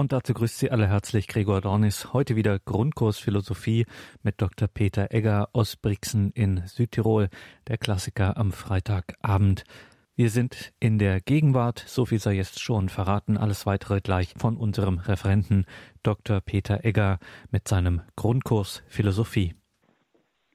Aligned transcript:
Und 0.00 0.12
dazu 0.12 0.32
grüßt 0.32 0.58
Sie 0.58 0.70
alle 0.70 0.86
herzlich 0.86 1.28
Gregor 1.28 1.60
Dornis. 1.60 2.14
Heute 2.14 2.34
wieder 2.34 2.58
Grundkurs 2.58 3.18
Philosophie 3.18 3.84
mit 4.22 4.40
Dr. 4.40 4.66
Peter 4.66 5.12
Egger 5.12 5.50
aus 5.52 5.76
Brixen 5.76 6.30
in 6.30 6.62
Südtirol, 6.64 7.28
der 7.68 7.76
Klassiker 7.76 8.38
am 8.38 8.50
Freitagabend. 8.50 9.64
Wir 10.16 10.30
sind 10.30 10.72
in 10.80 10.98
der 10.98 11.20
Gegenwart, 11.20 11.80
so 11.80 12.06
viel 12.06 12.18
sei 12.18 12.32
jetzt 12.32 12.62
schon 12.62 12.88
verraten, 12.88 13.36
alles 13.36 13.66
weitere 13.66 14.00
gleich 14.00 14.32
von 14.38 14.56
unserem 14.56 14.96
Referenten 14.96 15.66
Dr. 16.02 16.40
Peter 16.40 16.82
Egger 16.82 17.18
mit 17.50 17.68
seinem 17.68 18.00
Grundkurs 18.16 18.82
Philosophie. 18.88 19.54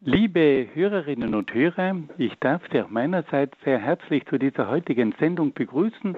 Liebe 0.02 0.70
Hörerinnen 0.74 1.36
und 1.36 1.54
Hörer, 1.54 1.96
ich 2.18 2.34
darf 2.40 2.64
Sie 2.72 2.82
auch 2.82 2.90
meinerseits 2.90 3.56
sehr 3.64 3.78
herzlich 3.78 4.26
zu 4.26 4.40
dieser 4.40 4.68
heutigen 4.68 5.14
Sendung 5.20 5.54
begrüßen 5.54 6.18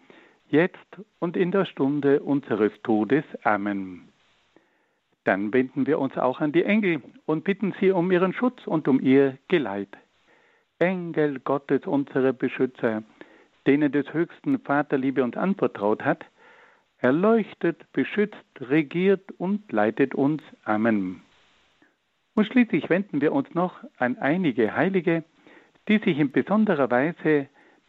jetzt 0.51 0.77
und 1.19 1.37
in 1.37 1.51
der 1.51 1.65
Stunde 1.65 2.21
unseres 2.21 2.71
Todes. 2.83 3.23
Amen. 3.43 4.09
Dann 5.23 5.53
wenden 5.53 5.85
wir 5.87 5.99
uns 5.99 6.17
auch 6.17 6.39
an 6.39 6.51
die 6.51 6.63
Engel 6.63 7.01
und 7.25 7.43
bitten 7.43 7.73
sie 7.79 7.91
um 7.91 8.11
ihren 8.11 8.33
Schutz 8.33 8.65
und 8.65 8.87
um 8.87 8.99
ihr 8.99 9.37
Geleit. 9.47 9.95
Engel 10.79 11.39
Gottes, 11.39 11.85
unsere 11.85 12.33
Beschützer, 12.33 13.03
denen 13.67 13.91
des 13.91 14.11
höchsten 14.13 14.59
Vaterliebe 14.59 15.23
uns 15.23 15.37
anvertraut 15.37 16.03
hat, 16.03 16.25
erleuchtet, 16.97 17.91
beschützt, 17.93 18.35
regiert 18.59 19.31
und 19.37 19.71
leitet 19.71 20.15
uns. 20.15 20.41
Amen. 20.63 21.21
Und 22.33 22.47
schließlich 22.47 22.89
wenden 22.89 23.21
wir 23.21 23.33
uns 23.33 23.53
noch 23.53 23.75
an 23.97 24.17
einige 24.17 24.75
Heilige, 24.75 25.23
die 25.87 25.99
sich 25.99 26.17
in 26.17 26.31
besonderer 26.31 26.89
Weise 26.89 27.47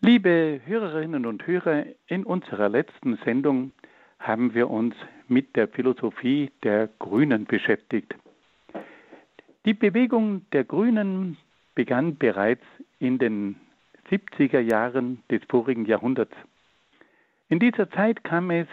Liebe 0.00 0.60
Hörerinnen 0.66 1.24
und 1.24 1.46
Hörer, 1.46 1.86
in 2.06 2.24
unserer 2.24 2.68
letzten 2.68 3.16
Sendung 3.24 3.72
haben 4.18 4.52
wir 4.52 4.68
uns 4.68 4.94
mit 5.26 5.56
der 5.56 5.68
Philosophie 5.68 6.50
der 6.62 6.90
Grünen 6.98 7.46
beschäftigt. 7.46 8.14
Die 9.64 9.72
Bewegung 9.72 10.44
der 10.52 10.64
Grünen 10.64 11.38
begann 11.74 12.18
bereits 12.18 12.62
in 12.98 13.18
den 13.18 13.56
70er 14.10 14.60
Jahren 14.60 15.22
des 15.30 15.40
vorigen 15.48 15.86
Jahrhunderts. 15.86 16.36
In 17.48 17.58
dieser 17.58 17.90
Zeit 17.90 18.22
kam 18.22 18.50
es 18.50 18.68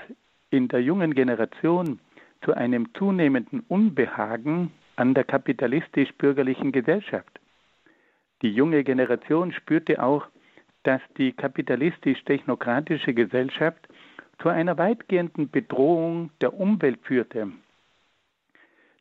in 0.49 0.67
der 0.67 0.81
jungen 0.81 1.13
Generation 1.13 1.99
zu 2.43 2.53
einem 2.53 2.93
zunehmenden 2.95 3.61
Unbehagen 3.69 4.71
an 4.97 5.13
der 5.13 5.23
kapitalistisch-bürgerlichen 5.23 6.73
Gesellschaft. 6.73 7.39
Die 8.41 8.51
junge 8.51 8.83
Generation 8.83 9.53
spürte 9.53 10.03
auch, 10.03 10.27
dass 10.83 11.01
die 11.17 11.31
kapitalistisch-technokratische 11.31 13.13
Gesellschaft 13.13 13.87
zu 14.41 14.49
einer 14.49 14.77
weitgehenden 14.77 15.49
Bedrohung 15.49 16.29
der 16.41 16.53
Umwelt 16.53 16.99
führte. 17.03 17.51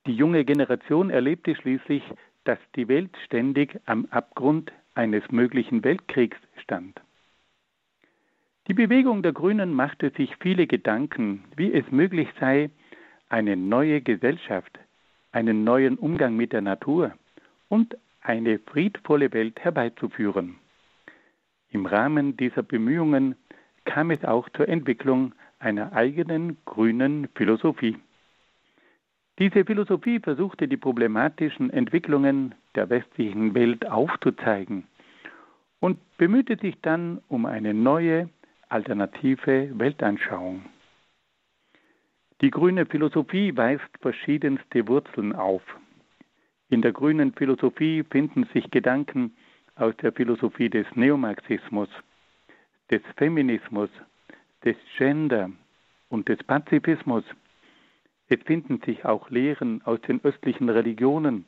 Die 0.06 0.15
junge 0.15 0.44
Generation 0.44 1.10
erlebte 1.10 1.54
schließlich, 1.54 2.03
dass 2.44 2.59
die 2.75 2.88
Welt 2.88 3.10
ständig 3.25 3.78
am 3.87 4.06
Abgrund 4.10 4.72
eines 4.94 5.31
möglichen 5.31 5.84
Weltkriegs 5.84 6.37
stand. 6.56 7.00
Die 8.69 8.75
Bewegung 8.75 9.22
der 9.22 9.32
Grünen 9.32 9.72
machte 9.72 10.10
sich 10.10 10.37
viele 10.41 10.66
Gedanken, 10.66 11.44
wie 11.56 11.72
es 11.72 11.91
möglich 11.91 12.28
sei, 12.38 12.71
eine 13.28 13.56
neue 13.56 14.00
Gesellschaft, 14.00 14.78
einen 15.32 15.65
neuen 15.65 15.98
Umgang 15.98 16.37
mit 16.37 16.53
der 16.53 16.60
Natur 16.60 17.12
und 17.69 17.97
eine 18.21 18.59
friedvolle 18.59 19.32
Welt 19.32 19.59
herbeizuführen. 19.60 20.59
Im 21.72 21.87
Rahmen 21.87 22.37
dieser 22.37 22.62
Bemühungen 22.62 23.34
kam 23.84 24.10
es 24.10 24.22
auch 24.25 24.49
zur 24.50 24.69
Entwicklung 24.69 25.34
einer 25.59 25.93
eigenen 25.94 26.59
grünen 26.66 27.28
Philosophie. 27.34 27.97
Diese 29.38 29.65
Philosophie 29.65 30.21
versuchte 30.21 30.69
die 30.69 30.77
problematischen 30.77 31.71
Entwicklungen 31.71 32.55
der 32.75 32.91
westlichen 32.91 33.55
Welt 33.55 33.88
aufzuzeigen 33.88 34.84
und 35.81 35.99
bemühte 36.19 36.59
sich 36.59 36.78
dann 36.83 37.22
um 37.28 37.47
eine 37.47 37.72
neue, 37.72 38.28
alternative 38.69 39.71
Weltanschauung. 39.78 40.66
Die 42.43 42.50
grüne 42.50 42.84
Philosophie 42.84 43.56
weist 43.56 43.89
verschiedenste 44.00 44.87
Wurzeln 44.89 45.34
auf. 45.34 45.62
In 46.69 46.83
der 46.83 46.93
grünen 46.93 47.33
Philosophie 47.33 48.04
finden 48.10 48.44
sich 48.53 48.71
Gedanken 48.71 49.34
aus 49.77 49.97
der 49.99 50.12
Philosophie 50.12 50.69
des 50.69 50.87
Neomarxismus, 50.94 51.88
des 52.91 53.03
Feminismus, 53.16 53.91
des 54.65 54.77
Gender 54.97 55.50
und 56.09 56.28
des 56.28 56.43
Pazifismus. 56.44 57.25
Es 58.28 58.41
finden 58.43 58.81
sich 58.84 59.05
auch 59.05 59.31
Lehren 59.31 59.83
aus 59.84 60.00
den 60.03 60.22
östlichen 60.25 60.69
Religionen, 60.69 61.44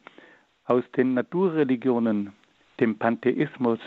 aus 0.65 0.85
den 0.97 1.15
Naturreligionen, 1.15 2.33
dem 2.81 2.99
Pantheismus, 2.99 3.79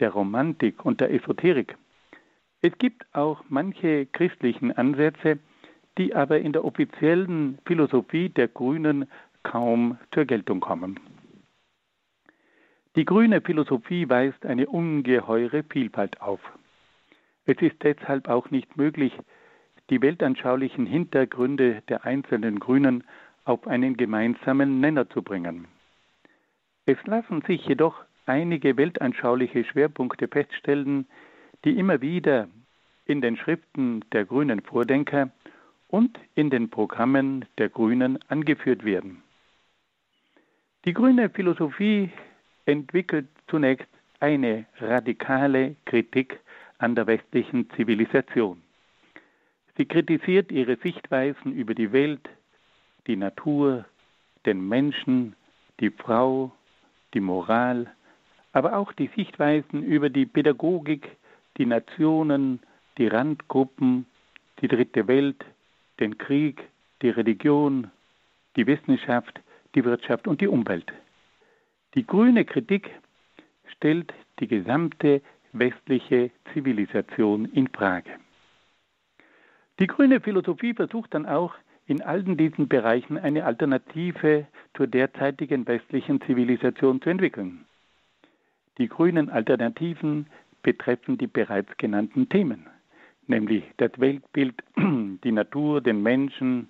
der 0.00 0.10
Romantik 0.10 0.84
und 0.84 1.00
der 1.00 1.12
Esoterik. 1.12 1.76
Es 2.62 2.76
gibt 2.78 3.06
auch 3.14 3.44
manche 3.48 4.06
christlichen 4.06 4.72
Ansätze, 4.72 5.38
die 5.98 6.14
aber 6.14 6.40
in 6.40 6.52
der 6.52 6.64
offiziellen 6.64 7.58
Philosophie 7.66 8.28
der 8.28 8.48
Grünen 8.48 9.06
kaum 9.42 9.98
zur 10.12 10.24
Geltung 10.24 10.60
kommen. 10.60 10.98
Die 12.96 13.04
grüne 13.04 13.42
Philosophie 13.42 14.08
weist 14.08 14.46
eine 14.46 14.66
ungeheure 14.66 15.62
Vielfalt 15.64 16.22
auf. 16.22 16.40
Es 17.44 17.60
ist 17.60 17.76
deshalb 17.82 18.26
auch 18.26 18.50
nicht 18.50 18.78
möglich, 18.78 19.12
die 19.90 20.00
weltanschaulichen 20.00 20.86
Hintergründe 20.86 21.82
der 21.90 22.06
einzelnen 22.06 22.58
Grünen 22.58 23.04
auf 23.44 23.66
einen 23.66 23.98
gemeinsamen 23.98 24.80
Nenner 24.80 25.10
zu 25.10 25.20
bringen. 25.20 25.68
Es 26.86 26.96
lassen 27.04 27.42
sich 27.42 27.66
jedoch 27.66 28.02
einige 28.24 28.78
weltanschauliche 28.78 29.64
Schwerpunkte 29.64 30.26
feststellen, 30.26 31.06
die 31.66 31.78
immer 31.78 32.00
wieder 32.00 32.48
in 33.04 33.20
den 33.20 33.36
Schriften 33.36 34.06
der 34.12 34.24
grünen 34.24 34.62
Vordenker 34.62 35.30
und 35.88 36.18
in 36.34 36.48
den 36.48 36.70
Programmen 36.70 37.44
der 37.58 37.68
Grünen 37.68 38.18
angeführt 38.28 38.86
werden. 38.86 39.22
Die 40.86 40.94
grüne 40.94 41.28
Philosophie 41.28 42.10
entwickelt 42.66 43.28
zunächst 43.48 43.88
eine 44.20 44.66
radikale 44.80 45.76
Kritik 45.84 46.40
an 46.78 46.94
der 46.94 47.06
westlichen 47.06 47.70
Zivilisation. 47.70 48.60
Sie 49.76 49.86
kritisiert 49.86 50.50
ihre 50.52 50.76
Sichtweisen 50.76 51.52
über 51.52 51.74
die 51.74 51.92
Welt, 51.92 52.28
die 53.06 53.16
Natur, 53.16 53.84
den 54.44 54.66
Menschen, 54.68 55.34
die 55.80 55.90
Frau, 55.90 56.50
die 57.14 57.20
Moral, 57.20 57.90
aber 58.52 58.76
auch 58.76 58.92
die 58.92 59.10
Sichtweisen 59.14 59.82
über 59.82 60.08
die 60.08 60.26
Pädagogik, 60.26 61.08
die 61.58 61.66
Nationen, 61.66 62.60
die 62.96 63.06
Randgruppen, 63.06 64.06
die 64.60 64.68
dritte 64.68 65.06
Welt, 65.08 65.44
den 66.00 66.16
Krieg, 66.16 66.62
die 67.02 67.10
Religion, 67.10 67.90
die 68.56 68.66
Wissenschaft, 68.66 69.40
die 69.74 69.84
Wirtschaft 69.84 70.26
und 70.26 70.40
die 70.40 70.48
Umwelt. 70.48 70.90
Die 71.96 72.06
grüne 72.06 72.44
Kritik 72.44 72.90
stellt 73.74 74.12
die 74.38 74.46
gesamte 74.46 75.22
westliche 75.52 76.30
Zivilisation 76.52 77.46
in 77.46 77.68
Frage. 77.68 78.10
Die 79.80 79.86
grüne 79.86 80.20
Philosophie 80.20 80.74
versucht 80.74 81.14
dann 81.14 81.24
auch 81.24 81.54
in 81.86 82.02
allen 82.02 82.36
diesen 82.36 82.68
Bereichen 82.68 83.16
eine 83.16 83.46
Alternative 83.46 84.46
zur 84.74 84.86
derzeitigen 84.88 85.66
westlichen 85.66 86.20
Zivilisation 86.20 87.00
zu 87.00 87.08
entwickeln. 87.08 87.64
Die 88.76 88.88
grünen 88.88 89.30
Alternativen 89.30 90.26
betreffen 90.62 91.16
die 91.16 91.28
bereits 91.28 91.74
genannten 91.78 92.28
Themen, 92.28 92.66
nämlich 93.26 93.64
das 93.78 93.92
Weltbild, 93.96 94.62
die 94.76 95.32
Natur, 95.32 95.80
den 95.80 96.02
Menschen, 96.02 96.68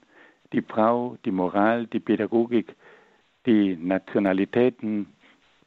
die 0.52 0.62
Frau, 0.62 1.18
die 1.24 1.32
Moral, 1.32 1.88
die 1.88 1.98
Pädagogik, 1.98 2.76
die 3.46 3.76
Nationalitäten, 3.76 5.06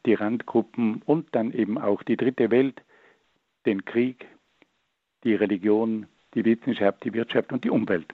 die 0.05 0.13
Randgruppen 0.13 1.01
und 1.05 1.27
dann 1.35 1.51
eben 1.51 1.77
auch 1.77 2.03
die 2.03 2.17
dritte 2.17 2.51
Welt, 2.51 2.81
den 3.65 3.85
Krieg, 3.85 4.25
die 5.23 5.35
Religion, 5.35 6.07
die 6.33 6.45
Wissenschaft, 6.45 7.03
die 7.03 7.13
Wirtschaft 7.13 7.51
und 7.51 7.63
die 7.63 7.69
Umwelt. 7.69 8.13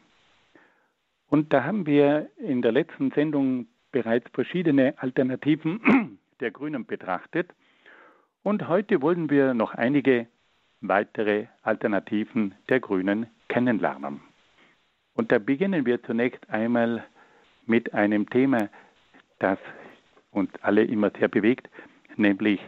Und 1.28 1.54
da 1.54 1.64
haben 1.64 1.86
wir 1.86 2.30
in 2.38 2.62
der 2.62 2.72
letzten 2.72 3.12
Sendung 3.12 3.68
bereits 3.92 4.30
verschiedene 4.34 4.94
Alternativen 4.98 6.20
der 6.40 6.52
Grünen 6.52 6.86
betrachtet. 6.86 7.50
Und 8.44 8.68
heute 8.68 9.02
wollen 9.02 9.30
wir 9.30 9.54
noch 9.54 9.74
einige 9.74 10.28
weitere 10.82 11.48
Alternativen 11.64 12.56
der 12.70 12.80
Grünen 12.80 13.28
kennenlernen. 13.48 14.22
Und 15.14 15.32
da 15.32 15.40
beginnen 15.40 15.86
wir 15.86 16.04
zunächst 16.04 16.50
einmal 16.50 17.06
mit 17.66 17.94
einem 17.94 18.30
Thema, 18.30 18.70
das 19.40 19.58
uns 20.36 20.52
alle 20.62 20.84
immer 20.84 21.12
sehr 21.18 21.28
bewegt, 21.28 21.70
nämlich 22.18 22.60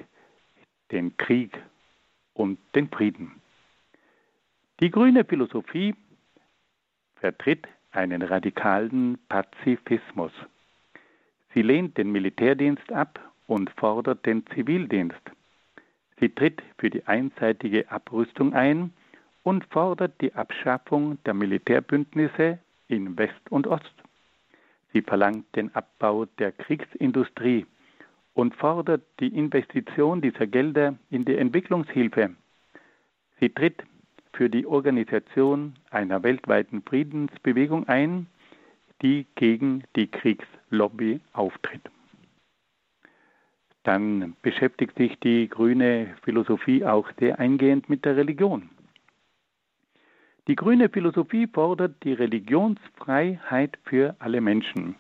den 0.92 1.16
Krieg 1.18 1.58
und 2.34 2.58
den 2.76 2.90
Frieden. 2.90 3.42
Die 4.80 4.92
grüne 4.92 5.26
Philosophie 5.26 5.96
vertritt 7.16 7.68
einen 7.92 8.22
radikalen 8.22 9.18
Pazifismus. 9.28 10.32
Sie 11.54 11.62
lehnt 11.62 11.98
den 11.98 12.12
Militärdienst 12.12 12.92
ab 12.92 13.20
und 13.48 13.70
fordert 13.72 14.26
den 14.26 14.46
Zivildienst. 14.48 15.22
Sie 16.20 16.30
tritt 16.30 16.62
für 16.78 16.90
die 16.90 17.06
einseitige 17.06 17.90
Abrüstung 17.92 18.54
ein 18.54 18.94
und 19.44 19.66
fordert 19.66 20.20
die 20.22 20.34
Abschaffung 20.34 21.18
der 21.26 21.34
Militärbündnisse 21.34 22.60
in 22.88 23.18
West 23.18 23.42
und 23.50 23.68
Ost. 23.68 23.94
Sie 24.94 25.02
verlangt 25.02 25.56
den 25.56 25.74
Abbau 25.76 26.26
der 26.26 26.52
Kriegsindustrie 26.52 27.66
und 28.34 28.56
fordert 28.56 29.04
die 29.20 29.36
Investition 29.36 30.22
dieser 30.22 30.48
Gelder 30.48 30.96
in 31.10 31.26
die 31.26 31.36
Entwicklungshilfe. 31.36 32.36
Sie 33.40 33.50
tritt 33.50 33.84
für 34.34 34.50
die 34.50 34.66
Organisation 34.66 35.74
einer 35.90 36.22
weltweiten 36.24 36.84
Friedensbewegung 36.84 37.88
ein, 37.88 38.28
die 39.02 39.26
gegen 39.36 39.84
die 39.96 40.08
Kriegslobby 40.08 41.20
auftritt. 41.34 41.82
Dann 43.84 44.36
beschäftigt 44.42 44.98
sich 44.98 45.20
die 45.20 45.48
grüne 45.48 46.16
Philosophie 46.24 46.86
auch 46.86 47.10
sehr 47.20 47.40
eingehend 47.40 47.90
mit 47.90 48.06
der 48.06 48.18
Religion. 48.18 48.70
Die 50.48 50.56
grüne 50.56 50.88
Philosophie 50.88 51.46
fordert 51.46 52.02
die 52.04 52.14
Religionsfreiheit 52.14 53.78
für 53.84 54.16
alle 54.20 54.40
Menschen. 54.40 54.96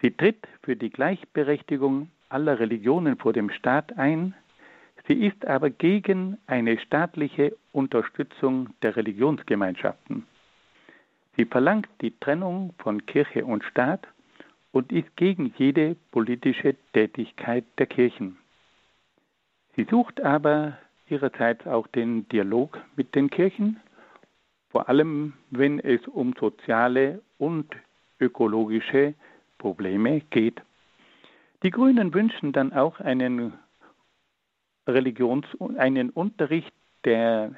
Sie 0.00 0.10
tritt 0.10 0.48
für 0.62 0.74
die 0.74 0.90
Gleichberechtigung 0.90 2.10
aller 2.28 2.58
Religionen 2.58 3.16
vor 3.16 3.32
dem 3.32 3.50
Staat 3.50 3.96
ein, 3.96 4.34
sie 5.06 5.14
ist 5.14 5.46
aber 5.46 5.70
gegen 5.70 6.38
eine 6.48 6.76
staatliche 6.80 7.56
Unterstützung 7.70 8.70
der 8.82 8.96
Religionsgemeinschaften. 8.96 10.26
Sie 11.36 11.44
verlangt 11.44 11.88
die 12.00 12.18
Trennung 12.18 12.74
von 12.78 13.06
Kirche 13.06 13.44
und 13.44 13.62
Staat 13.62 14.08
und 14.72 14.90
ist 14.90 15.16
gegen 15.16 15.54
jede 15.56 15.94
politische 16.10 16.74
Tätigkeit 16.92 17.64
der 17.78 17.86
Kirchen. 17.86 18.38
Sie 19.76 19.84
sucht 19.84 20.20
aber 20.20 20.78
ihrerseits 21.08 21.64
auch 21.68 21.86
den 21.86 22.28
Dialog 22.28 22.80
mit 22.96 23.14
den 23.14 23.30
Kirchen, 23.30 23.78
vor 24.72 24.88
allem 24.88 25.34
wenn 25.50 25.78
es 25.78 26.00
um 26.08 26.34
soziale 26.40 27.20
und 27.38 27.66
ökologische 28.18 29.14
Probleme 29.58 30.22
geht. 30.30 30.60
Die 31.62 31.70
Grünen 31.70 32.12
wünschen 32.12 32.52
dann 32.52 32.72
auch 32.72 32.98
einen 32.98 33.52
Religions 34.88 35.46
einen 35.76 36.10
Unterricht, 36.10 36.72
der 37.04 37.54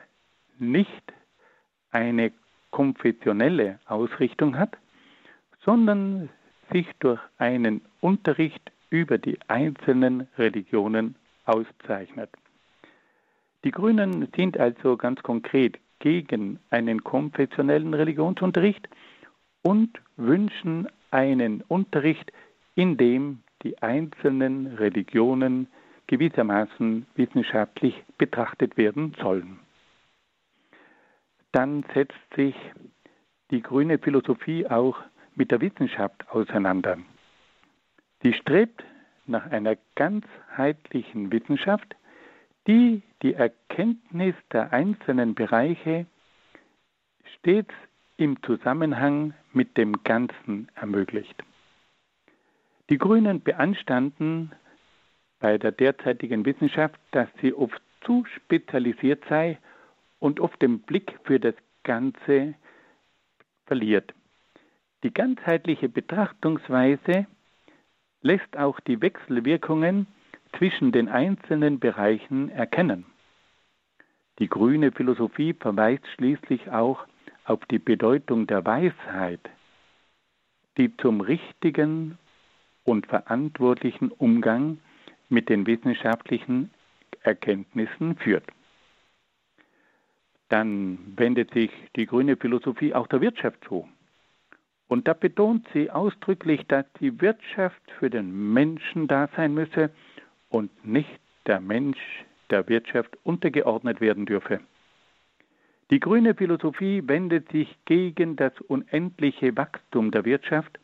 nicht 0.58 1.14
eine 1.90 2.32
konfessionelle 2.70 3.78
Ausrichtung 3.86 4.58
hat, 4.58 4.76
sondern 5.64 6.28
sich 6.72 6.86
durch 6.98 7.20
einen 7.38 7.80
Unterricht 8.00 8.72
über 8.90 9.16
die 9.18 9.38
einzelnen 9.48 10.28
Religionen 10.36 11.14
auszeichnet. 11.46 12.30
Die 13.62 13.70
Grünen 13.70 14.28
sind 14.36 14.58
also 14.58 14.96
ganz 14.96 15.22
konkret 15.22 15.78
gegen 15.98 16.58
einen 16.70 17.02
konfessionellen 17.04 17.94
Religionsunterricht 17.94 18.88
und 19.62 20.00
wünschen 20.16 20.88
einen 21.10 21.62
Unterricht, 21.62 22.32
in 22.74 22.96
dem 22.96 23.40
die 23.62 23.80
einzelnen 23.82 24.66
Religionen 24.76 25.68
gewissermaßen 26.06 27.06
wissenschaftlich 27.14 28.04
betrachtet 28.18 28.76
werden 28.76 29.14
sollen. 29.20 29.58
Dann 31.52 31.84
setzt 31.94 32.18
sich 32.36 32.54
die 33.50 33.62
grüne 33.62 33.98
Philosophie 33.98 34.66
auch 34.66 34.98
mit 35.34 35.50
der 35.50 35.60
Wissenschaft 35.60 36.28
auseinander. 36.30 36.98
Sie 38.22 38.32
strebt 38.32 38.84
nach 39.26 39.46
einer 39.50 39.76
ganzheitlichen 39.94 41.32
Wissenschaft, 41.32 41.94
die 42.66 43.02
die 43.22 43.34
Erkenntnis 43.34 44.34
der 44.52 44.72
einzelnen 44.72 45.34
Bereiche 45.34 46.06
stets 47.36 47.74
im 48.16 48.42
Zusammenhang 48.42 49.34
mit 49.52 49.76
dem 49.76 50.04
Ganzen 50.04 50.68
ermöglicht. 50.74 51.42
Die 52.90 52.98
Grünen 52.98 53.42
beanstanden 53.42 54.52
bei 55.40 55.58
der 55.58 55.72
derzeitigen 55.72 56.44
Wissenschaft, 56.44 56.98
dass 57.12 57.28
sie 57.40 57.54
oft 57.54 57.80
zu 58.02 58.24
spezialisiert 58.36 59.24
sei 59.28 59.58
und 60.20 60.38
oft 60.40 60.60
den 60.60 60.80
Blick 60.80 61.18
für 61.24 61.40
das 61.40 61.54
Ganze 61.82 62.54
verliert. 63.66 64.12
Die 65.02 65.12
ganzheitliche 65.12 65.88
Betrachtungsweise 65.88 67.26
lässt 68.22 68.56
auch 68.56 68.80
die 68.80 69.00
Wechselwirkungen 69.00 70.06
zwischen 70.58 70.92
den 70.92 71.08
einzelnen 71.08 71.78
Bereichen 71.78 72.48
erkennen. 72.48 73.06
Die 74.38 74.48
grüne 74.48 74.92
Philosophie 74.92 75.54
verweist 75.54 76.06
schließlich 76.16 76.70
auch 76.70 77.06
auf 77.44 77.64
die 77.66 77.78
Bedeutung 77.78 78.46
der 78.46 78.64
Weisheit, 78.64 79.40
die 80.76 80.96
zum 80.96 81.20
richtigen 81.20 82.18
und 82.84 83.06
verantwortlichen 83.06 84.10
Umgang 84.10 84.78
mit 85.28 85.48
den 85.48 85.66
wissenschaftlichen 85.66 86.70
Erkenntnissen 87.22 88.16
führt. 88.16 88.44
Dann 90.48 90.98
wendet 91.16 91.52
sich 91.52 91.70
die 91.96 92.06
grüne 92.06 92.36
Philosophie 92.36 92.94
auch 92.94 93.06
der 93.06 93.20
Wirtschaft 93.20 93.64
zu. 93.64 93.88
Und 94.88 95.08
da 95.08 95.14
betont 95.14 95.66
sie 95.72 95.90
ausdrücklich, 95.90 96.66
dass 96.68 96.84
die 97.00 97.20
Wirtschaft 97.20 97.80
für 97.98 98.10
den 98.10 98.52
Menschen 98.52 99.08
da 99.08 99.28
sein 99.34 99.54
müsse 99.54 99.90
und 100.54 100.86
nicht 100.86 101.18
der 101.48 101.60
Mensch 101.60 101.98
der 102.48 102.68
Wirtschaft 102.68 103.18
untergeordnet 103.24 104.00
werden 104.00 104.24
dürfe. 104.24 104.60
Die 105.90 105.98
grüne 105.98 106.36
Philosophie 106.36 107.02
wendet 107.06 107.50
sich 107.50 107.76
gegen 107.86 108.36
das 108.36 108.52
unendliche 108.68 109.56
Wachstum 109.56 110.12
der 110.12 110.24
Wirtschaft 110.24 110.78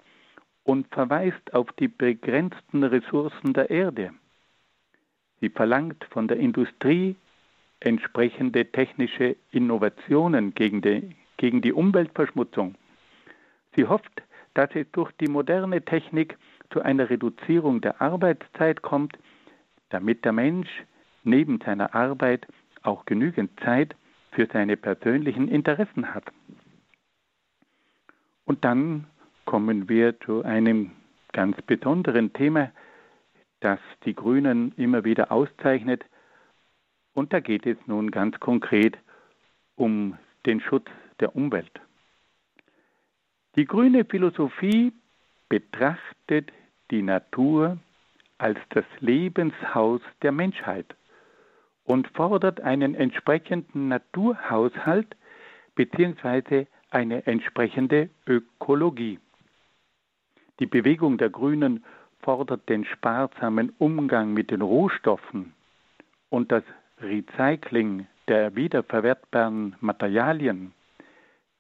und 0.65 0.89
verweist 0.89 1.55
auf 1.55 1.71
die 1.79 1.87
begrenzten 1.87 2.83
Ressourcen 2.83 3.53
der 3.53 3.71
Erde. 3.71 4.11
Sie 5.41 5.51
verlangt 5.51 6.05
von 6.11 6.27
der 6.27 6.39
Industrie 6.39 7.15
entsprechende 7.79 8.67
technische 8.67 9.37
Innovationen 9.53 10.53
gegen 10.53 10.83
die, 10.83 11.15
gegen 11.37 11.63
die 11.63 11.73
Umweltverschmutzung. 11.73 12.75
Sie 13.77 13.87
hofft, 13.87 14.21
dass 14.55 14.71
es 14.75 14.87
durch 14.91 15.13
die 15.13 15.29
moderne 15.29 15.81
Technik 15.81 16.37
zu 16.73 16.83
einer 16.83 17.09
Reduzierung 17.09 17.81
der 17.81 18.03
Arbeitszeit 18.03 18.83
kommt, 18.83 19.17
damit 19.91 20.25
der 20.25 20.33
Mensch 20.33 20.69
neben 21.23 21.61
seiner 21.61 21.95
Arbeit 21.95 22.47
auch 22.83 23.05
genügend 23.05 23.51
Zeit 23.61 23.95
für 24.33 24.47
seine 24.53 24.77
persönlichen 24.77 25.49
Interessen 25.49 26.15
hat. 26.15 26.25
Und 28.45 28.65
dann 28.65 29.07
kommen 29.45 29.89
wir 29.89 30.19
zu 30.21 30.43
einem 30.45 30.93
ganz 31.33 31.61
besonderen 31.63 32.33
Thema, 32.33 32.73
das 33.61 33.79
die 34.05 34.15
Grünen 34.15 34.73
immer 34.77 35.05
wieder 35.05 35.31
auszeichnet. 35.31 36.05
Und 37.13 37.33
da 37.33 37.41
geht 37.41 37.67
es 37.67 37.77
nun 37.87 38.11
ganz 38.11 38.41
konkret 38.41 38.97
um 39.77 40.17
den 40.47 40.61
Schutz 40.61 40.87
der 41.21 41.37
Umwelt. 41.37 41.81
Die 43.57 43.67
grüne 43.67 44.05
Philosophie 44.05 44.93
betrachtet 45.49 46.53
die 46.91 47.03
Natur 47.03 47.79
als 48.41 48.59
das 48.71 48.85
Lebenshaus 49.01 50.01
der 50.23 50.33
Menschheit 50.33 50.97
und 51.85 52.09
fordert 52.09 52.61
einen 52.61 52.95
entsprechenden 52.95 53.89
Naturhaushalt 53.89 55.15
bzw. 55.75 56.67
eine 56.91 57.27
entsprechende 57.27 58.09
Ökologie. 58.27 59.19
Die 60.59 60.67
Bewegung 60.67 61.19
der 61.19 61.31
Grünen 61.31 61.85
fordert 62.23 62.69
den 62.69 62.85
sparsamen 62.85 63.73
Umgang 63.79 64.33
mit 64.33 64.51
den 64.51 64.63
Rohstoffen 64.63 65.53
und 66.31 66.51
das 66.51 66.65
Recycling 67.01 68.07
der 68.29 68.55
wiederverwertbaren 68.55 69.77
Materialien. 69.81 70.73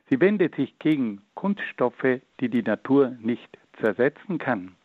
Sie 0.09 0.21
wendet 0.21 0.55
sich 0.55 0.79
gegen 0.79 1.23
Kunststoffe, 1.35 2.21
die 2.41 2.49
die 2.49 2.63
Natur 2.63 3.17
nicht 3.21 3.59
zersetzen 3.81 4.39
kann. 4.39 4.77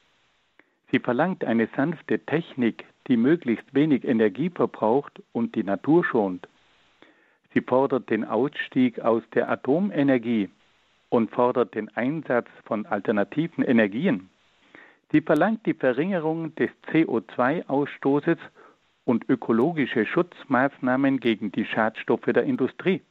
Sie 0.91 0.99
verlangt 0.99 1.43
eine 1.43 1.67
sanfte 1.75 2.19
Technik, 2.19 2.85
die 3.07 3.17
möglichst 3.17 3.73
wenig 3.73 4.03
Energie 4.05 4.49
verbraucht 4.49 5.21
und 5.31 5.55
die 5.55 5.63
Natur 5.63 6.03
schont. 6.03 6.47
Sie 7.53 7.61
fordert 7.61 8.09
den 8.09 8.25
Ausstieg 8.25 8.99
aus 8.99 9.23
der 9.33 9.49
Atomenergie 9.49 10.49
und 11.09 11.31
fordert 11.31 11.73
den 11.75 11.89
Einsatz 11.95 12.47
von 12.65 12.85
alternativen 12.85 13.63
Energien. 13.63 14.29
Sie 15.11 15.21
verlangt 15.21 15.65
die 15.65 15.73
Verringerung 15.73 16.53
des 16.55 16.69
CO2-Ausstoßes 16.91 18.37
und 19.05 19.29
ökologische 19.29 20.05
Schutzmaßnahmen 20.05 21.19
gegen 21.19 21.51
die 21.51 21.65
Schadstoffe 21.65 22.25
der 22.25 22.43
Industrie. 22.43 23.01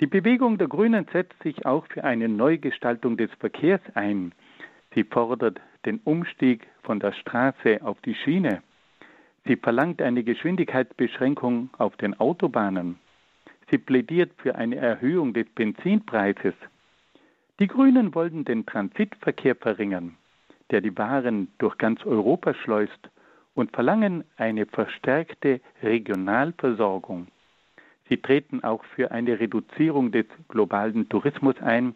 Die 0.00 0.06
Bewegung 0.06 0.58
der 0.58 0.68
Grünen 0.68 1.06
setzt 1.12 1.40
sich 1.42 1.66
auch 1.66 1.86
für 1.86 2.04
eine 2.04 2.28
Neugestaltung 2.28 3.16
des 3.16 3.30
Verkehrs 3.38 3.80
ein. 3.94 4.32
Sie 4.94 5.04
fordert 5.04 5.60
den 5.84 6.00
Umstieg 6.04 6.66
von 6.82 7.00
der 7.00 7.12
Straße 7.12 7.80
auf 7.82 8.00
die 8.02 8.14
Schiene. 8.14 8.62
Sie 9.46 9.56
verlangt 9.56 10.00
eine 10.00 10.24
Geschwindigkeitsbeschränkung 10.24 11.70
auf 11.78 11.96
den 11.96 12.18
Autobahnen. 12.18 12.98
Sie 13.70 13.78
plädiert 13.78 14.32
für 14.38 14.54
eine 14.54 14.76
Erhöhung 14.76 15.34
des 15.34 15.46
Benzinpreises. 15.54 16.54
Die 17.60 17.66
Grünen 17.66 18.14
wollen 18.14 18.44
den 18.44 18.66
Transitverkehr 18.66 19.54
verringern, 19.54 20.16
der 20.70 20.80
die 20.80 20.96
Waren 20.96 21.48
durch 21.58 21.78
ganz 21.78 22.04
Europa 22.04 22.54
schleust, 22.54 23.10
und 23.54 23.70
verlangen 23.70 24.24
eine 24.36 24.66
verstärkte 24.66 25.60
Regionalversorgung. 25.82 27.28
Sie 28.08 28.16
treten 28.16 28.64
auch 28.64 28.84
für 28.84 29.12
eine 29.12 29.38
Reduzierung 29.38 30.10
des 30.10 30.26
globalen 30.48 31.08
Tourismus 31.08 31.54
ein 31.60 31.94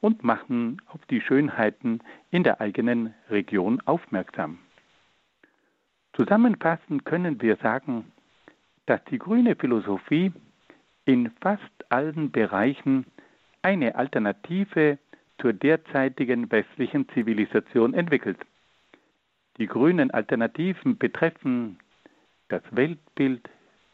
und 0.00 0.24
machen 0.24 0.80
auf 0.88 1.04
die 1.06 1.20
Schönheiten 1.20 2.00
in 2.30 2.42
der 2.42 2.60
eigenen 2.60 3.14
Region 3.28 3.80
aufmerksam. 3.84 4.58
Zusammenfassend 6.14 7.04
können 7.04 7.40
wir 7.40 7.56
sagen, 7.56 8.10
dass 8.86 9.04
die 9.04 9.18
grüne 9.18 9.56
Philosophie 9.56 10.32
in 11.04 11.30
fast 11.40 11.62
allen 11.90 12.30
Bereichen 12.30 13.06
eine 13.62 13.94
Alternative 13.94 14.98
zur 15.40 15.52
derzeitigen 15.52 16.50
westlichen 16.50 17.08
Zivilisation 17.10 17.94
entwickelt. 17.94 18.38
Die 19.58 19.66
grünen 19.66 20.10
Alternativen 20.10 20.98
betreffen 20.98 21.78
das 22.48 22.62
Weltbild, 22.70 23.48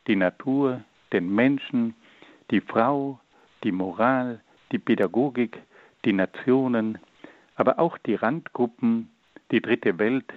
die 0.06 0.16
Natur, 0.16 0.82
den 1.12 1.34
Menschen, 1.34 1.94
die 2.50 2.60
Frau, 2.60 3.20
die 3.64 3.72
Moral, 3.72 4.40
die 4.72 4.78
Pädagogik, 4.78 5.58
die 6.06 6.14
Nationen, 6.14 6.98
aber 7.56 7.78
auch 7.78 7.98
die 7.98 8.14
Randgruppen, 8.14 9.10
die 9.50 9.60
dritte 9.60 9.98
Welt, 9.98 10.32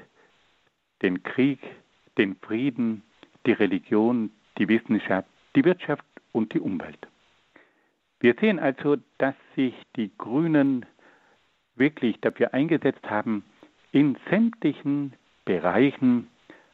den 1.01 1.23
Krieg, 1.23 1.59
den 2.17 2.35
Frieden, 2.35 3.03
die 3.45 3.53
Religion, 3.53 4.31
die 4.57 4.67
Wissenschaft, 4.67 5.29
die 5.55 5.63
Wirtschaft 5.63 6.03
und 6.33 6.53
die 6.53 6.59
Umwelt. 6.59 7.07
Wir 8.19 8.35
sehen 8.41 8.59
also, 8.59 8.97
dass 9.17 9.35
sich 9.55 9.73
die 9.95 10.11
Grünen 10.17 10.85
wirklich 11.75 12.19
dafür 12.19 12.53
eingesetzt 12.53 13.09
haben, 13.09 13.45
in 13.91 14.17
sämtlichen 14.29 15.13
Bereichen 15.45 16.27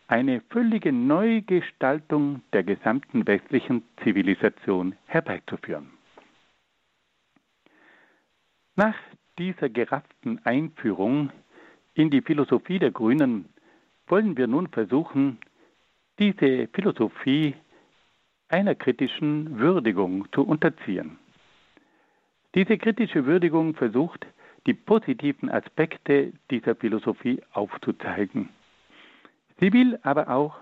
eine 0.08 0.42
völlige 0.50 0.92
Neugestaltung 0.92 2.42
der 2.54 2.64
gesamten 2.64 3.28
westlichen 3.28 3.84
Zivilisation 4.04 4.96
herbeizuführen. 5.06 5.95
Nach 8.77 8.96
dieser 9.39 9.70
gerafften 9.70 10.39
Einführung 10.44 11.32
in 11.94 12.10
die 12.10 12.22
Philosophie 12.22 12.77
der 12.77 12.91
Grünen 12.91 13.46
wollen 14.08 14.36
wir 14.36 14.48
nun 14.48 14.67
versuchen, 14.67 15.38
diese 16.20 16.67
Philosophie 16.67 17.55
einer 18.50 18.75
kritischen 18.75 19.60
Würdigung 19.60 20.27
zu 20.34 20.44
unterziehen. 20.44 21.17
Diese 22.53 22.77
kritische 22.77 23.25
Würdigung 23.25 23.75
versucht, 23.75 24.25
die 24.65 24.74
positiven 24.74 25.50
Aspekte 25.50 26.34
dieser 26.51 26.75
Philosophie 26.75 27.41
aufzuzeigen. 27.53 28.50
Sie 29.60 29.72
will 29.72 30.00
aber 30.03 30.29
auch 30.29 30.55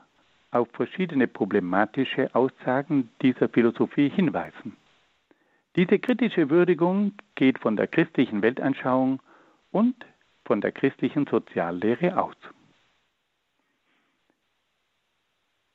auf 0.51 0.67
verschiedene 0.73 1.27
problematische 1.27 2.33
Aussagen 2.35 3.09
dieser 3.21 3.49
Philosophie 3.49 4.09
hinweisen. 4.09 4.77
Diese 5.75 5.97
kritische 5.97 6.49
Würdigung 6.49 7.13
geht 7.35 7.57
von 7.57 7.75
der 7.75 7.87
christlichen 7.87 8.41
Weltanschauung 8.41 9.21
und 9.71 9.95
von 10.45 10.61
der 10.61 10.71
christlichen 10.71 11.25
Soziallehre 11.25 12.21
aus. 12.21 12.35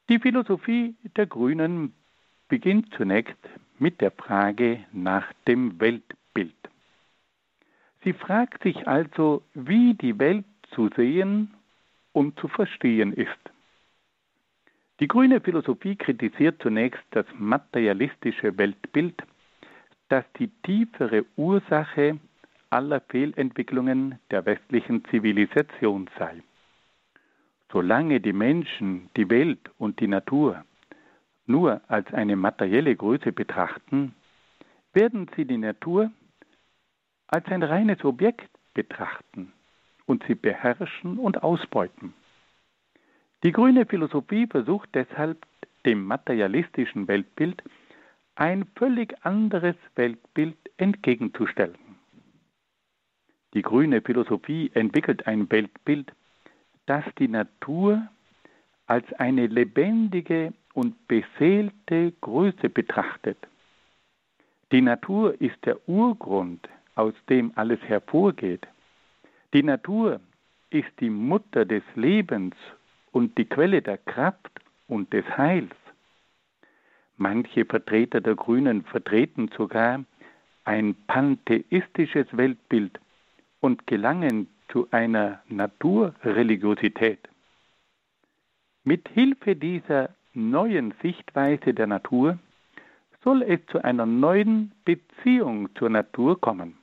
Die 0.08 0.20
Philosophie 0.20 0.94
der 1.16 1.26
Grünen 1.26 1.92
beginnt 2.48 2.94
zunächst 2.94 3.36
mit 3.78 4.00
der 4.00 4.10
Frage 4.10 4.84
nach 4.92 5.32
dem 5.46 5.78
Weltbild. 5.80 6.54
Sie 8.04 8.12
fragt 8.12 8.62
sich 8.62 8.86
also, 8.86 9.42
wie 9.54 9.94
die 9.94 10.18
Welt 10.18 10.46
zu 10.70 10.88
sehen 10.96 11.54
und 12.12 12.38
zu 12.38 12.48
verstehen 12.48 13.12
ist. 13.12 13.38
Die 15.00 15.08
grüne 15.08 15.40
Philosophie 15.40 15.96
kritisiert 15.96 16.60
zunächst 16.62 17.02
das 17.10 17.26
materialistische 17.36 18.56
Weltbild, 18.56 19.22
das 20.08 20.24
die 20.38 20.48
tiefere 20.62 21.24
Ursache 21.36 22.18
aller 22.70 23.00
Fehlentwicklungen 23.00 24.18
der 24.30 24.44
westlichen 24.46 25.04
Zivilisation 25.06 26.08
sei. 26.18 26.42
Solange 27.70 28.20
die 28.20 28.32
Menschen 28.32 29.10
die 29.16 29.28
Welt 29.28 29.70
und 29.78 30.00
die 30.00 30.08
Natur 30.08 30.64
nur 31.46 31.80
als 31.88 32.12
eine 32.12 32.36
materielle 32.36 32.94
Größe 32.94 33.32
betrachten, 33.32 34.14
werden 34.92 35.30
sie 35.36 35.44
die 35.44 35.58
Natur 35.58 36.10
als 37.26 37.46
ein 37.46 37.62
reines 37.62 38.04
Objekt 38.04 38.50
betrachten 38.74 39.52
und 40.06 40.24
sie 40.24 40.34
beherrschen 40.34 41.18
und 41.18 41.42
ausbeuten. 41.42 42.14
Die 43.44 43.52
grüne 43.52 43.86
Philosophie 43.86 44.46
versucht 44.46 44.88
deshalb 44.94 45.46
dem 45.86 46.04
materialistischen 46.04 47.06
Weltbild 47.06 47.62
ein 48.38 48.66
völlig 48.76 49.14
anderes 49.24 49.74
Weltbild 49.96 50.56
entgegenzustellen. 50.76 51.76
Die 53.52 53.62
grüne 53.62 54.00
Philosophie 54.00 54.70
entwickelt 54.74 55.26
ein 55.26 55.50
Weltbild, 55.50 56.12
das 56.86 57.04
die 57.18 57.26
Natur 57.26 58.06
als 58.86 59.12
eine 59.14 59.48
lebendige 59.48 60.52
und 60.72 61.08
beseelte 61.08 62.12
Größe 62.20 62.68
betrachtet. 62.68 63.38
Die 64.70 64.82
Natur 64.82 65.40
ist 65.40 65.58
der 65.64 65.88
Urgrund, 65.88 66.68
aus 66.94 67.14
dem 67.28 67.52
alles 67.56 67.80
hervorgeht. 67.82 68.68
Die 69.52 69.64
Natur 69.64 70.20
ist 70.70 70.92
die 71.00 71.10
Mutter 71.10 71.64
des 71.64 71.82
Lebens 71.96 72.54
und 73.10 73.36
die 73.36 73.46
Quelle 73.46 73.82
der 73.82 73.98
Kraft 73.98 74.60
und 74.86 75.12
des 75.12 75.24
Heils. 75.36 75.74
Manche 77.18 77.64
Vertreter 77.64 78.20
der 78.20 78.36
Grünen 78.36 78.84
vertreten 78.84 79.50
sogar 79.56 80.04
ein 80.64 80.94
pantheistisches 81.08 82.28
Weltbild 82.30 83.00
und 83.60 83.86
gelangen 83.88 84.46
zu 84.68 84.86
einer 84.92 85.42
Naturreligiosität. 85.48 87.18
Mit 88.84 89.08
Hilfe 89.08 89.56
dieser 89.56 90.10
neuen 90.32 90.94
Sichtweise 91.02 91.74
der 91.74 91.88
Natur 91.88 92.38
soll 93.24 93.42
es 93.42 93.58
zu 93.66 93.82
einer 93.82 94.06
neuen 94.06 94.70
Beziehung 94.84 95.74
zur 95.74 95.90
Natur 95.90 96.40
kommen. 96.40 96.78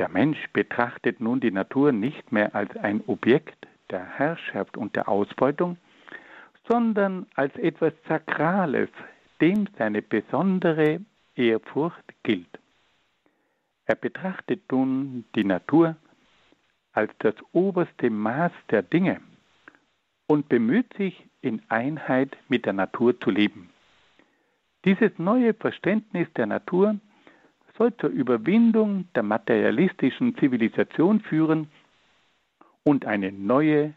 Der 0.00 0.08
Mensch 0.08 0.44
betrachtet 0.52 1.20
nun 1.20 1.38
die 1.38 1.52
Natur 1.52 1.92
nicht 1.92 2.32
mehr 2.32 2.52
als 2.54 2.76
ein 2.76 3.02
Objekt 3.06 3.68
der 3.90 4.04
Herrschaft 4.04 4.76
und 4.76 4.96
der 4.96 5.08
Ausbeutung, 5.08 5.76
sondern 6.68 7.26
als 7.34 7.54
etwas 7.56 7.94
Sakrales, 8.06 8.90
dem 9.40 9.68
seine 9.78 10.02
besondere 10.02 11.00
Ehrfurcht 11.34 12.04
gilt. 12.22 12.58
Er 13.86 13.94
betrachtet 13.94 14.70
nun 14.70 15.24
die 15.34 15.44
Natur 15.44 15.96
als 16.92 17.12
das 17.20 17.34
oberste 17.52 18.10
Maß 18.10 18.52
der 18.70 18.82
Dinge 18.82 19.20
und 20.26 20.48
bemüht 20.48 20.92
sich, 20.94 21.24
in 21.40 21.62
Einheit 21.68 22.36
mit 22.48 22.66
der 22.66 22.72
Natur 22.72 23.18
zu 23.20 23.30
leben. 23.30 23.70
Dieses 24.84 25.12
neue 25.18 25.54
Verständnis 25.54 26.26
der 26.36 26.46
Natur 26.46 26.96
soll 27.76 27.96
zur 27.96 28.10
Überwindung 28.10 29.08
der 29.14 29.22
materialistischen 29.22 30.36
Zivilisation 30.36 31.20
führen 31.20 31.68
und 32.82 33.06
eine 33.06 33.30
neue 33.30 33.94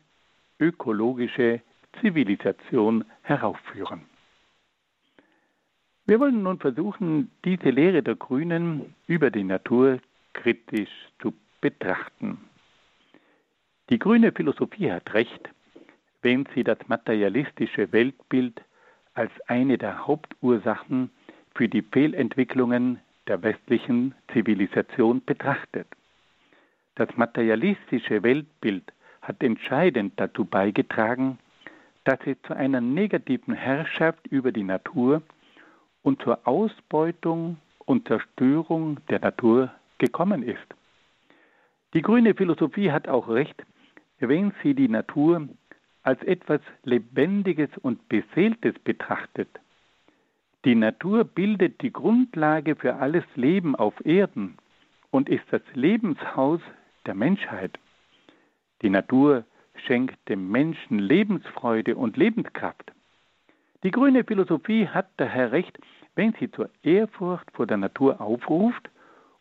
ökologische 0.59 1.61
Zivilisation 1.99 3.05
heraufführen. 3.21 4.01
Wir 6.05 6.19
wollen 6.19 6.43
nun 6.43 6.59
versuchen, 6.59 7.31
diese 7.45 7.69
Lehre 7.69 8.03
der 8.03 8.15
Grünen 8.15 8.95
über 9.07 9.29
die 9.29 9.43
Natur 9.43 9.99
kritisch 10.33 10.89
zu 11.21 11.33
betrachten. 11.61 12.37
Die 13.89 13.99
grüne 13.99 14.31
Philosophie 14.31 14.91
hat 14.91 15.13
recht, 15.13 15.49
wenn 16.21 16.47
sie 16.55 16.63
das 16.63 16.79
materialistische 16.87 17.91
Weltbild 17.91 18.61
als 19.13 19.31
eine 19.47 19.77
der 19.77 20.07
Hauptursachen 20.07 21.11
für 21.53 21.67
die 21.67 21.81
Fehlentwicklungen 21.81 22.99
der 23.27 23.43
westlichen 23.43 24.15
Zivilisation 24.31 25.23
betrachtet. 25.23 25.87
Das 26.95 27.09
materialistische 27.15 28.23
Weltbild 28.23 28.91
hat 29.21 29.43
entscheidend 29.43 30.13
dazu 30.17 30.45
beigetragen, 30.45 31.37
dass 32.03 32.19
es 32.25 32.37
zu 32.43 32.55
einer 32.55 32.81
negativen 32.81 33.53
Herrschaft 33.53 34.25
über 34.27 34.51
die 34.51 34.63
Natur 34.63 35.21
und 36.01 36.21
zur 36.23 36.47
Ausbeutung 36.47 37.57
und 37.85 38.07
Zerstörung 38.07 38.99
der 39.09 39.19
Natur 39.19 39.71
gekommen 39.97 40.43
ist. 40.43 40.65
Die 41.93 42.01
grüne 42.01 42.33
Philosophie 42.33 42.91
hat 42.91 43.07
auch 43.07 43.27
recht, 43.27 43.63
wenn 44.19 44.53
sie 44.63 44.73
die 44.73 44.87
Natur 44.87 45.47
als 46.03 46.21
etwas 46.23 46.61
Lebendiges 46.83 47.69
und 47.81 48.07
Beseeltes 48.09 48.77
betrachtet. 48.79 49.49
Die 50.65 50.75
Natur 50.75 51.23
bildet 51.23 51.81
die 51.81 51.91
Grundlage 51.91 52.75
für 52.75 52.95
alles 52.95 53.23
Leben 53.35 53.75
auf 53.75 53.93
Erden 54.05 54.57
und 55.09 55.27
ist 55.29 55.45
das 55.51 55.61
Lebenshaus 55.73 56.61
der 57.05 57.15
Menschheit. 57.15 57.77
Die 58.81 58.89
Natur 58.89 59.43
schenkt 59.85 60.17
dem 60.29 60.49
Menschen 60.51 60.99
Lebensfreude 60.99 61.95
und 61.95 62.17
Lebenskraft. 62.17 62.91
Die 63.83 63.91
grüne 63.91 64.23
Philosophie 64.23 64.87
hat 64.87 65.09
daher 65.17 65.51
recht, 65.51 65.77
wenn 66.15 66.33
sie 66.39 66.51
zur 66.51 66.69
Ehrfurcht 66.83 67.49
vor 67.51 67.67
der 67.67 67.77
Natur 67.77 68.21
aufruft 68.21 68.89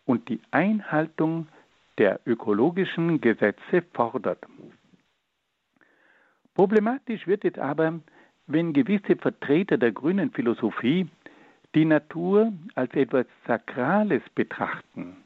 und 0.06 0.28
die 0.28 0.40
Einhaltung 0.50 1.48
der 1.98 2.20
ökologischen 2.24 3.20
Gesetze 3.20 3.82
fordert. 3.92 4.44
Problematisch 6.54 7.26
wird 7.26 7.44
es 7.44 7.58
aber, 7.58 8.00
wenn 8.46 8.72
gewisse 8.72 9.16
Vertreter 9.16 9.76
der 9.76 9.92
grünen 9.92 10.30
Philosophie 10.30 11.08
die 11.74 11.84
Natur 11.84 12.52
als 12.74 12.92
etwas 12.94 13.26
Sakrales 13.46 14.22
betrachten 14.34 15.16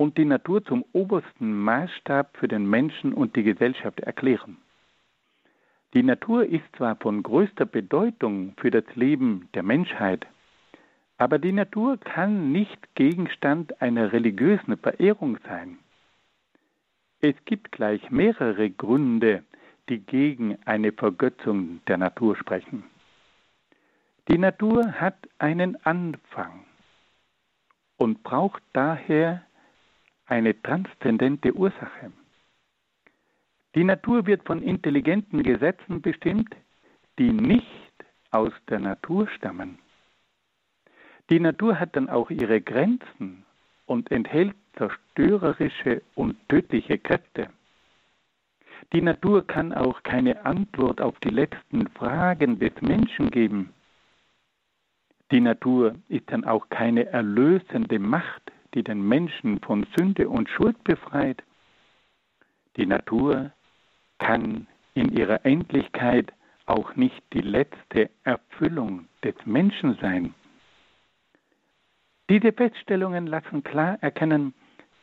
und 0.00 0.16
die 0.16 0.24
Natur 0.24 0.64
zum 0.64 0.82
obersten 0.94 1.52
Maßstab 1.52 2.34
für 2.38 2.48
den 2.48 2.64
Menschen 2.64 3.12
und 3.12 3.36
die 3.36 3.42
Gesellschaft 3.42 4.00
erklären. 4.00 4.56
Die 5.92 6.02
Natur 6.02 6.46
ist 6.46 6.64
zwar 6.78 6.96
von 6.96 7.22
größter 7.22 7.66
Bedeutung 7.66 8.54
für 8.56 8.70
das 8.70 8.84
Leben 8.94 9.50
der 9.52 9.62
Menschheit, 9.62 10.26
aber 11.18 11.38
die 11.38 11.52
Natur 11.52 11.98
kann 11.98 12.50
nicht 12.50 12.94
Gegenstand 12.94 13.82
einer 13.82 14.10
religiösen 14.14 14.78
Verehrung 14.78 15.36
sein. 15.46 15.76
Es 17.20 17.34
gibt 17.44 17.70
gleich 17.70 18.10
mehrere 18.10 18.70
Gründe, 18.70 19.44
die 19.90 19.98
gegen 19.98 20.56
eine 20.64 20.92
Vergötzung 20.92 21.82
der 21.88 21.98
Natur 21.98 22.36
sprechen. 22.36 22.84
Die 24.28 24.38
Natur 24.38 24.92
hat 24.92 25.28
einen 25.38 25.76
Anfang 25.84 26.64
und 27.98 28.22
braucht 28.22 28.62
daher 28.72 29.44
eine 30.30 30.60
transzendente 30.62 31.52
Ursache. 31.54 32.12
Die 33.74 33.84
Natur 33.84 34.26
wird 34.26 34.44
von 34.44 34.62
intelligenten 34.62 35.42
Gesetzen 35.42 36.00
bestimmt, 36.00 36.54
die 37.18 37.32
nicht 37.32 37.92
aus 38.30 38.52
der 38.68 38.80
Natur 38.80 39.28
stammen. 39.28 39.78
Die 41.30 41.40
Natur 41.40 41.78
hat 41.78 41.94
dann 41.94 42.08
auch 42.08 42.30
ihre 42.30 42.60
Grenzen 42.60 43.44
und 43.86 44.10
enthält 44.10 44.56
zerstörerische 44.76 46.02
und 46.14 46.36
tödliche 46.48 46.98
Kräfte. 46.98 47.48
Die 48.92 49.02
Natur 49.02 49.46
kann 49.46 49.72
auch 49.72 50.02
keine 50.02 50.44
Antwort 50.44 51.00
auf 51.00 51.18
die 51.20 51.30
letzten 51.30 51.88
Fragen 51.90 52.58
des 52.58 52.72
Menschen 52.80 53.30
geben. 53.30 53.72
Die 55.30 55.40
Natur 55.40 55.94
ist 56.08 56.30
dann 56.32 56.44
auch 56.44 56.68
keine 56.70 57.06
erlösende 57.06 58.00
Macht, 58.00 58.50
die 58.74 58.82
den 58.82 59.06
Menschen 59.06 59.60
von 59.60 59.86
Sünde 59.96 60.28
und 60.28 60.48
Schuld 60.48 60.82
befreit. 60.84 61.42
Die 62.76 62.86
Natur 62.86 63.50
kann 64.18 64.66
in 64.94 65.16
ihrer 65.16 65.44
Endlichkeit 65.44 66.32
auch 66.66 66.94
nicht 66.94 67.22
die 67.32 67.40
letzte 67.40 68.10
Erfüllung 68.24 69.08
des 69.24 69.34
Menschen 69.44 69.96
sein. 70.00 70.34
Diese 72.28 72.52
Feststellungen 72.52 73.26
lassen 73.26 73.64
klar 73.64 73.98
erkennen, 74.02 74.54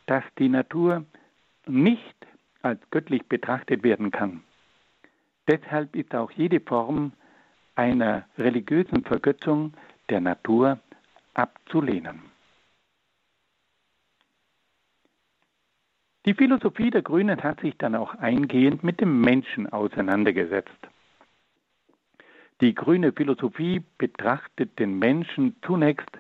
dass 0.06 0.24
die 0.40 0.48
Natur 0.48 1.04
nicht 1.66 2.16
als 2.62 2.80
göttlich 2.90 3.26
betrachtet 3.28 3.84
werden 3.84 4.12
kann. 4.12 4.44
Deshalb 5.48 5.96
ist 5.96 6.16
auch 6.16 6.32
jede 6.32 6.62
Form 6.62 7.12
einer 7.76 8.26
religiösen 8.38 9.04
Vergötzung 9.04 9.74
der 10.10 10.22
Natur 10.22 10.80
abzulehnen. 11.34 12.22
Die 16.28 16.34
Philosophie 16.34 16.92
der 16.92 17.04
Grünen 17.04 17.42
hat 17.42 17.62
sich 17.62 17.78
dann 17.78 17.96
auch 17.96 18.14
eingehend 18.16 18.84
mit 18.84 19.00
dem 19.00 19.22
Menschen 19.22 19.72
auseinandergesetzt. 19.72 20.78
Die 22.60 22.76
grüne 22.76 23.14
Philosophie 23.14 23.82
betrachtet 23.98 24.78
den 24.78 25.00
Menschen 25.00 25.56
zunächst 25.66 26.12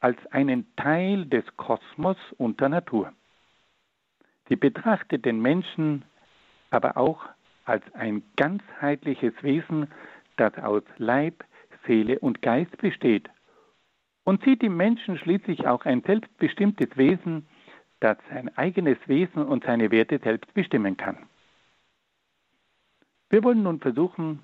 als 0.00 0.18
einen 0.32 0.66
Teil 0.74 1.26
des 1.26 1.44
Kosmos 1.56 2.16
und 2.36 2.60
der 2.60 2.70
Natur. 2.70 3.12
Sie 4.48 4.56
betrachtet 4.56 5.24
den 5.24 5.40
Menschen 5.40 6.04
aber 6.70 6.96
auch 6.96 7.24
als 7.64 7.84
ein 7.94 8.24
ganzheitliches 8.34 9.34
Wesen, 9.42 9.86
das 10.36 10.58
aus 10.58 10.82
Leib, 10.98 11.44
Seele 11.86 12.18
und 12.18 12.42
Geist 12.42 12.76
besteht 12.78 13.30
und 14.24 14.42
sieht 14.42 14.64
im 14.64 14.76
Menschen 14.76 15.16
schließlich 15.16 15.68
auch 15.68 15.84
ein 15.84 16.02
selbstbestimmtes 16.02 16.96
Wesen, 16.96 17.46
das 18.04 18.18
sein 18.28 18.54
eigenes 18.58 18.98
Wesen 19.06 19.42
und 19.42 19.64
seine 19.64 19.90
Werte 19.90 20.18
selbst 20.18 20.52
bestimmen 20.52 20.98
kann. 20.98 21.16
Wir 23.30 23.42
wollen 23.42 23.62
nun 23.62 23.80
versuchen, 23.80 24.40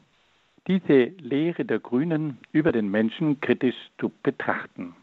diese 0.67 1.13
Lehre 1.19 1.67
der 1.67 1.79
Grünen 1.79 2.39
über 2.53 2.73
den 2.73 2.91
Menschen 2.91 3.39
kritisch 3.41 3.77
zu 3.99 4.11
betrachten. 4.23 4.97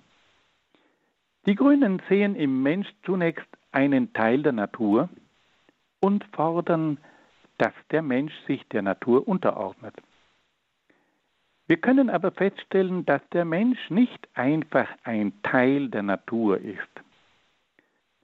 Die 1.46 1.54
Grünen 1.54 2.02
sehen 2.10 2.36
im 2.36 2.64
Mensch 2.64 2.88
zunächst 3.06 3.48
einen 3.72 4.12
Teil 4.14 4.42
der 4.42 4.54
Natur 4.54 5.10
und 6.00 6.26
fordern, 6.34 6.98
dass 7.60 7.74
der 7.92 8.02
Mensch 8.02 8.34
sich 8.48 8.68
der 8.70 8.82
Natur 8.82 9.28
unterordnet. 9.28 9.96
Wir 11.68 11.78
können 11.78 12.10
aber 12.10 12.32
feststellen, 12.32 13.06
dass 13.06 13.22
der 13.34 13.46
Mensch 13.46 13.90
nicht 13.92 14.28
einfach 14.34 14.88
ein 15.04 15.32
Teil 15.44 15.90
der 15.90 16.04
Natur 16.04 16.60
ist. 16.60 17.07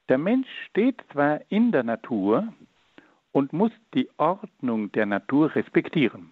Der 0.10 0.18
Mensch 0.18 0.50
steht 0.70 1.02
zwar 1.12 1.40
in 1.50 1.72
der 1.72 1.84
Natur 1.84 2.54
und 3.32 3.54
muss 3.54 3.72
die 3.94 4.10
Ordnung 4.18 4.92
der 4.92 5.06
Natur 5.06 5.56
respektieren. 5.56 6.32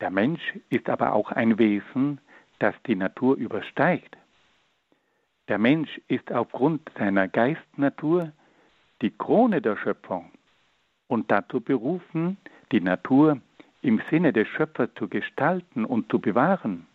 Der 0.00 0.10
Mensch 0.10 0.42
ist 0.68 0.88
aber 0.88 1.14
auch 1.14 1.32
ein 1.32 1.58
Wesen, 1.58 2.20
das 2.58 2.74
die 2.86 2.94
Natur 2.94 3.36
übersteigt. 3.36 4.16
Der 5.48 5.58
Mensch 5.58 6.00
ist 6.08 6.30
aufgrund 6.30 6.82
seiner 6.98 7.26
Geistnatur 7.28 8.32
die 9.00 9.10
Krone 9.10 9.62
der 9.62 9.76
Schöpfung 9.76 10.30
und 11.06 11.30
dazu 11.30 11.60
berufen, 11.60 12.36
die 12.70 12.80
Natur 12.80 13.40
im 13.80 14.02
Sinne 14.10 14.32
des 14.32 14.46
Schöpfers 14.48 14.90
zu 14.96 15.08
gestalten 15.08 15.84
und 15.84 16.10
zu 16.10 16.18
bewahren. 16.18 16.86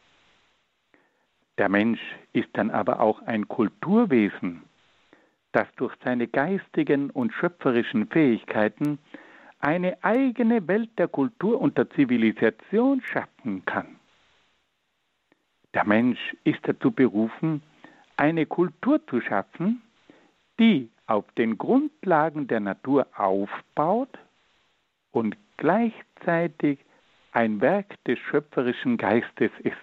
Der 1.57 1.69
Mensch 1.69 2.01
ist 2.33 2.49
dann 2.53 2.69
aber 2.69 2.99
auch 2.99 3.21
ein 3.23 3.47
Kulturwesen, 3.47 4.63
das 5.53 5.67
durch 5.77 5.95
seine 6.03 6.27
geistigen 6.27 7.09
und 7.09 7.33
schöpferischen 7.33 8.07
Fähigkeiten 8.07 8.99
eine 9.59 10.03
eigene 10.03 10.67
Welt 10.67 10.89
der 10.97 11.07
Kultur 11.07 11.61
und 11.61 11.77
der 11.77 11.89
Zivilisation 11.91 13.01
schaffen 13.01 13.63
kann. 13.65 13.95
Der 15.73 15.85
Mensch 15.85 16.19
ist 16.43 16.59
dazu 16.63 16.91
berufen, 16.91 17.63
eine 18.17 18.45
Kultur 18.45 19.05
zu 19.07 19.21
schaffen, 19.21 19.81
die 20.59 20.89
auf 21.07 21.25
den 21.37 21.57
Grundlagen 21.57 22.47
der 22.47 22.59
Natur 22.59 23.07
aufbaut 23.15 24.19
und 25.11 25.35
gleichzeitig 25.57 26.79
ein 27.31 27.61
Werk 27.61 28.03
des 28.03 28.19
schöpferischen 28.19 28.97
Geistes 28.97 29.51
ist. 29.63 29.75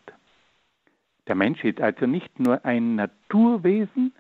Der 1.27 1.35
Mensch 1.35 1.65
ist 1.65 1.81
also 1.81 2.07
nicht 2.07 2.39
nur 2.39 2.65
ein 2.65 2.97
Naturwesen, 2.97 4.13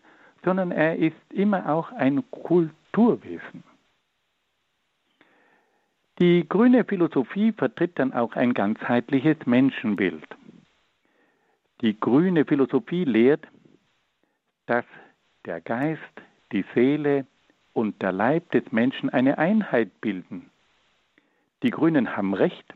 sondern 0.44 0.70
er 0.70 0.96
ist 0.96 1.16
immer 1.33 1.68
auch 1.68 1.92
ein 1.92 2.29
Kulturwesen. 2.31 3.62
Die 6.20 6.46
grüne 6.48 6.85
Philosophie 6.85 7.53
vertritt 7.53 7.98
dann 7.98 8.12
auch 8.12 8.35
ein 8.37 8.53
ganzheitliches 8.53 9.38
Menschenbild. 9.46 10.24
Die 11.81 11.98
grüne 11.98 12.44
Philosophie 12.44 13.05
lehrt, 13.05 13.46
dass 14.66 14.85
der 15.46 15.62
Geist, 15.62 16.00
die 16.53 16.64
Seele 16.74 17.26
und 17.72 18.03
der 18.03 18.12
Leib 18.12 18.50
des 18.50 18.70
Menschen 18.70 19.09
eine 19.09 19.38
Einheit 19.38 20.00
bilden. 20.03 20.50
Die 21.62 21.70
Grünen 21.70 22.16
haben 22.16 22.35
recht, 22.35 22.74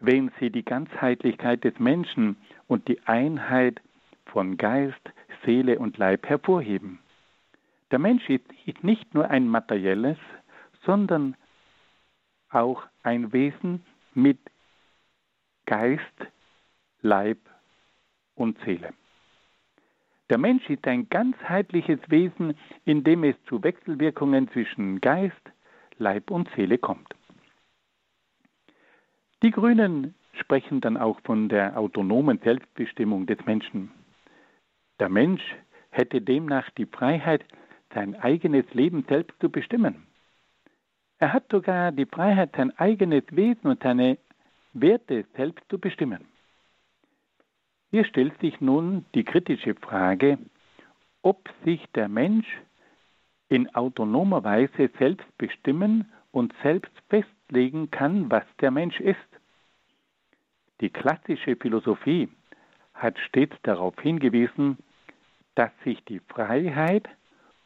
wenn 0.00 0.30
sie 0.38 0.50
die 0.50 0.64
Ganzheitlichkeit 0.64 1.64
des 1.64 1.78
Menschen 1.78 2.36
und 2.68 2.88
die 2.88 3.00
Einheit 3.06 3.80
von 4.26 4.58
Geist, 4.58 5.00
Seele 5.46 5.78
und 5.78 5.96
Leib 5.96 6.26
hervorheben. 6.26 6.98
Der 7.90 7.98
Mensch 7.98 8.28
ist 8.28 8.84
nicht 8.84 9.14
nur 9.14 9.30
ein 9.30 9.48
materielles, 9.48 10.18
sondern 10.84 11.36
auch 12.50 12.82
ein 13.02 13.32
Wesen 13.32 13.82
mit 14.12 14.38
Geist, 15.64 16.02
Leib 17.00 17.38
und 18.34 18.58
Seele. 18.64 18.92
Der 20.28 20.38
Mensch 20.38 20.68
ist 20.68 20.86
ein 20.86 21.08
ganzheitliches 21.08 22.00
Wesen, 22.08 22.58
in 22.84 23.04
dem 23.04 23.22
es 23.24 23.36
zu 23.44 23.62
Wechselwirkungen 23.62 24.48
zwischen 24.50 25.00
Geist, 25.00 25.40
Leib 25.98 26.30
und 26.30 26.48
Seele 26.56 26.78
kommt. 26.78 27.14
Die 29.42 29.52
Grünen 29.52 30.14
sprechen 30.32 30.80
dann 30.80 30.96
auch 30.96 31.20
von 31.20 31.48
der 31.48 31.78
autonomen 31.78 32.40
Selbstbestimmung 32.42 33.26
des 33.26 33.38
Menschen. 33.46 33.92
Der 34.98 35.08
Mensch 35.08 35.42
hätte 35.90 36.20
demnach 36.20 36.70
die 36.70 36.86
Freiheit, 36.86 37.44
sein 37.94 38.14
eigenes 38.14 38.64
Leben 38.72 39.04
selbst 39.08 39.38
zu 39.40 39.50
bestimmen. 39.50 40.06
Er 41.18 41.32
hat 41.32 41.50
sogar 41.50 41.92
die 41.92 42.06
Freiheit, 42.06 42.54
sein 42.56 42.76
eigenes 42.78 43.24
Wesen 43.30 43.68
und 43.70 43.82
seine 43.82 44.18
Werte 44.72 45.24
selbst 45.34 45.64
zu 45.70 45.78
bestimmen. 45.78 46.26
Hier 47.90 48.04
stellt 48.04 48.38
sich 48.40 48.60
nun 48.60 49.06
die 49.14 49.24
kritische 49.24 49.74
Frage, 49.74 50.38
ob 51.22 51.48
sich 51.64 51.84
der 51.94 52.08
Mensch 52.08 52.46
in 53.48 53.74
autonomer 53.74 54.44
Weise 54.44 54.90
selbst 54.98 55.26
bestimmen 55.38 56.10
und 56.32 56.52
selbst 56.62 56.92
festlegen 57.08 57.90
kann, 57.90 58.30
was 58.30 58.44
der 58.60 58.70
Mensch 58.70 59.00
ist. 59.00 59.16
Die 60.80 60.90
klassische 60.90 61.56
Philosophie 61.56 62.28
hat 62.92 63.18
stets 63.18 63.56
darauf 63.62 63.98
hingewiesen, 64.00 64.78
dass 65.56 65.72
sich 65.84 66.02
die 66.04 66.20
Freiheit 66.20 67.08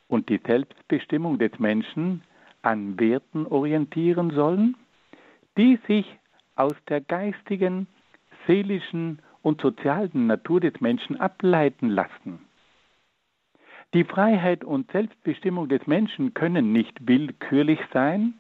und 0.09 0.29
die 0.29 0.41
Selbstbestimmung 0.45 1.39
des 1.39 1.59
Menschen 1.59 2.23
an 2.63 2.99
Werten 2.99 3.47
orientieren 3.47 4.31
sollen, 4.31 4.77
die 5.59 5.79
sich 5.87 6.07
aus 6.57 6.75
der 6.89 7.01
geistigen, 7.01 7.87
seelischen 8.47 9.21
und 9.43 9.61
sozialen 9.61 10.27
Natur 10.27 10.61
des 10.61 10.81
Menschen 10.81 11.21
ableiten 11.21 11.89
lassen. 11.91 12.41
Die 13.93 14.05
Freiheit 14.05 14.63
und 14.63 14.91
Selbstbestimmung 14.93 15.69
des 15.69 15.87
Menschen 15.87 16.33
können 16.33 16.73
nicht 16.73 17.09
willkürlich 17.09 17.81
sein 17.93 18.35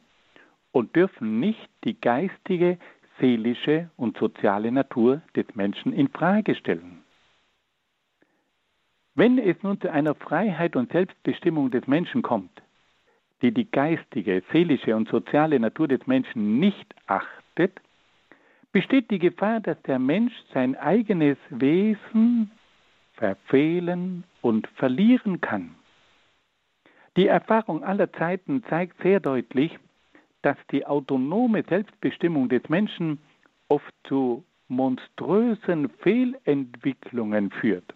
und 0.70 0.94
dürfen 0.94 1.40
nicht 1.40 1.68
die 1.84 2.00
geistige, 2.00 2.78
seelische 3.18 3.90
und 3.96 4.16
soziale 4.16 4.70
Natur 4.70 5.22
des 5.34 5.46
Menschen 5.54 5.92
in 5.92 6.08
Frage 6.08 6.54
stellen. 6.54 6.99
Wenn 9.20 9.36
es 9.36 9.62
nun 9.62 9.78
zu 9.78 9.92
einer 9.92 10.14
Freiheit 10.14 10.76
und 10.76 10.92
Selbstbestimmung 10.92 11.70
des 11.70 11.86
Menschen 11.86 12.22
kommt, 12.22 12.62
die 13.42 13.52
die 13.52 13.70
geistige, 13.70 14.42
seelische 14.50 14.96
und 14.96 15.10
soziale 15.10 15.60
Natur 15.60 15.88
des 15.88 16.06
Menschen 16.06 16.58
nicht 16.58 16.94
achtet, 17.06 17.78
besteht 18.72 19.10
die 19.10 19.18
Gefahr, 19.18 19.60
dass 19.60 19.76
der 19.82 19.98
Mensch 19.98 20.32
sein 20.54 20.74
eigenes 20.74 21.36
Wesen 21.50 22.50
verfehlen 23.12 24.24
und 24.40 24.66
verlieren 24.76 25.42
kann. 25.42 25.74
Die 27.18 27.26
Erfahrung 27.26 27.84
aller 27.84 28.10
Zeiten 28.14 28.64
zeigt 28.70 29.02
sehr 29.02 29.20
deutlich, 29.20 29.78
dass 30.40 30.56
die 30.70 30.86
autonome 30.86 31.62
Selbstbestimmung 31.68 32.48
des 32.48 32.66
Menschen 32.70 33.18
oft 33.68 33.92
zu 34.04 34.44
monströsen 34.68 35.90
Fehlentwicklungen 35.90 37.50
führt. 37.50 37.92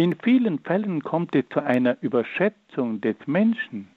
In 0.00 0.14
vielen 0.22 0.60
Fällen 0.60 1.02
kommt 1.02 1.34
es 1.34 1.44
zu 1.52 1.60
einer 1.60 2.00
Überschätzung 2.02 3.00
des 3.00 3.16
Menschen. 3.26 3.88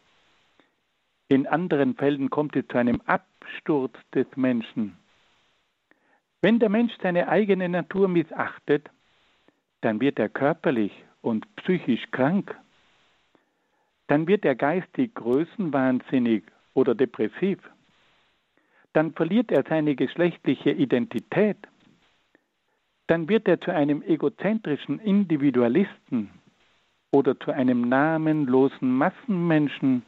In 1.28 1.46
anderen 1.46 1.94
Fällen 1.94 2.32
kommt 2.32 2.56
es 2.56 2.68
zu 2.70 2.80
einem 2.80 3.02
Absturz 3.06 3.94
des 4.16 4.26
Menschen. 4.36 4.98
Wenn 6.42 6.58
der 6.58 6.70
Mensch 6.70 6.92
seine 7.04 7.28
eigene 7.28 7.70
Natur 7.70 8.08
missachtet, 8.08 8.90
dann 9.82 10.02
wird 10.02 10.18
er 10.18 10.30
körperlich 10.30 10.92
und 11.22 11.46
psychisch 11.58 12.10
krank. 12.10 12.58
Dann 14.08 14.28
wird 14.28 14.44
er 14.44 14.56
geistig 14.56 15.14
größenwahnsinnig 15.14 16.46
oder 16.74 16.96
depressiv. 16.96 17.60
Dann 18.94 19.14
verliert 19.14 19.52
er 19.52 19.64
seine 19.70 19.96
geschlechtliche 19.96 20.72
Identität. 20.72 21.58
Dann 23.12 23.28
wird 23.28 23.46
er 23.46 23.60
zu 23.60 23.74
einem 23.74 24.02
egozentrischen 24.04 24.98
Individualisten 25.00 26.30
oder 27.12 27.38
zu 27.38 27.52
einem 27.52 27.90
namenlosen 27.90 28.90
Massenmenschen. 28.90 30.04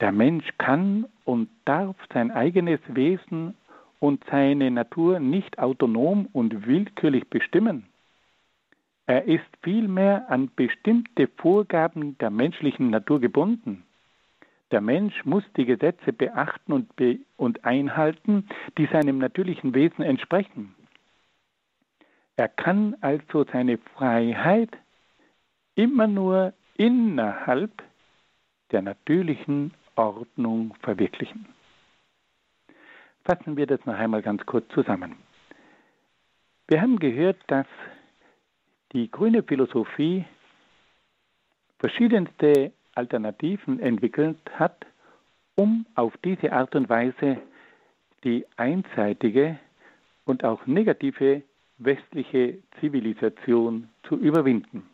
Der 0.00 0.10
Mensch 0.10 0.48
kann 0.56 1.04
und 1.26 1.50
darf 1.66 1.94
sein 2.10 2.30
eigenes 2.30 2.80
Wesen 2.88 3.54
und 3.98 4.24
seine 4.30 4.70
Natur 4.70 5.20
nicht 5.20 5.58
autonom 5.58 6.30
und 6.32 6.66
willkürlich 6.66 7.28
bestimmen. 7.28 7.84
Er 9.04 9.26
ist 9.26 9.44
vielmehr 9.62 10.30
an 10.30 10.50
bestimmte 10.56 11.28
Vorgaben 11.36 12.16
der 12.16 12.30
menschlichen 12.30 12.88
Natur 12.88 13.20
gebunden. 13.20 13.82
Der 14.70 14.80
Mensch 14.80 15.22
muss 15.26 15.44
die 15.58 15.66
Gesetze 15.66 16.14
beachten 16.14 16.72
und, 16.72 16.96
be 16.96 17.18
und 17.36 17.66
einhalten, 17.66 18.48
die 18.78 18.86
seinem 18.86 19.18
natürlichen 19.18 19.74
Wesen 19.74 20.02
entsprechen. 20.02 20.74
Er 22.38 22.46
kann 22.46 22.96
also 23.00 23.44
seine 23.52 23.78
Freiheit 23.78 24.70
immer 25.74 26.06
nur 26.06 26.52
innerhalb 26.76 27.82
der 28.70 28.80
natürlichen 28.80 29.74
Ordnung 29.96 30.72
verwirklichen. 30.80 31.46
Fassen 33.24 33.56
wir 33.56 33.66
das 33.66 33.84
noch 33.86 33.94
einmal 33.94 34.22
ganz 34.22 34.46
kurz 34.46 34.68
zusammen. 34.72 35.16
Wir 36.68 36.80
haben 36.80 37.00
gehört, 37.00 37.38
dass 37.48 37.66
die 38.92 39.10
grüne 39.10 39.42
Philosophie 39.42 40.24
verschiedenste 41.80 42.70
Alternativen 42.94 43.80
entwickelt 43.80 44.38
hat, 44.54 44.86
um 45.56 45.86
auf 45.96 46.16
diese 46.18 46.52
Art 46.52 46.76
und 46.76 46.88
Weise 46.88 47.38
die 48.22 48.46
einseitige 48.56 49.58
und 50.24 50.44
auch 50.44 50.64
negative 50.66 51.42
westliche 51.78 52.58
Zivilisation 52.80 53.88
zu 54.02 54.16
überwinden. 54.16 54.88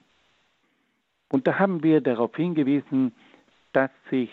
Und 1.31 1.47
da 1.47 1.59
haben 1.59 1.83
wir 1.83 2.01
darauf 2.01 2.37
hingewiesen, 2.37 3.13
dass 3.73 3.91
sich 4.11 4.31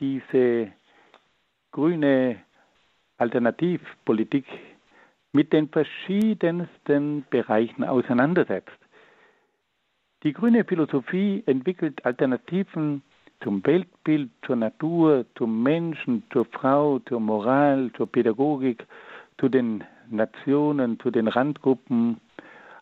diese 0.00 0.72
grüne 1.72 2.36
Alternativpolitik 3.18 4.46
mit 5.32 5.52
den 5.52 5.68
verschiedensten 5.68 7.24
Bereichen 7.30 7.84
auseinandersetzt. 7.84 8.70
Die 10.22 10.32
grüne 10.32 10.64
Philosophie 10.64 11.42
entwickelt 11.46 12.04
Alternativen 12.04 13.02
zum 13.42 13.64
Weltbild, 13.66 14.30
zur 14.46 14.56
Natur, 14.56 15.26
zum 15.34 15.62
Menschen, 15.62 16.22
zur 16.32 16.44
Frau, 16.44 17.00
zur 17.00 17.20
Moral, 17.20 17.90
zur 17.96 18.06
Pädagogik, 18.06 18.86
zu 19.38 19.48
den 19.48 19.82
Nationen, 20.12 21.00
zu 21.00 21.10
den 21.10 21.28
Randgruppen, 21.28 22.20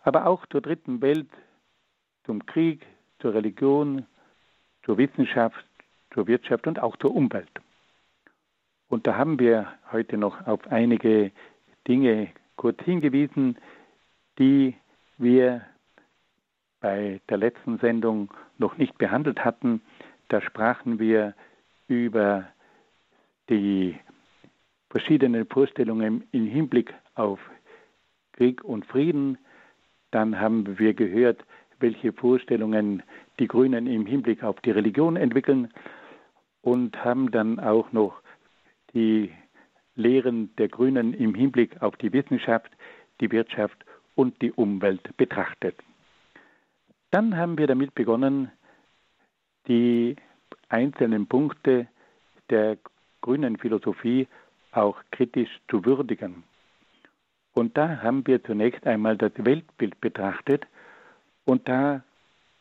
aber 0.03 0.27
auch 0.27 0.47
zur 0.47 0.61
dritten 0.61 1.01
Welt, 1.01 1.29
zum 2.25 2.45
Krieg, 2.47 2.87
zur 3.21 3.35
Religion, 3.35 4.07
zur 4.85 4.99
Wissenschaft, 4.99 5.65
zur 6.13 6.27
Wirtschaft 6.27 6.67
und 6.67 6.81
auch 6.81 6.97
zur 6.97 7.15
Umwelt. 7.15 7.51
Und 8.89 9.07
da 9.07 9.17
haben 9.17 9.39
wir 9.39 9.73
heute 9.93 10.17
noch 10.17 10.47
auf 10.47 10.67
einige 10.71 11.31
Dinge 11.87 12.29
kurz 12.57 12.81
hingewiesen, 12.83 13.57
die 14.39 14.75
wir 15.17 15.63
bei 16.81 17.21
der 17.29 17.37
letzten 17.37 17.79
Sendung 17.79 18.33
noch 18.59 18.79
nicht 18.79 18.99
behandelt 18.99 19.45
hatten. 19.45 19.81
Da 20.29 20.41
sprachen 20.41 20.99
wir 20.99 21.35
über 21.89 22.47
die 23.49 23.99
verschiedenen 24.91 25.47
Vorstellungen 25.47 26.25
im 26.33 26.47
Hinblick 26.47 26.93
auf 27.15 27.39
Krieg 28.33 28.65
und 28.65 28.87
Frieden. 28.87 29.39
Dann 30.11 30.41
haben 30.41 30.79
wir 30.79 30.95
gehört, 30.95 31.45
welche 31.79 32.13
Vorstellungen 32.13 33.03
die 33.39 33.49
Grünen 33.49 33.87
im 33.87 34.07
Hinblick 34.07 34.43
auf 34.43 34.61
die 34.61 34.71
Religion 34.71 35.17
entwickeln 35.17 35.73
und 36.63 37.05
haben 37.05 37.31
dann 37.31 37.59
auch 37.59 37.93
noch 37.93 38.21
die 38.93 39.33
Lehren 39.95 40.55
der 40.57 40.69
Grünen 40.69 41.15
im 41.15 41.35
Hinblick 41.35 41.81
auf 41.83 41.97
die 41.97 42.13
Wissenschaft, 42.13 42.71
die 43.21 43.31
Wirtschaft 43.31 43.85
und 44.15 44.41
die 44.43 44.53
Umwelt 44.53 45.17
betrachtet. 45.17 45.77
Dann 47.11 47.37
haben 47.37 47.59
wir 47.59 47.67
damit 47.67 47.95
begonnen, 47.95 48.51
die 49.67 50.17
einzelnen 50.69 51.27
Punkte 51.27 51.89
der 52.51 52.79
grünen 53.21 53.57
Philosophie 53.59 54.29
auch 54.73 54.97
kritisch 55.11 55.51
zu 55.69 55.85
würdigen. 55.85 56.45
Und 57.53 57.77
da 57.77 58.03
haben 58.03 58.27
wir 58.27 58.43
zunächst 58.45 58.87
einmal 58.87 59.17
das 59.17 59.33
Weltbild 59.37 60.01
betrachtet 60.01 60.67
und 61.45 61.69
da 61.69 62.03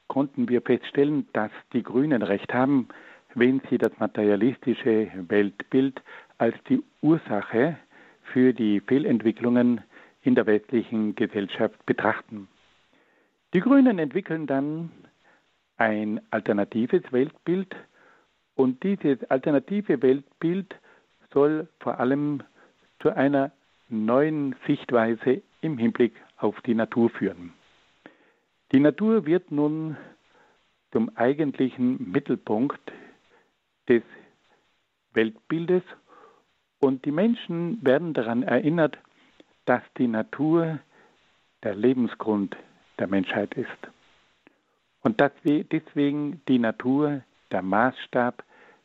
konnten 0.07 0.49
wir 0.49 0.61
feststellen, 0.61 1.27
dass 1.33 1.51
die 1.73 1.83
Grünen 1.83 2.23
recht 2.23 2.53
haben, 2.53 2.87
wenn 3.35 3.61
sie 3.69 3.77
das 3.77 3.91
materialistische 3.99 5.11
Weltbild 5.27 6.01
als 6.39 6.55
die 6.67 6.83
Ursache 7.01 7.77
für 8.33 8.53
die 8.53 8.79
Fehlentwicklungen 8.81 9.81
in 10.23 10.35
der 10.35 10.47
westlichen 10.47 11.15
Gesellschaft 11.15 11.85
betrachten. 11.85 12.47
Die 13.53 13.61
Grünen 13.61 13.99
entwickeln 13.99 14.47
dann 14.47 14.91
ein 15.77 16.19
alternatives 16.31 17.03
Weltbild 17.11 17.75
und 18.55 18.83
dieses 18.83 19.23
alternative 19.29 20.01
Weltbild 20.01 20.75
soll 21.31 21.67
vor 21.79 21.99
allem 21.99 22.43
zu 23.01 23.15
einer 23.15 23.51
neuen 23.89 24.55
Sichtweise 24.67 25.41
im 25.61 25.77
Hinblick 25.77 26.13
auf 26.37 26.59
die 26.61 26.75
Natur 26.75 27.09
führen. 27.09 27.53
Die 28.71 28.79
Natur 28.79 29.25
wird 29.25 29.51
nun 29.51 29.97
zum 30.91 31.15
eigentlichen 31.15 32.11
Mittelpunkt 32.11 32.91
des 33.87 34.03
Weltbildes 35.13 35.83
und 36.79 37.05
die 37.05 37.11
Menschen 37.11 37.83
werden 37.83 38.13
daran 38.13 38.43
erinnert, 38.43 38.97
dass 39.65 39.81
die 39.97 40.07
Natur 40.07 40.79
der 41.63 41.75
Lebensgrund 41.75 42.55
der 42.99 43.07
Menschheit 43.07 43.53
ist. 43.55 43.67
Und 45.01 45.19
dass 45.19 45.31
deswegen 45.43 46.41
die 46.47 46.59
Natur 46.59 47.21
der 47.51 47.61
Maßstab 47.61 48.43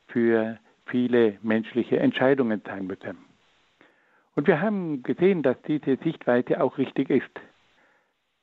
für 0.09 0.59
viele 0.87 1.39
menschliche 1.43 1.99
Entscheidungen 1.99 2.63
sein 2.65 2.87
müsse. 2.87 3.15
Und 4.35 4.47
wir 4.47 4.61
haben 4.61 5.03
gesehen, 5.03 5.43
dass 5.43 5.61
diese 5.63 5.97
Sichtweise 5.97 6.61
auch 6.61 6.79
richtig 6.79 7.11
ist. 7.11 7.31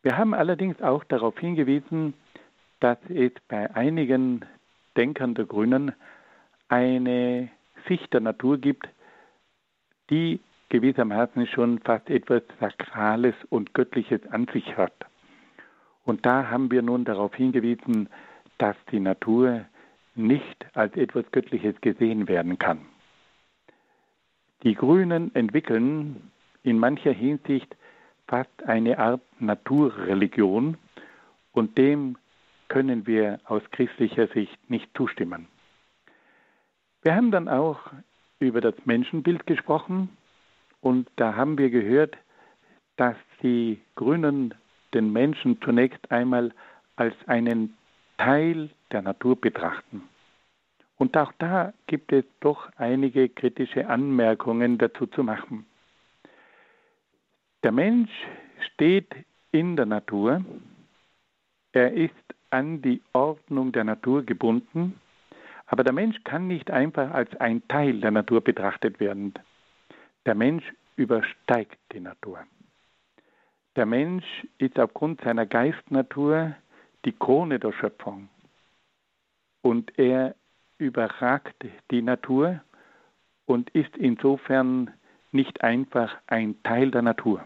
Wir 0.04 0.18
haben 0.18 0.34
allerdings 0.34 0.82
auch 0.82 1.04
darauf 1.04 1.38
hingewiesen, 1.38 2.14
dass 2.80 2.98
es 3.10 3.32
bei 3.48 3.74
einigen 3.76 4.46
Denkern 4.98 5.36
der 5.36 5.46
Grünen 5.46 5.94
eine 6.70 7.50
Sicht 7.88 8.12
der 8.14 8.22
Natur 8.22 8.58
gibt, 8.58 8.88
die 10.10 10.40
gewissermaßen 10.70 11.48
schon 11.48 11.80
fast 11.80 12.10
etwas 12.10 12.44
Sakrales 12.60 13.36
und 13.50 13.74
Göttliches 13.74 14.22
an 14.32 14.48
sich 14.54 14.78
hat. 14.78 15.06
Und 16.06 16.26
da 16.26 16.50
haben 16.50 16.72
wir 16.72 16.82
nun 16.82 17.06
darauf 17.06 17.36
hingewiesen, 17.36 18.10
dass 18.58 18.76
die 18.92 19.00
Natur 19.00 19.66
nicht 20.16 20.66
als 20.74 20.96
etwas 20.96 21.30
Göttliches 21.32 21.80
gesehen 21.82 22.28
werden 22.28 22.58
kann. 22.58 22.80
Die 24.64 24.76
Grünen 24.76 25.34
entwickeln 25.34 26.32
in 26.64 26.78
mancher 26.78 27.12
Hinsicht 27.12 27.76
fast 28.28 28.64
eine 28.66 29.00
Art 29.00 29.22
Naturreligion 29.40 30.78
und 31.52 31.78
dem 31.78 32.18
können 32.68 33.08
wir 33.08 33.40
aus 33.46 33.64
christlicher 33.72 34.28
Sicht 34.28 34.58
nicht 34.70 34.90
zustimmen. 34.96 35.48
Wir 37.02 37.16
haben 37.16 37.32
dann 37.32 37.50
auch 37.50 37.80
über 38.40 38.62
das 38.62 38.76
Menschenbild 38.86 39.48
gesprochen 39.48 40.10
und 40.80 41.10
da 41.16 41.36
haben 41.36 41.58
wir 41.58 41.70
gehört, 41.70 42.16
dass 42.98 43.16
die 43.42 43.82
Grünen 43.96 44.54
den 44.94 45.12
Menschen 45.12 45.60
zunächst 45.62 46.12
einmal 46.12 46.54
als 46.96 47.16
einen 47.28 47.76
Teil 48.18 48.70
der 48.92 49.02
Natur 49.02 49.40
betrachten. 49.40 50.04
Und 51.02 51.18
auch 51.18 51.34
da 51.40 51.74
gibt 51.88 52.14
es 52.14 52.26
doch 52.42 52.70
einige 52.76 53.28
kritische 53.28 53.88
Anmerkungen 53.88 54.78
dazu 54.78 55.08
zu 55.08 55.24
machen. 55.24 55.66
Der 57.64 57.72
Mensch 57.72 58.12
steht 58.60 59.12
in 59.52 59.76
der 59.76 59.88
Natur, 59.88 60.46
er 61.72 61.92
ist 61.92 62.14
an 62.52 62.84
die 62.84 63.02
Ordnung 63.14 63.72
der 63.72 63.84
Natur 63.84 64.22
gebunden, 64.22 65.02
aber 65.66 65.84
der 65.84 65.94
Mensch 65.94 66.24
kann 66.24 66.48
nicht 66.48 66.70
einfach 66.70 67.10
als 67.10 67.36
ein 67.38 67.68
Teil 67.68 68.00
der 68.00 68.12
Natur 68.12 68.42
betrachtet 68.42 69.00
werden. 69.00 69.34
Der 70.28 70.36
Mensch 70.36 70.72
übersteigt 70.98 71.80
die 71.94 72.00
Natur. 72.00 72.44
Der 73.76 73.88
Mensch 73.88 74.46
ist 74.60 74.78
aufgrund 74.78 75.22
seiner 75.22 75.48
Geistnatur 75.48 76.56
die 77.06 77.14
Krone 77.14 77.58
der 77.58 77.72
Schöpfung 77.72 78.30
und 79.64 79.98
er 79.98 80.36
überragt 80.82 81.56
die 81.92 82.02
Natur 82.02 82.62
und 83.46 83.70
ist 83.70 83.96
insofern 83.96 84.92
nicht 85.32 85.64
einfach 85.64 86.18
ein 86.28 86.62
Teil 86.64 86.92
der 86.92 87.04
Natur. 87.04 87.44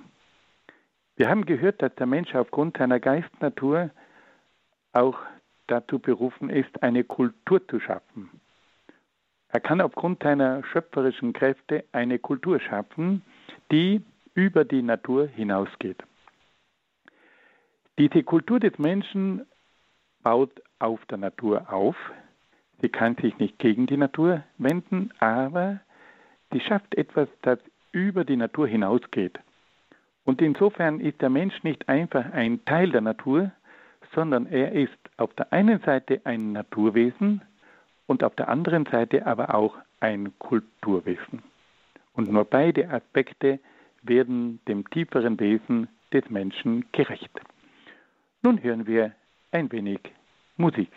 Wir 1.18 1.30
haben 1.30 1.46
gehört, 1.46 1.82
dass 1.82 1.94
der 1.96 2.08
Mensch 2.08 2.34
aufgrund 2.34 2.78
seiner 2.78 3.00
Geistnatur 3.00 3.92
auch 4.94 5.18
dazu 5.68 6.00
berufen 6.00 6.50
ist, 6.50 6.82
eine 6.82 7.04
Kultur 7.04 7.66
zu 7.68 7.80
schaffen. 7.80 8.30
Er 9.50 9.60
kann 9.60 9.82
aufgrund 9.82 10.24
seiner 10.24 10.64
schöpferischen 10.66 11.34
Kräfte 11.34 11.86
eine 11.92 12.20
Kultur 12.20 12.60
schaffen, 12.60 13.22
die 13.72 14.02
über 14.34 14.66
die 14.66 14.82
Natur 14.82 15.28
hinausgeht. 15.28 16.04
Diese 17.98 18.24
Kultur 18.24 18.60
des 18.60 18.78
Menschen 18.78 19.46
baut 20.22 20.62
auf 20.80 21.06
der 21.06 21.18
Natur 21.18 21.72
auf. 21.72 21.96
Sie 22.86 22.90
kann 22.90 23.16
sich 23.16 23.36
nicht 23.40 23.58
gegen 23.58 23.88
die 23.88 23.98
Natur 23.98 24.44
wenden, 24.60 25.10
aber 25.18 25.80
sie 26.52 26.60
schafft 26.60 26.94
etwas, 26.94 27.28
das 27.42 27.58
über 27.92 28.24
die 28.24 28.36
Natur 28.36 28.68
hinausgeht. 28.68 29.40
Und 30.24 30.40
insofern 30.40 31.00
ist 31.00 31.20
der 31.20 31.32
Mensch 31.32 31.64
nicht 31.64 31.90
einfach 31.90 32.32
ein 32.32 32.64
Teil 32.66 32.92
der 32.92 33.02
Natur, 33.02 33.50
sondern 34.14 34.46
er 34.46 34.74
ist 34.74 35.00
auf 35.18 35.34
der 35.34 35.52
einen 35.52 35.80
Seite 35.80 36.22
ein 36.26 36.52
Naturwesen 36.52 37.42
und 38.06 38.24
auf 38.24 38.36
der 38.36 38.50
anderen 38.50 38.86
Seite 38.86 39.26
aber 39.26 39.56
auch 39.56 39.76
ein 40.00 40.38
Kulturwesen. 40.38 41.42
Und 42.14 42.32
nur 42.32 42.46
beide 42.46 42.88
Aspekte 42.92 43.60
werden 44.04 44.60
dem 44.68 44.88
tieferen 44.92 45.40
Wesen 45.40 45.88
des 46.14 46.30
Menschen 46.30 46.86
gerecht. 46.92 47.32
Nun 48.44 48.62
hören 48.62 48.86
wir 48.86 49.16
ein 49.50 49.72
wenig 49.72 50.02
Musik. 50.56 50.92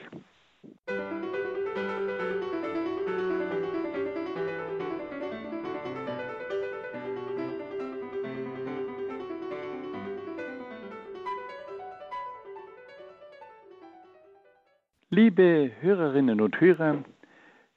Liebe 15.11 15.71
Hörerinnen 15.81 16.43
und 16.43 16.61
Hörer, 16.61 17.03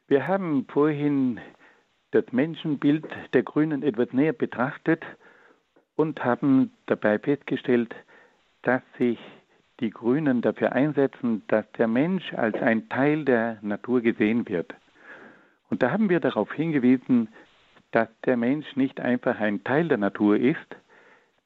wir 0.09 0.27
haben 0.27 0.65
vorhin 0.67 1.39
das 2.11 2.25
Menschenbild 2.33 3.07
der 3.31 3.43
Grünen 3.43 3.83
etwas 3.83 4.11
näher 4.11 4.33
betrachtet 4.33 5.01
und 5.95 6.25
haben 6.25 6.73
dabei 6.87 7.19
festgestellt, 7.19 7.95
dass 8.63 8.81
sich 8.97 9.17
die 9.79 9.91
Grünen 9.91 10.41
dafür 10.41 10.73
einsetzen, 10.73 11.41
dass 11.47 11.63
der 11.77 11.87
Mensch 11.87 12.33
als 12.33 12.61
ein 12.61 12.89
Teil 12.89 13.23
der 13.23 13.59
Natur 13.61 14.01
gesehen 14.01 14.45
wird. 14.49 14.73
Und 15.69 15.81
da 15.83 15.91
haben 15.91 16.09
wir 16.09 16.19
darauf 16.19 16.51
hingewiesen, 16.51 17.29
dass 17.91 18.09
der 18.25 18.35
Mensch 18.35 18.75
nicht 18.75 18.99
einfach 18.99 19.39
ein 19.39 19.63
Teil 19.63 19.87
der 19.87 19.99
Natur 19.99 20.35
ist. 20.35 20.75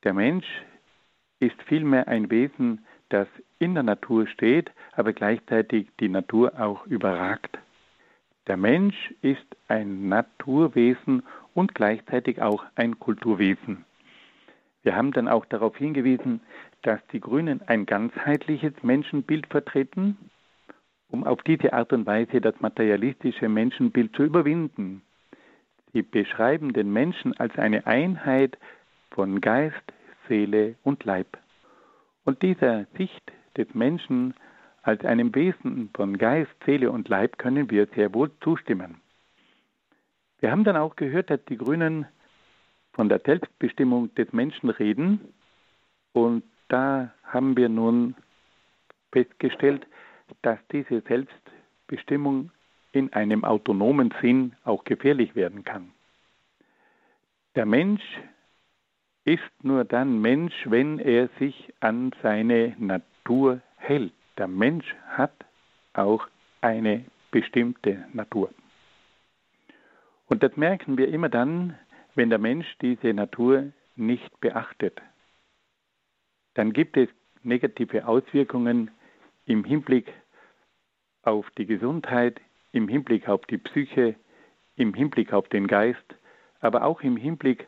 Der 0.03 0.15
Mensch 0.15 0.47
ist 1.39 1.61
vielmehr 1.67 2.07
ein 2.07 2.31
Wesen, 2.31 2.83
das 3.15 3.27
in 3.59 3.75
der 3.75 3.83
Natur 3.83 4.27
steht, 4.27 4.71
aber 4.91 5.13
gleichzeitig 5.13 5.87
die 6.01 6.09
Natur 6.09 6.59
auch 6.59 6.85
überragt. 6.85 7.57
Der 8.47 8.57
Mensch 8.57 9.13
ist 9.21 9.45
ein 9.69 10.09
Naturwesen 10.09 11.23
und 11.53 11.73
gleichzeitig 11.73 12.41
auch 12.41 12.65
ein 12.75 12.99
Kulturwesen. 12.99 13.85
Wir 14.83 14.97
haben 14.97 15.13
dann 15.13 15.29
auch 15.29 15.45
darauf 15.45 15.77
hingewiesen, 15.77 16.41
dass 16.81 16.99
die 17.13 17.21
Grünen 17.21 17.61
ein 17.67 17.85
ganzheitliches 17.85 18.73
Menschenbild 18.83 19.47
vertreten, 19.47 20.17
um 21.09 21.23
auf 21.23 21.41
diese 21.43 21.71
Art 21.71 21.93
und 21.93 22.05
Weise 22.05 22.41
das 22.41 22.59
materialistische 22.59 23.47
Menschenbild 23.47 24.13
zu 24.13 24.23
überwinden. 24.23 25.01
Sie 25.93 26.01
beschreiben 26.01 26.73
den 26.73 26.91
Menschen 26.91 27.31
als 27.37 27.57
eine 27.57 27.87
Einheit 27.87 28.57
von 29.11 29.39
Geist, 29.39 29.93
Seele 30.27 30.75
und 30.83 31.05
Leib. 31.05 31.37
Und 32.25 32.41
dieser 32.41 32.85
Sicht 32.97 33.31
des 33.55 33.73
Menschen 33.73 34.33
als 34.81 35.05
einem 35.05 35.33
Wesen 35.33 35.89
von 35.95 36.17
Geist, 36.17 36.51
Seele 36.65 36.91
und 36.91 37.07
Leib 37.07 37.37
können 37.37 37.69
wir 37.71 37.87
sehr 37.95 38.13
wohl 38.13 38.31
zustimmen. 38.41 39.01
Wir 40.39 40.51
haben 40.51 40.63
dann 40.63 40.75
auch 40.75 40.95
gehört, 40.95 41.29
dass 41.29 41.43
die 41.45 41.57
Grünen 41.57 42.05
von 42.93 43.09
der 43.09 43.19
Selbstbestimmung 43.19 44.13
des 44.15 44.31
Menschen 44.33 44.69
reden. 44.69 45.33
Und 46.13 46.43
da 46.67 47.13
haben 47.23 47.55
wir 47.57 47.69
nun 47.69 48.15
festgestellt, 49.11 49.85
dass 50.41 50.59
diese 50.71 51.01
Selbstbestimmung 51.01 52.51
in 52.91 53.11
einem 53.13 53.43
autonomen 53.43 54.13
Sinn 54.21 54.55
auch 54.63 54.83
gefährlich 54.83 55.35
werden 55.35 55.63
kann. 55.63 55.91
Der 57.55 57.65
Mensch 57.65 58.03
ist 59.25 59.63
nur 59.63 59.83
dann 59.83 60.21
Mensch, 60.21 60.53
wenn 60.65 60.99
er 60.99 61.29
sich 61.39 61.73
an 61.79 62.11
seine 62.21 62.75
Natur 62.77 63.61
hält. 63.77 64.13
Der 64.37 64.47
Mensch 64.47 64.95
hat 65.09 65.33
auch 65.93 66.27
eine 66.61 67.05
bestimmte 67.31 68.05
Natur. 68.13 68.49
Und 70.27 70.43
das 70.43 70.55
merken 70.57 70.97
wir 70.97 71.09
immer 71.09 71.29
dann, 71.29 71.77
wenn 72.13 72.29
der 72.29 72.39
Mensch 72.39 72.67
diese 72.81 73.13
Natur 73.13 73.71
nicht 73.95 74.39
beachtet, 74.41 75.01
dann 76.53 76.71
gibt 76.73 76.97
es 76.97 77.09
negative 77.43 78.07
Auswirkungen 78.07 78.91
im 79.45 79.63
Hinblick 79.63 80.11
auf 81.23 81.49
die 81.57 81.65
Gesundheit, 81.65 82.39
im 82.71 82.87
Hinblick 82.87 83.27
auf 83.27 83.45
die 83.47 83.57
Psyche, 83.57 84.15
im 84.75 84.93
Hinblick 84.93 85.33
auf 85.33 85.47
den 85.49 85.67
Geist, 85.67 86.15
aber 86.59 86.83
auch 86.83 87.01
im 87.01 87.17
Hinblick 87.17 87.67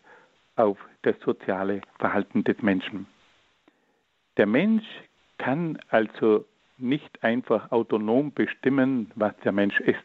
auf 0.55 0.77
das 1.03 1.15
soziale 1.19 1.81
Verhalten 1.99 2.43
des 2.43 2.61
Menschen. 2.61 3.07
Der 4.37 4.45
Mensch 4.45 4.85
kann 5.37 5.79
also 5.89 6.45
nicht 6.77 7.23
einfach 7.23 7.71
autonom 7.71 8.33
bestimmen, 8.33 9.11
was 9.15 9.35
der 9.43 9.51
Mensch 9.51 9.79
ist. 9.79 10.03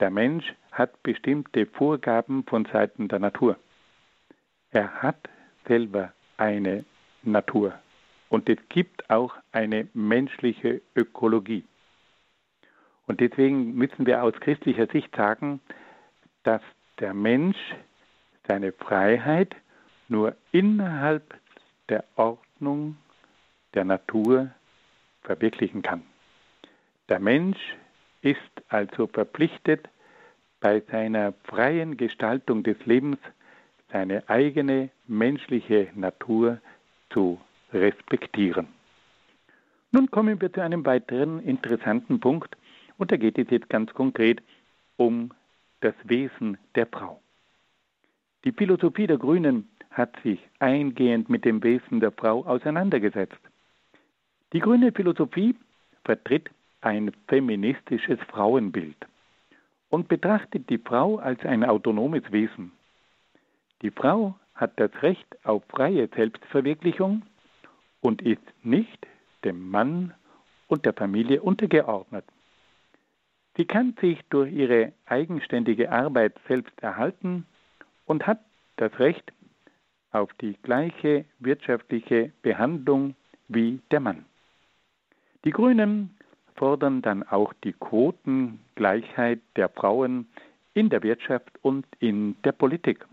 Der 0.00 0.10
Mensch 0.10 0.52
hat 0.72 1.02
bestimmte 1.02 1.66
Vorgaben 1.66 2.44
von 2.44 2.64
Seiten 2.66 3.08
der 3.08 3.20
Natur. 3.20 3.56
Er 4.70 5.02
hat 5.02 5.28
selber 5.66 6.12
eine 6.36 6.84
Natur. 7.22 7.74
Und 8.28 8.48
es 8.48 8.58
gibt 8.68 9.08
auch 9.10 9.34
eine 9.52 9.86
menschliche 9.94 10.82
Ökologie. 10.96 11.64
Und 13.06 13.20
deswegen 13.20 13.74
müssen 13.74 14.06
wir 14.06 14.24
aus 14.24 14.34
christlicher 14.40 14.86
Sicht 14.88 15.14
sagen, 15.14 15.60
dass 16.42 16.62
der 16.98 17.14
Mensch 17.14 17.58
seine 18.48 18.72
Freiheit 18.72 19.54
nur 20.14 20.36
innerhalb 20.52 21.34
der 21.88 22.04
Ordnung 22.14 22.96
der 23.74 23.84
Natur 23.84 24.50
verwirklichen 25.22 25.82
kann. 25.82 26.02
Der 27.08 27.18
Mensch 27.18 27.58
ist 28.22 28.54
also 28.68 29.08
verpflichtet, 29.08 29.88
bei 30.60 30.82
seiner 30.88 31.34
freien 31.42 31.96
Gestaltung 31.96 32.62
des 32.62 32.76
Lebens 32.86 33.18
seine 33.90 34.28
eigene 34.28 34.90
menschliche 35.08 35.88
Natur 35.94 36.58
zu 37.10 37.40
respektieren. 37.72 38.68
Nun 39.90 40.10
kommen 40.12 40.40
wir 40.40 40.52
zu 40.52 40.62
einem 40.62 40.86
weiteren 40.86 41.40
interessanten 41.40 42.20
Punkt 42.20 42.56
und 42.98 43.10
da 43.10 43.16
geht 43.16 43.36
es 43.36 43.50
jetzt 43.50 43.68
ganz 43.68 43.92
konkret 43.92 44.40
um 44.96 45.32
das 45.80 45.94
Wesen 46.04 46.56
der 46.76 46.86
Frau. 46.86 47.20
Die 48.44 48.52
Philosophie 48.52 49.08
der 49.08 49.18
Grünen 49.18 49.68
hat 49.94 50.14
sich 50.22 50.40
eingehend 50.58 51.30
mit 51.30 51.44
dem 51.44 51.62
Wesen 51.62 52.00
der 52.00 52.12
Frau 52.12 52.44
auseinandergesetzt. 52.44 53.38
Die 54.52 54.60
grüne 54.60 54.92
Philosophie 54.92 55.54
vertritt 56.04 56.50
ein 56.80 57.12
feministisches 57.28 58.18
Frauenbild 58.28 58.96
und 59.88 60.08
betrachtet 60.08 60.68
die 60.68 60.78
Frau 60.78 61.16
als 61.16 61.44
ein 61.44 61.64
autonomes 61.64 62.30
Wesen. 62.32 62.72
Die 63.82 63.90
Frau 63.90 64.34
hat 64.54 64.72
das 64.76 64.90
Recht 65.02 65.26
auf 65.44 65.62
freie 65.68 66.08
Selbstverwirklichung 66.08 67.22
und 68.00 68.20
ist 68.22 68.42
nicht 68.62 69.06
dem 69.44 69.70
Mann 69.70 70.12
und 70.68 70.84
der 70.84 70.92
Familie 70.92 71.40
untergeordnet. 71.42 72.24
Sie 73.56 73.64
kann 73.64 73.94
sich 74.00 74.18
durch 74.30 74.52
ihre 74.52 74.92
eigenständige 75.06 75.92
Arbeit 75.92 76.34
selbst 76.48 76.82
erhalten 76.82 77.46
und 78.04 78.26
hat 78.26 78.40
das 78.76 78.98
Recht 78.98 79.32
auf 80.14 80.32
die 80.34 80.56
gleiche 80.62 81.24
wirtschaftliche 81.40 82.32
Behandlung 82.42 83.14
wie 83.48 83.80
der 83.90 84.00
Mann. 84.00 84.24
Die 85.44 85.50
Grünen 85.50 86.16
fordern 86.56 87.02
dann 87.02 87.22
auch 87.22 87.52
die 87.64 87.72
Quotengleichheit 87.72 89.40
der 89.56 89.68
Frauen 89.68 90.28
in 90.72 90.88
der 90.88 91.02
Wirtschaft 91.02 91.50
und 91.62 91.86
in 91.98 92.36
der 92.44 92.52
Politik. 92.52 93.04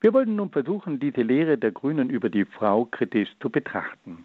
Wir 0.00 0.14
wollen 0.14 0.36
nun 0.36 0.50
versuchen, 0.50 0.98
diese 0.98 1.22
Lehre 1.22 1.58
der 1.58 1.72
Grünen 1.72 2.08
über 2.08 2.30
die 2.30 2.44
Frau 2.44 2.86
kritisch 2.86 3.28
zu 3.40 3.50
betrachten. 3.50 4.24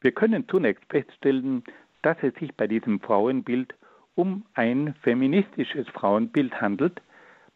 Wir 0.00 0.12
können 0.12 0.48
zunächst 0.48 0.84
feststellen, 0.90 1.64
dass 2.02 2.16
es 2.22 2.34
sich 2.34 2.54
bei 2.54 2.66
diesem 2.66 3.00
Frauenbild 3.00 3.74
um 4.14 4.44
ein 4.54 4.94
feministisches 5.02 5.88
Frauenbild 5.88 6.60
handelt, 6.60 7.00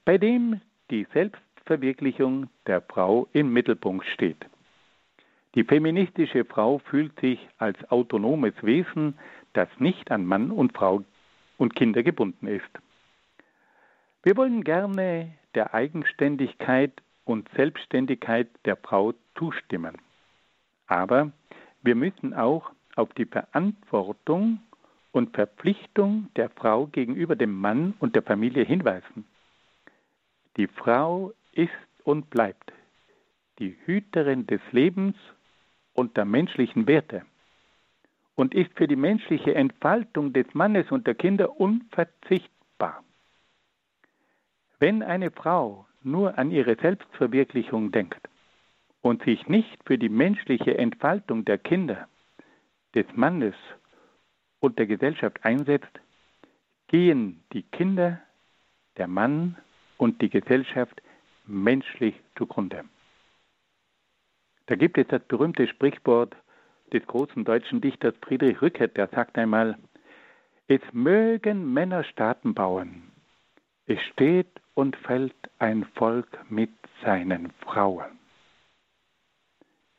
bei 0.04 0.18
dem 0.18 0.60
die 0.90 1.04
Selbstverwirklichung 1.66 2.50
der 2.66 2.82
Frau 2.82 3.26
im 3.32 3.52
Mittelpunkt 3.52 4.04
steht. 4.06 4.44
Die 5.54 5.64
feministische 5.64 6.44
Frau 6.44 6.78
fühlt 6.78 7.18
sich 7.20 7.38
als 7.56 7.78
autonomes 7.90 8.52
Wesen, 8.60 9.18
das 9.54 9.68
nicht 9.78 10.10
an 10.10 10.26
Mann 10.26 10.50
und 10.50 10.76
Frau 10.76 11.02
und 11.56 11.74
Kinder 11.74 12.02
gebunden 12.02 12.48
ist. 12.48 12.68
Wir 14.22 14.36
wollen 14.36 14.62
gerne 14.62 15.32
der 15.54 15.72
Eigenständigkeit 15.72 16.92
und 17.24 17.48
Selbstständigkeit 17.56 18.48
der 18.66 18.76
Frau 18.76 19.14
zustimmen. 19.38 19.96
Aber 20.86 21.32
wir 21.82 21.94
müssen 21.94 22.34
auch 22.34 22.72
auf 22.94 23.14
die 23.14 23.26
Verantwortung 23.26 24.60
und 25.12 25.34
Verpflichtung 25.34 26.28
der 26.36 26.50
Frau 26.50 26.88
gegenüber 26.88 27.36
dem 27.36 27.58
Mann 27.58 27.94
und 28.00 28.16
der 28.16 28.22
Familie 28.22 28.64
hinweisen. 28.64 29.24
Die 30.56 30.66
Frau 30.66 31.32
ist 31.56 31.70
und 32.04 32.30
bleibt 32.30 32.72
die 33.58 33.76
Hüterin 33.84 34.46
des 34.46 34.60
Lebens 34.72 35.16
und 35.92 36.16
der 36.16 36.24
menschlichen 36.24 36.86
Werte 36.86 37.22
und 38.34 38.54
ist 38.54 38.76
für 38.76 38.88
die 38.88 38.96
menschliche 38.96 39.54
Entfaltung 39.54 40.32
des 40.32 40.46
Mannes 40.54 40.90
und 40.90 41.06
der 41.06 41.14
Kinder 41.14 41.60
unverzichtbar. 41.60 43.04
Wenn 44.80 45.02
eine 45.02 45.30
Frau 45.30 45.86
nur 46.02 46.36
an 46.36 46.50
ihre 46.50 46.76
Selbstverwirklichung 46.76 47.92
denkt 47.92 48.28
und 49.02 49.22
sich 49.22 49.46
nicht 49.46 49.78
für 49.86 49.98
die 49.98 50.08
menschliche 50.08 50.76
Entfaltung 50.76 51.44
der 51.44 51.58
Kinder, 51.58 52.08
des 52.94 53.06
Mannes 53.14 53.54
und 54.60 54.78
der 54.78 54.86
Gesellschaft 54.86 55.44
einsetzt, 55.44 56.00
gehen 56.88 57.42
die 57.52 57.62
Kinder, 57.62 58.20
der 58.96 59.08
Mann 59.08 59.56
und 59.96 60.22
die 60.22 60.30
Gesellschaft 60.30 61.00
menschlich 61.46 62.14
zugrunde. 62.36 62.84
Da 64.66 64.76
gibt 64.76 64.96
es 64.98 65.06
das 65.08 65.22
berühmte 65.24 65.66
Sprichwort 65.68 66.34
des 66.92 67.06
großen 67.06 67.44
deutschen 67.44 67.80
Dichters 67.80 68.14
Friedrich 68.22 68.60
Rückert, 68.62 68.96
der 68.96 69.08
sagt 69.08 69.36
einmal, 69.36 69.78
es 70.68 70.80
mögen 70.92 71.72
Männer 71.74 72.04
Staaten 72.04 72.54
bauen, 72.54 73.12
es 73.86 74.00
steht 74.12 74.48
und 74.74 74.96
fällt 74.96 75.34
ein 75.58 75.84
Volk 75.94 76.50
mit 76.50 76.70
seinen 77.02 77.50
Frauen. 77.60 78.18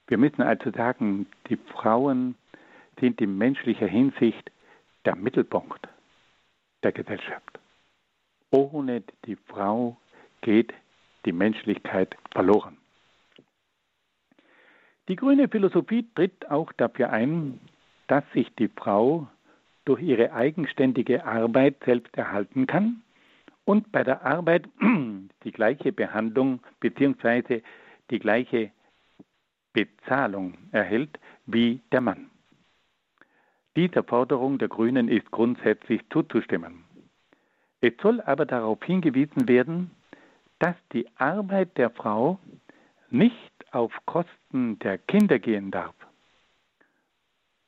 Wir 0.07 0.17
müssen 0.17 0.41
also 0.41 0.71
sagen, 0.71 1.27
die 1.49 1.57
Frauen 1.57 2.35
sind 2.99 3.21
in 3.21 3.37
menschlicher 3.37 3.87
Hinsicht 3.87 4.51
der 5.05 5.15
Mittelpunkt 5.15 5.87
der 6.83 6.91
Gesellschaft. 6.91 7.59
Ohne 8.51 9.03
die 9.25 9.35
Frau 9.35 9.97
geht 10.41 10.73
die 11.25 11.31
Menschlichkeit 11.31 12.15
verloren. 12.31 12.77
Die 15.07 15.15
grüne 15.15 15.47
Philosophie 15.47 16.07
tritt 16.15 16.49
auch 16.49 16.71
dafür 16.73 17.11
ein, 17.11 17.59
dass 18.07 18.23
sich 18.33 18.53
die 18.55 18.69
Frau 18.69 19.27
durch 19.85 20.01
ihre 20.01 20.33
eigenständige 20.33 21.25
Arbeit 21.25 21.75
selbst 21.85 22.15
erhalten 22.17 22.65
kann 22.65 23.03
und 23.65 23.91
bei 23.91 24.03
der 24.03 24.25
Arbeit 24.25 24.67
die 25.43 25.51
gleiche 25.51 25.91
Behandlung 25.91 26.59
bzw. 26.79 27.61
die 28.09 28.19
gleiche 28.19 28.71
Bezahlung 29.73 30.57
erhält 30.71 31.19
wie 31.45 31.81
der 31.91 32.01
Mann. 32.01 32.29
Dieser 33.75 34.03
Forderung 34.03 34.57
der 34.57 34.69
Grünen 34.69 35.09
ist 35.09 35.29
grundsätzlich 35.31 36.01
zuzustimmen. 36.09 36.85
Es 37.81 37.93
soll 38.01 38.21
aber 38.21 38.45
darauf 38.45 38.81
hingewiesen 38.83 39.47
werden, 39.47 39.91
dass 40.59 40.75
die 40.93 41.07
Arbeit 41.17 41.77
der 41.77 41.89
Frau 41.89 42.39
nicht 43.09 43.53
auf 43.71 43.91
Kosten 44.05 44.79
der 44.79 44.97
Kinder 44.97 45.39
gehen 45.39 45.71
darf 45.71 45.95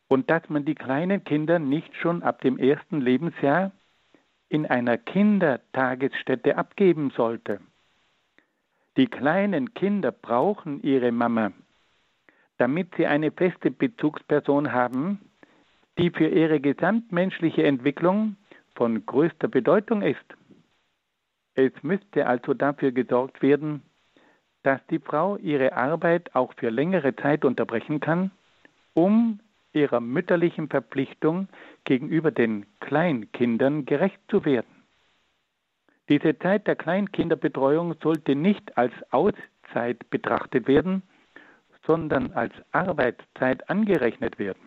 und 0.08 0.30
dass 0.30 0.48
man 0.50 0.66
die 0.66 0.76
kleinen 0.76 1.24
Kinder 1.24 1.60
nicht 1.60 1.94
schon 1.96 2.24
ab 2.24 2.42
dem 2.42 2.58
ersten 2.58 3.02
Lebensjahr 3.02 3.72
in 4.50 4.66
einer 4.66 4.98
Kindertagesstätte 4.98 6.58
abgeben 6.58 7.12
sollte. 7.12 7.60
Die 8.96 9.08
kleinen 9.08 9.74
Kinder 9.74 10.12
brauchen 10.12 10.82
ihre 10.82 11.12
Mama, 11.12 11.52
damit 12.58 12.96
sie 12.96 13.06
eine 13.06 13.32
feste 13.32 13.70
Bezugsperson 13.70 14.72
haben, 14.72 15.20
die 15.98 16.10
für 16.10 16.28
ihre 16.28 16.60
gesamtmenschliche 16.60 17.64
Entwicklung 17.64 18.38
von 18.76 19.06
größter 19.06 19.48
Bedeutung 19.48 20.02
ist. 20.02 20.37
Es 21.58 21.72
müsste 21.82 22.28
also 22.28 22.54
dafür 22.54 22.92
gesorgt 22.92 23.42
werden, 23.42 23.82
dass 24.62 24.80
die 24.92 25.00
Frau 25.00 25.38
ihre 25.38 25.74
Arbeit 25.74 26.36
auch 26.36 26.54
für 26.56 26.70
längere 26.70 27.16
Zeit 27.16 27.44
unterbrechen 27.44 28.00
kann, 28.00 28.30
um 28.94 29.40
ihrer 29.74 30.00
mütterlichen 30.00 30.70
Verpflichtung 30.70 31.48
gegenüber 31.84 32.30
den 32.30 32.68
Kleinkindern 32.80 33.86
gerecht 33.86 34.20
zu 34.30 34.46
werden. 34.46 34.84
Diese 36.10 36.38
Zeit 36.38 36.68
der 36.68 36.76
Kleinkinderbetreuung 36.76 37.96
sollte 38.04 38.36
nicht 38.36 38.78
als 38.78 38.94
Auszeit 39.10 40.08
betrachtet 40.12 40.68
werden, 40.68 41.02
sondern 41.88 42.34
als 42.34 42.54
Arbeitszeit 42.72 43.68
angerechnet 43.68 44.38
werden. 44.38 44.62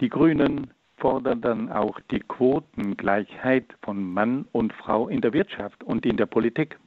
Die 0.00 0.08
Grünen 0.08 0.74
fordern 0.96 1.40
dann 1.40 1.70
auch 1.70 2.00
die 2.10 2.20
Quotengleichheit 2.20 3.66
von 3.82 4.12
Mann 4.12 4.46
und 4.52 4.72
Frau 4.72 5.08
in 5.08 5.20
der 5.20 5.32
Wirtschaft 5.32 5.84
und 5.84 6.06
in 6.06 6.16
der 6.16 6.26
Politik. 6.26 6.78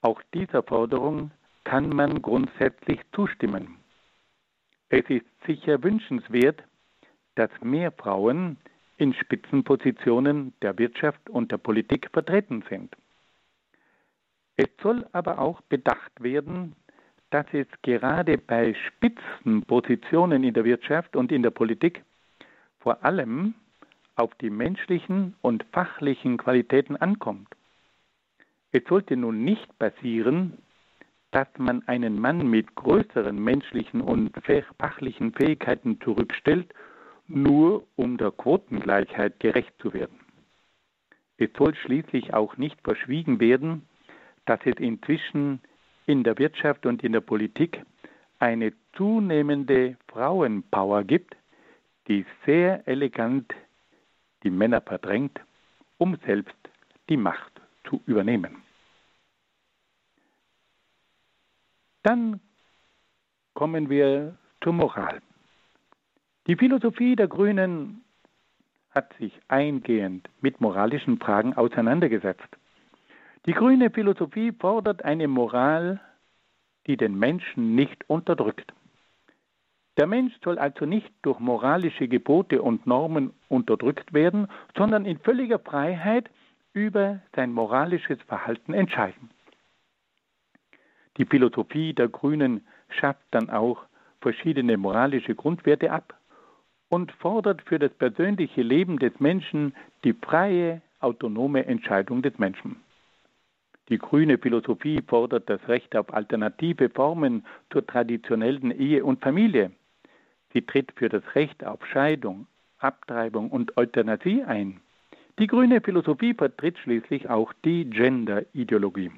Auch 0.00 0.20
dieser 0.32 0.62
Forderung 0.62 1.30
kann 1.64 1.88
man 1.88 2.22
grundsätzlich 2.22 3.00
zustimmen. 3.14 3.76
Es 4.90 5.04
ist 5.08 5.26
sicher 5.46 5.82
wünschenswert, 5.82 6.62
dass 7.34 7.50
mehr 7.62 7.90
Frauen 7.90 8.58
in 8.96 9.12
Spitzenpositionen 9.14 10.52
der 10.62 10.78
Wirtschaft 10.78 11.28
und 11.30 11.50
der 11.50 11.58
Politik 11.58 12.10
vertreten 12.12 12.62
sind. 12.68 12.94
Es 14.56 14.68
soll 14.82 15.04
aber 15.12 15.40
auch 15.40 15.60
bedacht 15.62 16.22
werden, 16.22 16.76
dass 17.30 17.46
es 17.52 17.66
gerade 17.82 18.38
bei 18.38 18.74
Spitzenpositionen 18.86 20.44
in 20.44 20.54
der 20.54 20.64
Wirtschaft 20.64 21.16
und 21.16 21.32
in 21.32 21.42
der 21.42 21.50
Politik 21.50 22.04
vor 22.84 23.02
allem 23.02 23.54
auf 24.14 24.34
die 24.34 24.50
menschlichen 24.50 25.34
und 25.40 25.64
fachlichen 25.72 26.36
Qualitäten 26.36 26.96
ankommt. 26.96 27.48
Es 28.72 28.82
sollte 28.86 29.16
nun 29.16 29.42
nicht 29.42 29.78
passieren, 29.78 30.58
dass 31.30 31.48
man 31.56 31.82
einen 31.88 32.20
Mann 32.20 32.46
mit 32.46 32.74
größeren 32.74 33.42
menschlichen 33.42 34.02
und 34.02 34.32
fachlichen 34.78 35.32
Fähigkeiten 35.32 35.98
zurückstellt, 36.02 36.74
nur 37.26 37.86
um 37.96 38.18
der 38.18 38.30
Quotengleichheit 38.30 39.40
gerecht 39.40 39.72
zu 39.78 39.94
werden. 39.94 40.20
Es 41.38 41.48
soll 41.56 41.74
schließlich 41.74 42.34
auch 42.34 42.58
nicht 42.58 42.78
verschwiegen 42.82 43.40
werden, 43.40 43.88
dass 44.44 44.60
es 44.66 44.76
inzwischen 44.76 45.60
in 46.04 46.22
der 46.22 46.38
Wirtschaft 46.38 46.84
und 46.84 47.02
in 47.02 47.12
der 47.12 47.22
Politik 47.22 47.80
eine 48.40 48.74
zunehmende 48.94 49.96
Frauenpower 50.08 51.02
gibt, 51.04 51.34
die 52.08 52.24
sehr 52.44 52.86
elegant 52.86 53.52
die 54.42 54.50
Männer 54.50 54.80
verdrängt, 54.80 55.40
um 55.98 56.16
selbst 56.26 56.56
die 57.08 57.16
Macht 57.16 57.60
zu 57.88 58.02
übernehmen. 58.06 58.62
Dann 62.02 62.40
kommen 63.54 63.88
wir 63.88 64.36
zur 64.62 64.74
Moral. 64.74 65.22
Die 66.46 66.56
Philosophie 66.56 67.16
der 67.16 67.28
Grünen 67.28 68.04
hat 68.90 69.12
sich 69.18 69.32
eingehend 69.48 70.28
mit 70.40 70.60
moralischen 70.60 71.18
Fragen 71.18 71.54
auseinandergesetzt. 71.54 72.48
Die 73.46 73.52
grüne 73.52 73.90
Philosophie 73.90 74.52
fordert 74.52 75.04
eine 75.04 75.28
Moral, 75.28 76.00
die 76.86 76.96
den 76.96 77.18
Menschen 77.18 77.74
nicht 77.74 78.08
unterdrückt. 78.08 78.72
Der 79.96 80.06
Mensch 80.08 80.34
soll 80.42 80.58
also 80.58 80.86
nicht 80.86 81.12
durch 81.22 81.38
moralische 81.38 82.08
Gebote 82.08 82.62
und 82.62 82.86
Normen 82.86 83.32
unterdrückt 83.48 84.12
werden, 84.12 84.48
sondern 84.76 85.06
in 85.06 85.18
völliger 85.18 85.60
Freiheit 85.60 86.28
über 86.72 87.20
sein 87.36 87.52
moralisches 87.52 88.20
Verhalten 88.22 88.74
entscheiden. 88.74 89.30
Die 91.16 91.26
Philosophie 91.26 91.92
der 91.94 92.08
Grünen 92.08 92.66
schafft 92.88 93.22
dann 93.30 93.50
auch 93.50 93.84
verschiedene 94.20 94.76
moralische 94.76 95.36
Grundwerte 95.36 95.92
ab 95.92 96.18
und 96.88 97.12
fordert 97.12 97.62
für 97.62 97.78
das 97.78 97.92
persönliche 97.92 98.62
Leben 98.62 98.98
des 98.98 99.20
Menschen 99.20 99.74
die 100.02 100.12
freie, 100.12 100.82
autonome 100.98 101.66
Entscheidung 101.66 102.22
des 102.22 102.36
Menschen. 102.38 102.76
Die 103.90 103.98
grüne 103.98 104.38
Philosophie 104.38 105.02
fordert 105.06 105.48
das 105.50 105.60
Recht 105.68 105.94
auf 105.94 106.12
alternative 106.12 106.88
Formen 106.88 107.44
zur 107.70 107.86
traditionellen 107.86 108.70
Ehe 108.70 109.04
und 109.04 109.20
Familie. 109.20 109.70
Sie 110.54 110.62
tritt 110.62 110.92
für 110.96 111.08
das 111.08 111.22
Recht 111.34 111.64
auf 111.64 111.84
Scheidung, 111.86 112.46
Abtreibung 112.78 113.50
und 113.50 113.76
Euthanasie 113.76 114.44
ein. 114.44 114.80
Die 115.40 115.48
grüne 115.48 115.80
Philosophie 115.80 116.32
vertritt 116.32 116.78
schließlich 116.78 117.28
auch 117.28 117.52
die 117.64 117.90
Gender-Ideologie. 117.90 119.10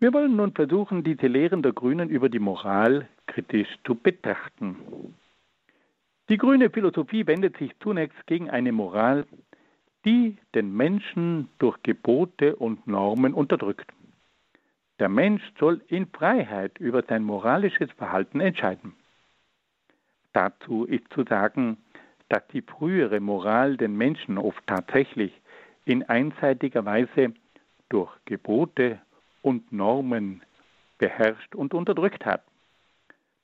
Wir 0.00 0.12
wollen 0.12 0.34
nun 0.34 0.52
versuchen, 0.52 1.04
diese 1.04 1.28
Lehren 1.28 1.62
der 1.62 1.72
Grünen 1.72 2.08
über 2.08 2.28
die 2.28 2.40
Moral 2.40 3.08
kritisch 3.26 3.68
zu 3.84 3.94
betrachten. 3.94 4.76
Die 6.28 6.36
grüne 6.36 6.70
Philosophie 6.70 7.26
wendet 7.26 7.56
sich 7.58 7.70
zunächst 7.80 8.26
gegen 8.26 8.50
eine 8.50 8.72
Moral, 8.72 9.24
die 10.04 10.36
den 10.54 10.74
Menschen 10.74 11.48
durch 11.58 11.80
Gebote 11.82 12.56
und 12.56 12.88
Normen 12.88 13.34
unterdrückt. 13.34 13.92
Der 14.98 15.08
Mensch 15.08 15.42
soll 15.60 15.80
in 15.86 16.06
Freiheit 16.06 16.78
über 16.78 17.02
sein 17.02 17.22
moralisches 17.22 17.90
Verhalten 17.92 18.40
entscheiden. 18.40 18.94
Dazu 20.32 20.84
ist 20.84 21.04
zu 21.12 21.24
sagen, 21.24 21.76
dass 22.28 22.46
die 22.48 22.62
frühere 22.62 23.20
Moral 23.20 23.76
den 23.76 23.96
Menschen 23.96 24.38
oft 24.38 24.64
tatsächlich 24.66 25.32
in 25.84 26.04
einseitiger 26.04 26.84
Weise 26.84 27.34
durch 27.88 28.12
Gebote 28.24 29.00
und 29.42 29.72
Normen 29.72 30.42
beherrscht 30.98 31.54
und 31.54 31.74
unterdrückt 31.74 32.24
hat. 32.24 32.44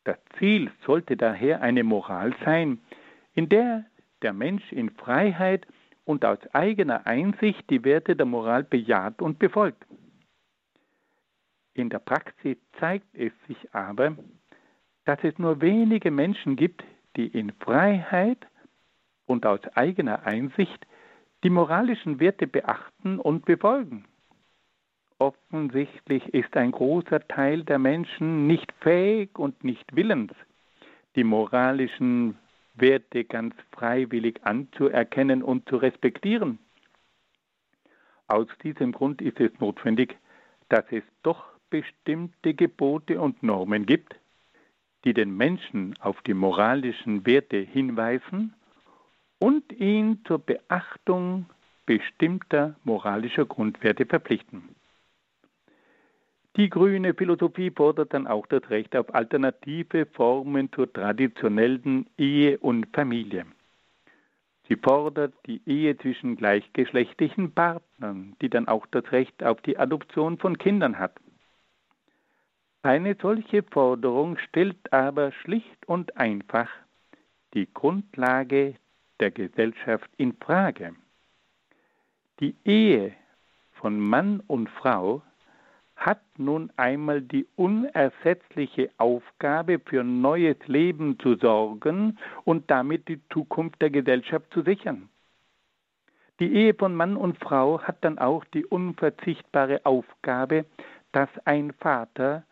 Das 0.04 0.18
Ziel 0.38 0.70
sollte 0.84 1.16
daher 1.16 1.62
eine 1.62 1.82
Moral 1.82 2.34
sein, 2.44 2.78
in 3.34 3.48
der 3.48 3.84
der 4.22 4.32
Mensch 4.32 4.72
in 4.72 4.90
Freiheit 4.90 5.66
und 6.04 6.24
aus 6.24 6.38
eigener 6.52 7.06
Einsicht 7.06 7.68
die 7.68 7.84
Werte 7.84 8.16
der 8.16 8.26
Moral 8.26 8.64
bejaht 8.64 9.20
und 9.20 9.38
befolgt. 9.38 9.84
In 11.74 11.90
der 11.90 11.98
Praxis 11.98 12.56
zeigt 12.78 13.14
es 13.14 13.32
sich 13.46 13.74
aber, 13.74 14.16
dass 15.06 15.22
es 15.22 15.38
nur 15.38 15.60
wenige 15.60 16.10
Menschen 16.10 16.56
gibt, 16.56 16.84
die 17.16 17.28
in 17.28 17.52
Freiheit 17.60 18.46
und 19.24 19.46
aus 19.46 19.60
eigener 19.74 20.26
Einsicht 20.26 20.86
die 21.44 21.50
moralischen 21.50 22.20
Werte 22.20 22.46
beachten 22.46 23.18
und 23.18 23.44
befolgen. 23.44 24.04
Offensichtlich 25.18 26.22
ist 26.34 26.54
ein 26.56 26.72
großer 26.72 27.26
Teil 27.28 27.62
der 27.64 27.78
Menschen 27.78 28.46
nicht 28.46 28.70
fähig 28.80 29.38
und 29.38 29.64
nicht 29.64 29.96
willens, 29.96 30.32
die 31.14 31.24
moralischen 31.24 32.36
Werte 32.74 33.24
ganz 33.24 33.54
freiwillig 33.72 34.44
anzuerkennen 34.44 35.42
und 35.42 35.66
zu 35.68 35.76
respektieren. 35.76 36.58
Aus 38.26 38.48
diesem 38.62 38.92
Grund 38.92 39.22
ist 39.22 39.40
es 39.40 39.52
notwendig, 39.60 40.16
dass 40.68 40.84
es 40.90 41.04
doch 41.22 41.44
bestimmte 41.70 42.54
Gebote 42.54 43.20
und 43.20 43.42
Normen 43.42 43.86
gibt, 43.86 44.16
die 45.06 45.14
den 45.14 45.36
Menschen 45.36 45.94
auf 46.00 46.20
die 46.22 46.34
moralischen 46.34 47.24
Werte 47.24 47.58
hinweisen 47.58 48.54
und 49.38 49.72
ihn 49.72 50.18
zur 50.26 50.40
Beachtung 50.40 51.46
bestimmter 51.86 52.74
moralischer 52.82 53.46
Grundwerte 53.46 54.04
verpflichten. 54.04 54.64
Die 56.56 56.68
grüne 56.68 57.14
Philosophie 57.14 57.70
fordert 57.70 58.14
dann 58.14 58.26
auch 58.26 58.48
das 58.48 58.68
Recht 58.68 58.96
auf 58.96 59.14
alternative 59.14 60.06
Formen 60.06 60.72
zur 60.72 60.92
traditionellen 60.92 62.06
Ehe 62.18 62.58
und 62.58 62.88
Familie. 62.92 63.46
Sie 64.66 64.76
fordert 64.76 65.34
die 65.46 65.60
Ehe 65.66 65.96
zwischen 65.98 66.34
gleichgeschlechtlichen 66.34 67.52
Partnern, 67.52 68.34
die 68.42 68.48
dann 68.48 68.66
auch 68.66 68.86
das 68.90 69.12
Recht 69.12 69.44
auf 69.44 69.60
die 69.60 69.78
Adoption 69.78 70.38
von 70.38 70.58
Kindern 70.58 70.98
hat. 70.98 71.14
Eine 72.86 73.16
solche 73.20 73.64
Forderung 73.64 74.38
stellt 74.38 74.92
aber 74.92 75.32
schlicht 75.32 75.88
und 75.88 76.16
einfach 76.16 76.68
die 77.52 77.66
Grundlage 77.74 78.76
der 79.18 79.32
Gesellschaft 79.32 80.08
in 80.18 80.34
Frage. 80.34 80.94
Die 82.38 82.54
Ehe 82.64 83.12
von 83.72 83.98
Mann 83.98 84.38
und 84.46 84.70
Frau 84.70 85.22
hat 85.96 86.20
nun 86.38 86.70
einmal 86.76 87.22
die 87.22 87.48
unersetzliche 87.56 88.92
Aufgabe, 88.98 89.80
für 89.80 90.04
neues 90.04 90.58
Leben 90.68 91.18
zu 91.18 91.34
sorgen 91.34 92.16
und 92.44 92.70
damit 92.70 93.08
die 93.08 93.20
Zukunft 93.30 93.82
der 93.82 93.90
Gesellschaft 93.90 94.46
zu 94.52 94.62
sichern. 94.62 95.08
Die 96.38 96.54
Ehe 96.54 96.72
von 96.72 96.94
Mann 96.94 97.16
und 97.16 97.36
Frau 97.40 97.80
hat 97.80 98.04
dann 98.04 98.20
auch 98.20 98.44
die 98.44 98.64
unverzichtbare 98.64 99.84
Aufgabe, 99.84 100.66
dass 101.10 101.30
ein 101.46 101.72
Vater 101.72 102.44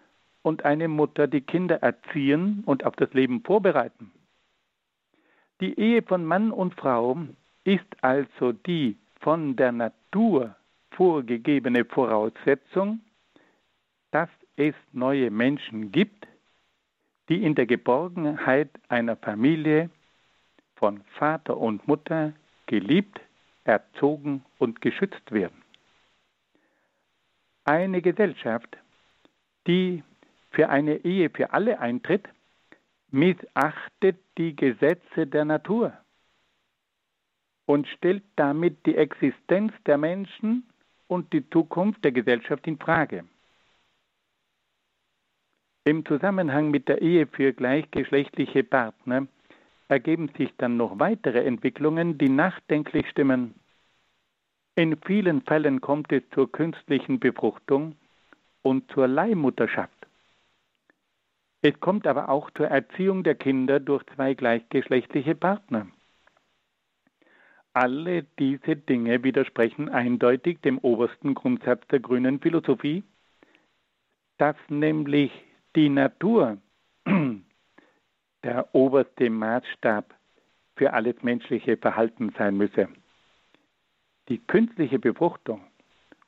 und 0.44 0.64
eine 0.64 0.86
Mutter 0.86 1.26
die 1.26 1.40
Kinder 1.40 1.82
erziehen 1.82 2.62
und 2.66 2.84
auf 2.84 2.94
das 2.94 3.12
Leben 3.12 3.42
vorbereiten. 3.42 4.12
Die 5.60 5.76
Ehe 5.76 6.02
von 6.02 6.24
Mann 6.24 6.52
und 6.52 6.74
Frau 6.74 7.18
ist 7.64 7.86
also 8.00 8.52
die 8.52 8.96
von 9.20 9.56
der 9.56 9.72
Natur 9.72 10.54
vorgegebene 10.92 11.84
Voraussetzung 11.84 13.00
dass 14.14 14.30
es 14.54 14.76
neue 14.92 15.28
Menschen 15.28 15.90
gibt, 15.90 16.28
die 17.28 17.42
in 17.42 17.56
der 17.56 17.66
Geborgenheit 17.66 18.70
einer 18.88 19.16
Familie 19.16 19.90
von 20.76 21.00
Vater 21.18 21.56
und 21.56 21.88
Mutter 21.88 22.32
geliebt, 22.66 23.20
erzogen 23.64 24.44
und 24.58 24.80
geschützt 24.80 25.32
werden. 25.32 25.60
Eine 27.64 28.02
Gesellschaft, 28.02 28.76
die 29.66 30.04
für 30.54 30.68
eine 30.68 31.04
Ehe 31.04 31.30
für 31.30 31.52
alle 31.52 31.80
eintritt, 31.80 32.28
missachtet 33.10 34.18
die 34.38 34.56
Gesetze 34.56 35.26
der 35.26 35.44
Natur 35.44 35.92
und 37.66 37.86
stellt 37.88 38.24
damit 38.36 38.84
die 38.86 38.96
Existenz 38.96 39.72
der 39.86 39.98
Menschen 39.98 40.64
und 41.06 41.32
die 41.32 41.48
Zukunft 41.50 42.04
der 42.04 42.12
Gesellschaft 42.12 42.66
in 42.66 42.78
Frage. 42.78 43.24
Im 45.84 46.04
Zusammenhang 46.06 46.70
mit 46.70 46.88
der 46.88 47.02
Ehe 47.02 47.26
für 47.26 47.52
gleichgeschlechtliche 47.52 48.64
Partner 48.64 49.26
ergeben 49.88 50.30
sich 50.36 50.50
dann 50.56 50.76
noch 50.76 50.98
weitere 50.98 51.44
Entwicklungen, 51.44 52.16
die 52.16 52.30
nachdenklich 52.30 53.08
stimmen. 53.10 53.54
In 54.76 54.96
vielen 55.04 55.42
Fällen 55.42 55.80
kommt 55.80 56.10
es 56.10 56.22
zur 56.30 56.50
künstlichen 56.50 57.20
Befruchtung 57.20 57.96
und 58.62 58.90
zur 58.92 59.06
Leihmutterschaft. 59.06 59.93
Es 61.66 61.80
kommt 61.80 62.06
aber 62.06 62.28
auch 62.28 62.50
zur 62.50 62.66
Erziehung 62.66 63.22
der 63.24 63.36
Kinder 63.36 63.80
durch 63.80 64.04
zwei 64.14 64.34
gleichgeschlechtliche 64.34 65.34
Partner. 65.34 65.86
Alle 67.72 68.24
diese 68.38 68.76
Dinge 68.76 69.24
widersprechen 69.24 69.88
eindeutig 69.88 70.60
dem 70.60 70.76
obersten 70.76 71.34
Grundsatz 71.34 71.80
der 71.86 72.00
grünen 72.00 72.38
Philosophie, 72.38 73.02
dass 74.36 74.56
nämlich 74.68 75.32
die 75.74 75.88
Natur 75.88 76.58
der 78.44 78.74
oberste 78.74 79.30
Maßstab 79.30 80.14
für 80.76 80.92
alles 80.92 81.22
menschliche 81.22 81.78
Verhalten 81.78 82.34
sein 82.36 82.58
müsse. 82.58 82.88
Die 84.28 84.38
künstliche 84.38 84.98
Befruchtung 84.98 85.62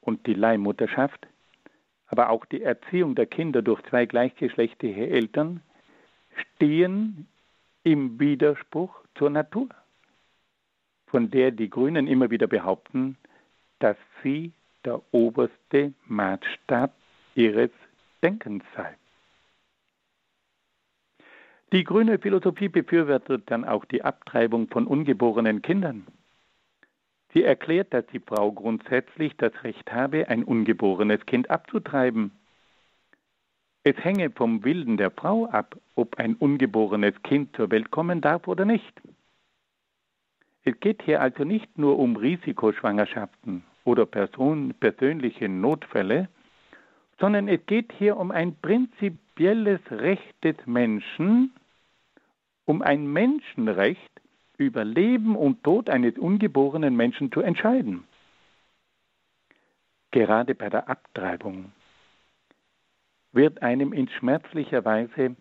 und 0.00 0.26
die 0.26 0.34
Leihmutterschaft, 0.34 1.28
aber 2.08 2.30
auch 2.30 2.44
die 2.44 2.62
Erziehung 2.62 3.14
der 3.14 3.26
Kinder 3.26 3.62
durch 3.62 3.82
zwei 3.84 4.06
gleichgeschlechtliche 4.06 5.08
Eltern 5.08 5.60
stehen 6.54 7.26
im 7.82 8.18
Widerspruch 8.18 8.94
zur 9.16 9.30
Natur, 9.30 9.68
von 11.06 11.30
der 11.30 11.50
die 11.50 11.70
Grünen 11.70 12.06
immer 12.06 12.30
wieder 12.30 12.46
behaupten, 12.46 13.16
dass 13.78 13.96
sie 14.22 14.52
der 14.84 15.00
oberste 15.12 15.92
Maßstab 16.06 16.92
ihres 17.34 17.70
Denkens 18.22 18.64
sei. 18.74 18.96
Die 21.72 21.84
grüne 21.84 22.18
Philosophie 22.18 22.68
befürwortet 22.68 23.50
dann 23.50 23.64
auch 23.64 23.84
die 23.84 24.02
Abtreibung 24.02 24.68
von 24.68 24.86
ungeborenen 24.86 25.62
Kindern. 25.62 26.06
Sie 27.32 27.42
erklärt, 27.42 27.92
dass 27.92 28.06
die 28.06 28.20
Frau 28.20 28.52
grundsätzlich 28.52 29.36
das 29.36 29.52
Recht 29.64 29.92
habe, 29.92 30.28
ein 30.28 30.44
ungeborenes 30.44 31.24
Kind 31.26 31.50
abzutreiben. 31.50 32.32
Es 33.82 33.96
hänge 34.02 34.30
vom 34.30 34.64
Willen 34.64 34.96
der 34.96 35.10
Frau 35.10 35.46
ab, 35.46 35.76
ob 35.94 36.18
ein 36.18 36.34
ungeborenes 36.34 37.14
Kind 37.22 37.54
zur 37.54 37.70
Welt 37.70 37.90
kommen 37.90 38.20
darf 38.20 38.48
oder 38.48 38.64
nicht. 38.64 39.00
Es 40.64 40.78
geht 40.80 41.02
hier 41.02 41.20
also 41.20 41.44
nicht 41.44 41.78
nur 41.78 41.98
um 41.98 42.16
Risikoschwangerschaften 42.16 43.62
oder 43.84 44.04
Person, 44.04 44.74
persönliche 44.80 45.48
Notfälle, 45.48 46.28
sondern 47.20 47.46
es 47.46 47.64
geht 47.66 47.92
hier 47.92 48.16
um 48.16 48.32
ein 48.32 48.56
prinzipielles 48.56 49.80
Recht 49.90 50.34
des 50.42 50.56
Menschen, 50.66 51.54
um 52.64 52.82
ein 52.82 53.06
Menschenrecht 53.06 54.00
über 54.58 54.84
Leben 54.84 55.36
und 55.36 55.62
Tod 55.62 55.90
eines 55.90 56.18
ungeborenen 56.18 56.96
Menschen 56.96 57.32
zu 57.32 57.40
entscheiden. 57.40 58.04
Gerade 60.10 60.54
bei 60.54 60.70
der 60.70 60.88
Abtreibung 60.88 61.72
wird 63.32 63.62
einem 63.62 63.92
in 63.92 64.08
schmerzlicher 64.08 64.84
Weise 64.84 65.36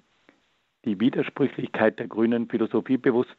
die 0.83 0.99
Widersprüchlichkeit 0.99 1.97
der 1.99 2.07
grünen 2.07 2.47
Philosophie 2.47 2.97
bewusst. 2.97 3.35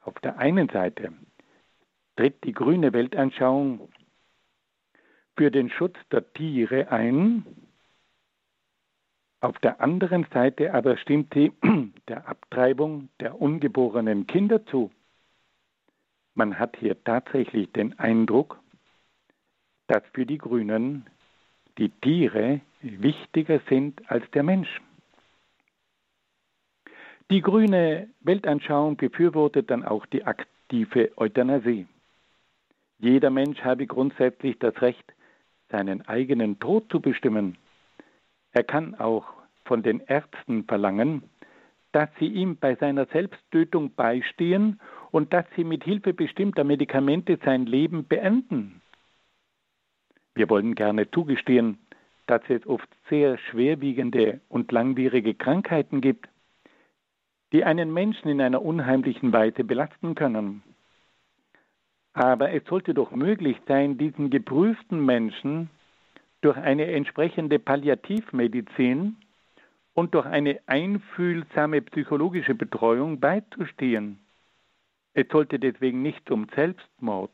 Auf 0.00 0.14
der 0.20 0.38
einen 0.38 0.68
Seite 0.68 1.12
tritt 2.16 2.42
die 2.44 2.52
grüne 2.52 2.92
Weltanschauung 2.92 3.88
für 5.36 5.50
den 5.50 5.68
Schutz 5.70 5.96
der 6.10 6.32
Tiere 6.32 6.90
ein, 6.90 7.44
auf 9.40 9.58
der 9.58 9.80
anderen 9.80 10.26
Seite 10.32 10.72
aber 10.74 10.96
stimmt 10.96 11.34
sie 11.34 11.52
der 12.08 12.28
Abtreibung 12.28 13.08
der 13.20 13.40
ungeborenen 13.40 14.26
Kinder 14.26 14.64
zu. 14.66 14.90
Man 16.34 16.58
hat 16.58 16.76
hier 16.76 17.02
tatsächlich 17.04 17.72
den 17.72 17.98
Eindruck, 17.98 18.58
dass 19.86 20.02
für 20.12 20.26
die 20.26 20.38
Grünen 20.38 21.06
die 21.78 21.90
Tiere 21.90 22.60
wichtiger 22.80 23.60
sind 23.68 24.10
als 24.10 24.28
der 24.32 24.42
Mensch. 24.42 24.80
Die 27.30 27.40
grüne 27.40 28.08
Weltanschauung 28.20 28.96
befürwortet 28.96 29.70
dann 29.70 29.84
auch 29.84 30.06
die 30.06 30.24
aktive 30.24 31.10
Euthanasie. 31.16 31.86
Jeder 32.98 33.30
Mensch 33.30 33.60
habe 33.62 33.86
grundsätzlich 33.86 34.58
das 34.58 34.80
Recht, 34.80 35.12
seinen 35.70 36.06
eigenen 36.06 36.60
Tod 36.60 36.90
zu 36.90 37.00
bestimmen. 37.00 37.58
Er 38.56 38.64
kann 38.64 38.94
auch 38.94 39.26
von 39.66 39.82
den 39.82 40.00
Ärzten 40.00 40.64
verlangen, 40.64 41.24
dass 41.92 42.08
sie 42.18 42.28
ihm 42.28 42.56
bei 42.56 42.74
seiner 42.74 43.04
Selbsttötung 43.04 43.94
beistehen 43.94 44.80
und 45.10 45.34
dass 45.34 45.44
sie 45.56 45.62
mit 45.62 45.84
Hilfe 45.84 46.14
bestimmter 46.14 46.64
Medikamente 46.64 47.38
sein 47.44 47.66
Leben 47.66 48.06
beenden. 48.06 48.80
Wir 50.34 50.48
wollen 50.48 50.74
gerne 50.74 51.10
zugestehen, 51.10 51.76
dass 52.26 52.40
es 52.48 52.66
oft 52.66 52.88
sehr 53.10 53.36
schwerwiegende 53.36 54.40
und 54.48 54.72
langwierige 54.72 55.34
Krankheiten 55.34 56.00
gibt, 56.00 56.26
die 57.52 57.62
einen 57.62 57.92
Menschen 57.92 58.30
in 58.30 58.40
einer 58.40 58.62
unheimlichen 58.62 59.34
Weise 59.34 59.64
belasten 59.64 60.14
können. 60.14 60.62
Aber 62.14 62.52
es 62.52 62.64
sollte 62.64 62.94
doch 62.94 63.10
möglich 63.10 63.58
sein, 63.68 63.98
diesen 63.98 64.30
geprüften 64.30 65.04
Menschen 65.04 65.68
durch 66.46 66.58
eine 66.58 66.86
entsprechende 66.92 67.58
Palliativmedizin 67.58 69.16
und 69.94 70.14
durch 70.14 70.26
eine 70.26 70.60
einfühlsame 70.66 71.82
psychologische 71.82 72.54
Betreuung 72.54 73.18
beizustehen. 73.18 74.20
Es 75.12 75.26
sollte 75.32 75.58
deswegen 75.58 76.02
nicht 76.02 76.24
zum 76.28 76.46
Selbstmord 76.54 77.32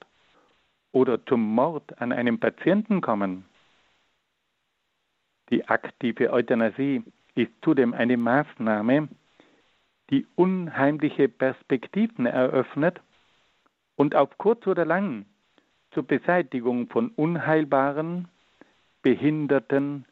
oder 0.92 1.22
zum 1.26 1.42
Mord 1.42 2.00
an 2.00 2.10
einem 2.12 2.40
Patienten 2.40 3.02
kommen. 3.02 3.44
Die 5.50 5.68
aktive 5.68 6.32
Euthanasie 6.32 7.02
ist 7.34 7.52
zudem 7.60 7.92
eine 7.92 8.16
Maßnahme, 8.16 9.10
die 10.08 10.26
unheimliche 10.36 11.28
Perspektiven 11.28 12.24
eröffnet 12.24 12.98
und 13.94 14.14
auf 14.14 14.38
kurz 14.38 14.66
oder 14.66 14.86
lang 14.86 15.26
zur 15.90 16.04
Beseitigung 16.04 16.88
von 16.88 17.10
unheilbaren, 17.10 18.28
behinderten 19.02 20.04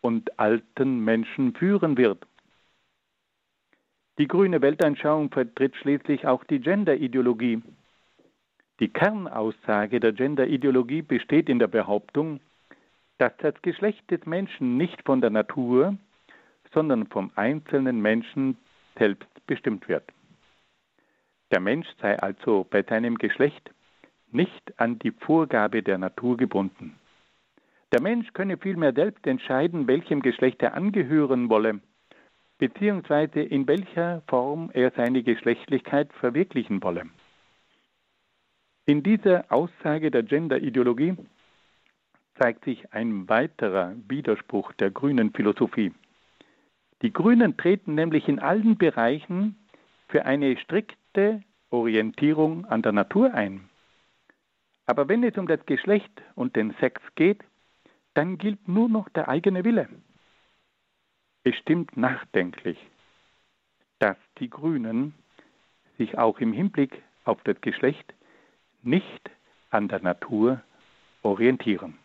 und 0.00 0.38
alten 0.38 1.04
Menschen 1.04 1.54
führen 1.54 1.96
wird. 1.96 2.26
Die 4.18 4.28
grüne 4.28 4.62
Weltanschauung 4.62 5.30
vertritt 5.30 5.76
schließlich 5.76 6.26
auch 6.26 6.44
die 6.44 6.60
Genderideologie. 6.60 7.62
Die 8.80 8.88
Kernaussage 8.88 10.00
der 10.00 10.12
Genderideologie 10.12 11.02
besteht 11.02 11.48
in 11.48 11.58
der 11.58 11.66
Behauptung, 11.66 12.40
dass 13.18 13.32
das 13.38 13.54
Geschlecht 13.62 14.10
des 14.10 14.24
Menschen 14.26 14.76
nicht 14.76 15.02
von 15.04 15.20
der 15.20 15.30
Natur, 15.30 15.96
sondern 16.72 17.06
vom 17.06 17.30
einzelnen 17.36 18.00
Menschen 18.00 18.56
selbst 18.98 19.28
bestimmt 19.46 19.88
wird. 19.88 20.04
Der 21.50 21.60
Mensch 21.60 21.86
sei 22.00 22.18
also 22.18 22.66
bei 22.68 22.82
seinem 22.82 23.16
Geschlecht 23.16 23.70
nicht 24.32 24.78
an 24.78 24.98
die 24.98 25.12
Vorgabe 25.12 25.82
der 25.82 25.98
Natur 25.98 26.36
gebunden. 26.36 26.98
Der 27.92 28.02
Mensch 28.02 28.32
könne 28.32 28.56
vielmehr 28.56 28.92
selbst 28.92 29.26
entscheiden, 29.26 29.86
welchem 29.86 30.20
Geschlecht 30.20 30.62
er 30.62 30.74
angehören 30.74 31.48
wolle, 31.48 31.80
beziehungsweise 32.58 33.40
in 33.40 33.68
welcher 33.68 34.22
Form 34.28 34.70
er 34.72 34.90
seine 34.96 35.22
Geschlechtlichkeit 35.22 36.12
verwirklichen 36.14 36.82
wolle. 36.82 37.04
In 38.86 39.02
dieser 39.02 39.50
Aussage 39.50 40.10
der 40.10 40.22
Gender-Ideologie 40.22 41.16
zeigt 42.38 42.64
sich 42.64 42.92
ein 42.92 43.28
weiterer 43.28 43.94
Widerspruch 44.08 44.72
der 44.74 44.90
grünen 44.90 45.32
Philosophie. 45.32 45.92
Die 47.02 47.12
Grünen 47.12 47.56
treten 47.56 47.94
nämlich 47.94 48.28
in 48.28 48.38
allen 48.38 48.78
Bereichen 48.78 49.56
für 50.08 50.24
eine 50.24 50.56
strikte 50.58 51.42
Orientierung 51.70 52.64
an 52.66 52.82
der 52.82 52.92
Natur 52.92 53.34
ein. 53.34 53.68
Aber 54.86 55.08
wenn 55.08 55.24
es 55.24 55.36
um 55.36 55.46
das 55.46 55.64
Geschlecht 55.66 56.22
und 56.34 56.56
den 56.56 56.74
Sex 56.80 57.02
geht, 57.16 57.42
dann 58.16 58.38
gilt 58.38 58.66
nur 58.66 58.88
noch 58.88 59.10
der 59.10 59.28
eigene 59.28 59.64
Wille. 59.64 59.88
Es 61.44 61.54
stimmt 61.56 61.96
nachdenklich, 61.96 62.78
dass 63.98 64.16
die 64.38 64.48
Grünen 64.48 65.14
sich 65.98 66.16
auch 66.16 66.38
im 66.40 66.52
Hinblick 66.52 67.02
auf 67.24 67.42
das 67.44 67.60
Geschlecht 67.60 68.14
nicht 68.82 69.30
an 69.70 69.88
der 69.88 70.00
Natur 70.00 70.62
orientieren. 71.22 71.98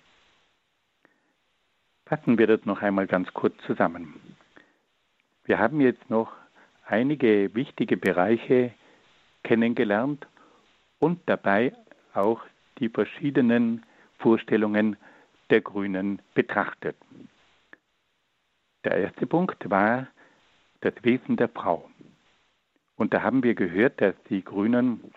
Fassen 2.06 2.38
wir 2.38 2.48
das 2.48 2.66
noch 2.66 2.82
einmal 2.82 3.08
ganz 3.08 3.34
kurz 3.34 3.56
zusammen. 3.66 4.20
Wir 5.46 5.60
haben 5.60 5.80
jetzt 5.80 6.10
noch 6.10 6.34
einige 6.86 7.56
wichtige 7.56 7.96
Bereiche 7.96 8.74
kennengelernt 9.44 10.28
und 11.00 11.22
dabei 11.26 11.74
auch 12.14 12.42
die 12.80 12.90
verschiedenen 12.90 13.84
Vorstellungen 14.20 14.98
der 15.52 15.62
Grünen 15.62 16.22
betrachtet. 16.34 16.96
Der 18.84 18.98
erste 18.98 19.28
Punkt 19.28 19.70
war 19.70 20.08
das 20.80 20.94
Wesen 21.04 21.38
der 21.38 21.50
Frau. 21.50 21.90
Und 22.96 23.14
da 23.14 23.22
haben 23.22 23.44
wir 23.44 23.54
gehört, 23.54 24.02
dass 24.02 24.16
die 24.30 24.44
Grünen 24.44 25.14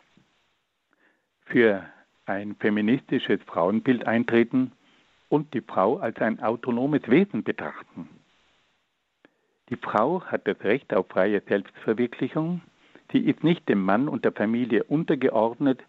für 1.46 1.86
ein 2.26 2.56
feministisches 2.56 3.40
Frauenbild 3.44 4.06
eintreten 4.06 4.72
und 5.28 5.52
die 5.54 5.60
Frau 5.60 5.98
als 5.98 6.18
ein 6.18 6.42
autonomes 6.42 7.08
Wesen 7.08 7.42
betrachten. 7.42 8.08
Die 9.70 9.76
Frau 9.76 10.22
hat 10.24 10.46
das 10.46 10.60
Recht 10.60 10.92
auf 10.92 11.08
freie 11.08 11.40
Selbstverwirklichung. 11.40 12.60
Sie 13.12 13.18
ist 13.18 13.42
nicht 13.44 13.68
dem 13.68 13.82
Mann 13.82 14.08
und 14.08 14.24
der 14.24 14.32
Familie 14.32 14.84
untergeordnet. 14.84 15.82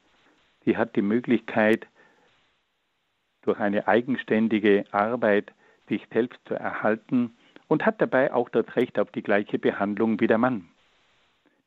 Sie 0.63 0.77
hat 0.77 0.95
die 0.95 1.01
Möglichkeit, 1.01 1.87
durch 3.45 3.59
eine 3.59 3.87
eigenständige 3.87 4.85
Arbeit 4.91 5.51
sich 5.87 6.05
selbst 6.11 6.39
zu 6.47 6.55
erhalten 6.55 7.35
und 7.67 7.85
hat 7.85 8.01
dabei 8.01 8.33
auch 8.33 8.49
das 8.49 8.75
Recht 8.75 8.99
auf 8.99 9.11
die 9.11 9.23
gleiche 9.23 9.59
Behandlung 9.59 10.19
wie 10.19 10.27
der 10.27 10.37
Mann. 10.37 10.67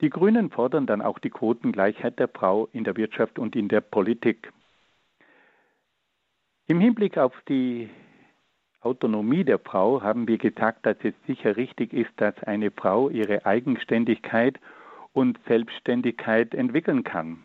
Die 0.00 0.10
Grünen 0.10 0.50
fordern 0.50 0.86
dann 0.86 1.02
auch 1.02 1.18
die 1.18 1.30
Quotengleichheit 1.30 2.18
der 2.18 2.28
Frau 2.28 2.68
in 2.72 2.84
der 2.84 2.96
Wirtschaft 2.96 3.38
und 3.38 3.56
in 3.56 3.68
der 3.68 3.80
Politik. 3.80 4.52
Im 6.68 6.80
Hinblick 6.80 7.18
auf 7.18 7.34
die 7.48 7.88
Autonomie 8.80 9.42
der 9.42 9.58
Frau 9.58 10.02
haben 10.02 10.28
wir 10.28 10.38
gesagt, 10.38 10.86
dass 10.86 10.96
es 11.02 11.14
sicher 11.26 11.56
richtig 11.56 11.92
ist, 11.92 12.12
dass 12.16 12.40
eine 12.44 12.70
Frau 12.70 13.08
ihre 13.08 13.44
Eigenständigkeit 13.44 14.60
und 15.12 15.38
Selbstständigkeit 15.48 16.54
entwickeln 16.54 17.02
kann. 17.02 17.42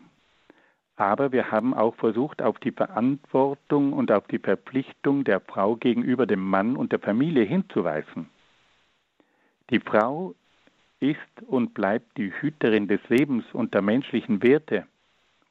Aber 0.96 1.32
wir 1.32 1.50
haben 1.50 1.74
auch 1.74 1.94
versucht, 1.96 2.40
auf 2.40 2.58
die 2.60 2.70
Verantwortung 2.70 3.92
und 3.92 4.12
auf 4.12 4.26
die 4.28 4.38
Verpflichtung 4.38 5.24
der 5.24 5.40
Frau 5.40 5.76
gegenüber 5.76 6.26
dem 6.26 6.40
Mann 6.40 6.76
und 6.76 6.92
der 6.92 7.00
Familie 7.00 7.44
hinzuweisen. 7.44 8.30
Die 9.70 9.80
Frau 9.80 10.34
ist 11.00 11.18
und 11.46 11.74
bleibt 11.74 12.16
die 12.16 12.32
Hüterin 12.32 12.86
des 12.86 13.00
Lebens 13.08 13.44
und 13.52 13.74
der 13.74 13.82
menschlichen 13.82 14.42
Werte 14.42 14.86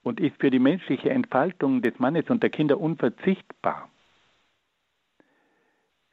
und 0.04 0.20
ist 0.20 0.39
für 0.39 0.50
die 0.50 0.60
menschliche 0.60 1.10
Entfaltung 1.10 1.82
des 1.82 2.00
Mannes 2.00 2.30
und 2.30 2.41
der 2.41 2.50
Kinder 2.50 2.80
unverzichtbar. 2.80 3.89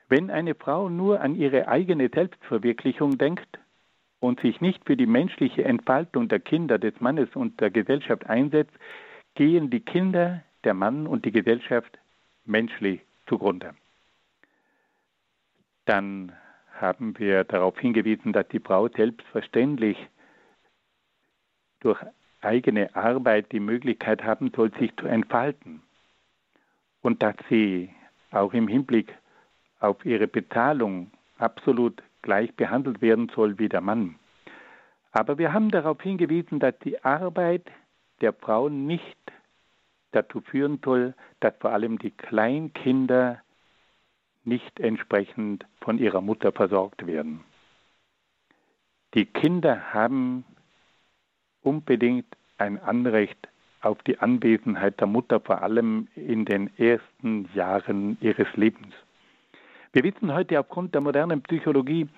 Wenn 0.08 0.30
eine 0.30 0.56
Frau 0.56 0.88
nur 0.88 1.20
an 1.20 1.36
ihre 1.36 1.68
eigene 1.68 2.08
Selbstverwirklichung 2.12 3.16
denkt 3.16 3.60
und 4.18 4.40
sich 4.40 4.60
nicht 4.60 4.84
für 4.84 4.96
die 4.96 5.06
menschliche 5.06 5.64
Entfaltung 5.64 6.28
der 6.28 6.40
Kinder, 6.40 6.78
des 6.78 7.00
Mannes 7.00 7.28
und 7.34 7.60
der 7.60 7.70
Gesellschaft 7.70 8.26
einsetzt, 8.26 8.74
gehen 9.40 9.70
die 9.70 9.80
Kinder, 9.80 10.42
der 10.64 10.74
Mann 10.74 11.06
und 11.06 11.24
die 11.24 11.32
Gesellschaft 11.32 11.98
menschlich 12.44 13.00
zugrunde. 13.26 13.74
Dann 15.86 16.32
haben 16.78 17.18
wir 17.18 17.44
darauf 17.44 17.78
hingewiesen, 17.78 18.34
dass 18.34 18.46
die 18.48 18.60
Frau 18.60 18.88
selbstverständlich 18.88 19.96
durch 21.80 21.98
eigene 22.42 22.94
Arbeit 22.94 23.50
die 23.52 23.60
Möglichkeit 23.60 24.22
haben 24.24 24.52
soll, 24.54 24.74
sich 24.74 24.94
zu 24.96 25.06
entfalten 25.06 25.80
und 27.00 27.22
dass 27.22 27.36
sie 27.48 27.94
auch 28.32 28.52
im 28.52 28.68
Hinblick 28.68 29.16
auf 29.78 30.04
ihre 30.04 30.28
Bezahlung 30.28 31.12
absolut 31.38 32.02
gleich 32.20 32.54
behandelt 32.56 33.00
werden 33.00 33.30
soll 33.34 33.58
wie 33.58 33.70
der 33.70 33.80
Mann. 33.80 34.16
Aber 35.12 35.38
wir 35.38 35.54
haben 35.54 35.70
darauf 35.70 36.02
hingewiesen, 36.02 36.60
dass 36.60 36.78
die 36.80 37.02
Arbeit 37.02 37.64
der 38.20 38.32
Frau 38.32 38.68
nicht 38.68 39.16
dazu 40.12 40.40
führen 40.40 40.80
soll, 40.84 41.14
dass 41.40 41.54
vor 41.60 41.72
allem 41.72 41.98
die 41.98 42.10
Kleinkinder 42.10 43.40
nicht 44.44 44.80
entsprechend 44.80 45.66
von 45.80 45.98
ihrer 45.98 46.20
Mutter 46.20 46.52
versorgt 46.52 47.06
werden. 47.06 47.44
Die 49.14 49.26
Kinder 49.26 49.92
haben 49.92 50.44
unbedingt 51.62 52.26
ein 52.58 52.80
Anrecht 52.80 53.48
auf 53.82 54.02
die 54.02 54.18
Anwesenheit 54.18 55.00
der 55.00 55.06
Mutter, 55.06 55.40
vor 55.40 55.62
allem 55.62 56.08
in 56.14 56.44
den 56.44 56.70
ersten 56.78 57.48
Jahren 57.54 58.18
ihres 58.20 58.48
Lebens. 58.54 58.94
Wir 59.92 60.04
wissen 60.04 60.32
heute 60.32 60.60
aufgrund 60.60 60.94
der 60.94 61.00
modernen 61.00 61.42
Psychologie, 61.42 62.08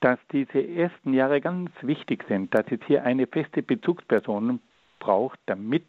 dass 0.00 0.18
diese 0.32 0.66
ersten 0.66 1.12
Jahre 1.12 1.40
ganz 1.40 1.70
wichtig 1.82 2.24
sind, 2.28 2.54
dass 2.54 2.64
es 2.70 2.80
hier 2.86 3.04
eine 3.04 3.26
feste 3.26 3.62
Bezugsperson 3.62 4.60
braucht, 4.98 5.38
damit 5.46 5.84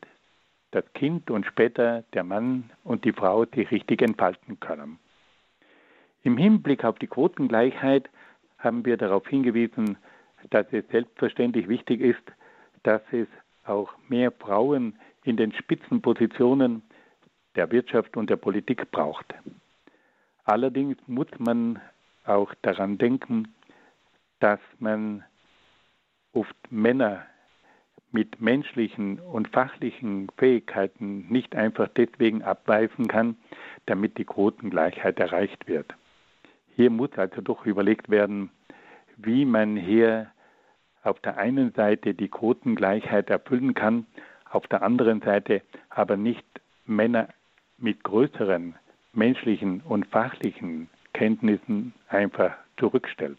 das 0.72 0.86
Kind 0.94 1.32
und 1.32 1.46
später 1.46 2.04
der 2.14 2.24
Mann 2.24 2.70
und 2.84 3.06
die 3.06 3.14
Frau 3.14 3.46
sich 3.46 3.72
richtig 3.72 4.02
entfalten 4.02 4.60
können. 4.60 5.00
Im 6.24 6.38
Hinblick 6.38 6.84
auf 6.84 7.00
die 7.00 7.08
Quotengleichheit 7.08 8.10
haben 8.58 8.86
wir 8.86 8.98
darauf 8.98 9.28
hingewiesen, 9.28 9.98
dass 10.50 10.68
es 10.72 10.86
selbstverständlich 10.90 11.68
wichtig 11.68 12.02
ist, 12.02 12.24
dass 12.84 13.02
es 13.12 13.28
auch 13.66 13.92
mehr 14.08 14.32
Frauen 14.32 15.00
in 15.24 15.38
den 15.38 15.54
Spitzenpositionen 15.54 16.82
der 17.56 17.72
Wirtschaft 17.72 18.16
und 18.18 18.30
der 18.30 18.38
Politik 18.38 18.92
braucht. 18.92 19.34
Allerdings 20.46 20.98
muss 21.08 21.28
man 21.38 21.80
auch 22.26 22.54
daran 22.62 22.98
denken, 22.98 23.54
dass 24.40 24.60
man 24.80 25.24
oft 26.34 26.56
Männer 26.70 27.26
mit 28.12 28.42
menschlichen 28.42 29.20
und 29.20 29.50
fachlichen 29.50 30.28
Fähigkeiten 30.38 31.28
nicht 31.30 31.56
einfach 31.56 31.88
deswegen 31.90 32.42
abweisen 32.44 33.08
kann, 33.08 33.38
damit 33.86 34.18
die 34.18 34.26
Quotengleichheit 34.26 35.20
erreicht 35.20 35.68
wird. 35.68 35.94
Hier 36.76 36.90
muss 36.90 37.12
also 37.18 37.42
doch 37.42 37.66
überlegt 37.66 38.10
werden, 38.10 38.50
wie 39.18 39.46
man 39.46 39.76
hier 39.76 40.32
auf 41.04 41.20
der 41.20 41.38
einen 41.38 41.72
Seite 41.74 42.14
die 42.14 42.30
Quotengleichheit 42.30 43.30
erfüllen 43.30 43.74
kann, 43.74 44.06
auf 44.50 44.68
der 44.68 44.82
anderen 44.82 45.22
Seite 45.22 45.62
aber 45.90 46.18
nicht 46.18 46.46
Männer 46.86 47.30
mit 47.78 48.04
größeren 48.04 48.76
menschlichen 49.14 49.82
und 49.82 50.08
fachlichen 50.08 50.90
Kenntnissen 51.14 51.94
einfach 52.08 52.54
zurückstellt. 52.78 53.38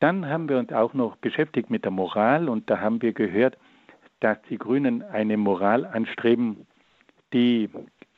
Dann 0.00 0.26
haben 0.28 0.48
wir 0.48 0.58
uns 0.58 0.72
auch 0.72 0.94
noch 0.94 1.16
beschäftigt 1.16 1.68
mit 1.68 1.84
der 1.84 1.90
Moral 1.90 2.48
und 2.48 2.68
da 2.70 2.80
haben 2.80 3.02
wir 3.02 3.12
gehört, 3.12 3.58
dass 4.20 4.38
die 4.48 4.58
Grünen 4.58 5.02
eine 5.02 5.36
Moral 5.36 5.84
anstreben, 5.84 6.66
die 7.34 7.68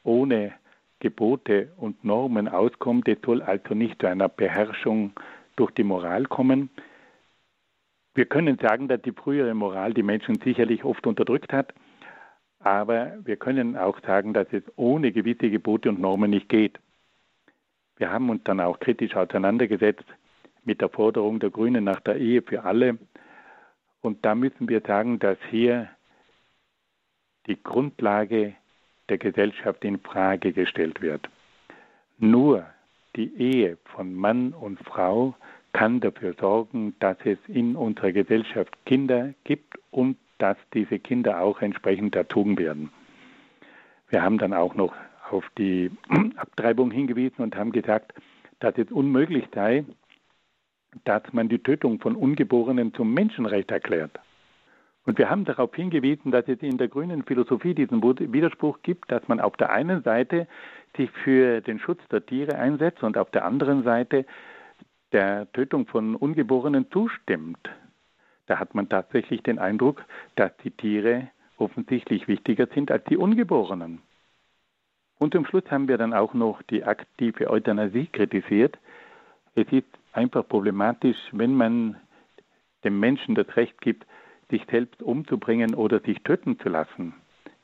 ohne 0.04 0.52
Gebote 1.00 1.72
und 1.76 2.04
Normen 2.04 2.48
auskommt. 2.48 3.08
Es 3.08 3.18
soll 3.24 3.42
also 3.42 3.74
nicht 3.74 4.00
zu 4.00 4.06
einer 4.06 4.28
Beherrschung 4.28 5.12
durch 5.56 5.72
die 5.72 5.82
Moral 5.82 6.26
kommen. 6.26 6.70
Wir 8.14 8.26
können 8.26 8.58
sagen, 8.58 8.86
dass 8.86 9.02
die 9.02 9.12
frühere 9.12 9.54
Moral 9.54 9.92
die 9.92 10.04
Menschen 10.04 10.40
sicherlich 10.40 10.84
oft 10.84 11.04
unterdrückt 11.06 11.52
hat, 11.52 11.74
aber 12.60 13.18
wir 13.24 13.36
können 13.36 13.76
auch 13.76 13.98
sagen, 14.02 14.34
dass 14.34 14.46
es 14.52 14.62
ohne 14.76 15.10
gewisse 15.10 15.50
Gebote 15.50 15.88
und 15.88 16.00
Normen 16.00 16.30
nicht 16.30 16.48
geht. 16.48 16.78
Wir 17.96 18.12
haben 18.12 18.30
uns 18.30 18.44
dann 18.44 18.60
auch 18.60 18.78
kritisch 18.78 19.16
auseinandergesetzt 19.16 20.04
mit 20.64 20.80
der 20.80 20.88
Forderung 20.88 21.40
der 21.40 21.50
Grünen 21.50 21.84
nach 21.84 22.00
der 22.00 22.16
Ehe 22.16 22.42
für 22.42 22.64
alle. 22.64 22.98
Und 24.00 24.24
da 24.24 24.34
müssen 24.34 24.68
wir 24.68 24.80
sagen, 24.80 25.18
dass 25.18 25.38
hier 25.50 25.88
die 27.46 27.62
Grundlage 27.62 28.54
der 29.08 29.18
Gesellschaft 29.18 29.84
in 29.84 29.98
Frage 29.98 30.52
gestellt 30.52 31.02
wird. 31.02 31.28
Nur 32.18 32.66
die 33.16 33.34
Ehe 33.36 33.78
von 33.84 34.14
Mann 34.14 34.52
und 34.52 34.78
Frau 34.80 35.34
kann 35.72 36.00
dafür 36.00 36.34
sorgen, 36.38 36.94
dass 37.00 37.16
es 37.24 37.38
in 37.48 37.76
unserer 37.76 38.12
Gesellschaft 38.12 38.76
Kinder 38.86 39.34
gibt 39.44 39.78
und 39.90 40.16
dass 40.38 40.56
diese 40.74 40.98
Kinder 40.98 41.40
auch 41.40 41.60
entsprechend 41.62 42.14
erzogen 42.14 42.58
werden. 42.58 42.90
Wir 44.08 44.22
haben 44.22 44.38
dann 44.38 44.52
auch 44.52 44.74
noch 44.74 44.94
auf 45.30 45.44
die 45.56 45.90
Abtreibung 46.36 46.90
hingewiesen 46.90 47.42
und 47.42 47.56
haben 47.56 47.72
gesagt, 47.72 48.12
dass 48.60 48.76
es 48.76 48.90
unmöglich 48.90 49.44
sei, 49.54 49.84
dass 51.04 51.22
man 51.32 51.48
die 51.48 51.62
Tötung 51.62 52.00
von 52.00 52.16
Ungeborenen 52.16 52.94
zum 52.94 53.12
Menschenrecht 53.14 53.70
erklärt. 53.70 54.18
Und 55.04 55.18
wir 55.18 55.28
haben 55.28 55.44
darauf 55.44 55.74
hingewiesen, 55.74 56.30
dass 56.30 56.46
es 56.46 56.62
in 56.62 56.78
der 56.78 56.88
grünen 56.88 57.24
Philosophie 57.24 57.74
diesen 57.74 58.02
Widerspruch 58.02 58.80
gibt, 58.82 59.10
dass 59.10 59.26
man 59.26 59.40
auf 59.40 59.56
der 59.56 59.70
einen 59.70 60.02
Seite 60.02 60.46
sich 60.96 61.10
für 61.10 61.60
den 61.60 61.80
Schutz 61.80 62.00
der 62.10 62.24
Tiere 62.24 62.56
einsetzt 62.56 63.02
und 63.02 63.18
auf 63.18 63.30
der 63.30 63.44
anderen 63.44 63.82
Seite 63.82 64.24
der 65.10 65.50
Tötung 65.52 65.86
von 65.86 66.14
Ungeborenen 66.14 66.90
zustimmt. 66.90 67.68
Da 68.46 68.58
hat 68.58 68.74
man 68.74 68.88
tatsächlich 68.88 69.42
den 69.42 69.58
Eindruck, 69.58 70.04
dass 70.36 70.56
die 70.58 70.70
Tiere 70.70 71.28
offensichtlich 71.56 72.28
wichtiger 72.28 72.66
sind 72.66 72.90
als 72.90 73.04
die 73.04 73.16
Ungeborenen. 73.16 74.00
Und 75.18 75.34
zum 75.34 75.46
Schluss 75.46 75.64
haben 75.70 75.88
wir 75.88 75.98
dann 75.98 76.14
auch 76.14 76.34
noch 76.34 76.62
die 76.62 76.84
aktive 76.84 77.50
Euthanasie 77.50 78.06
kritisiert. 78.06 78.78
Es 79.54 79.70
ist 79.70 79.86
einfach 80.12 80.46
problematisch, 80.46 81.16
wenn 81.32 81.54
man 81.54 81.96
dem 82.84 83.00
Menschen 83.00 83.34
das 83.34 83.56
Recht 83.56 83.80
gibt, 83.80 84.06
sich 84.50 84.64
selbst 84.70 85.02
umzubringen 85.02 85.74
oder 85.74 86.00
sich 86.00 86.22
töten 86.22 86.58
zu 86.58 86.68
lassen. 86.68 87.14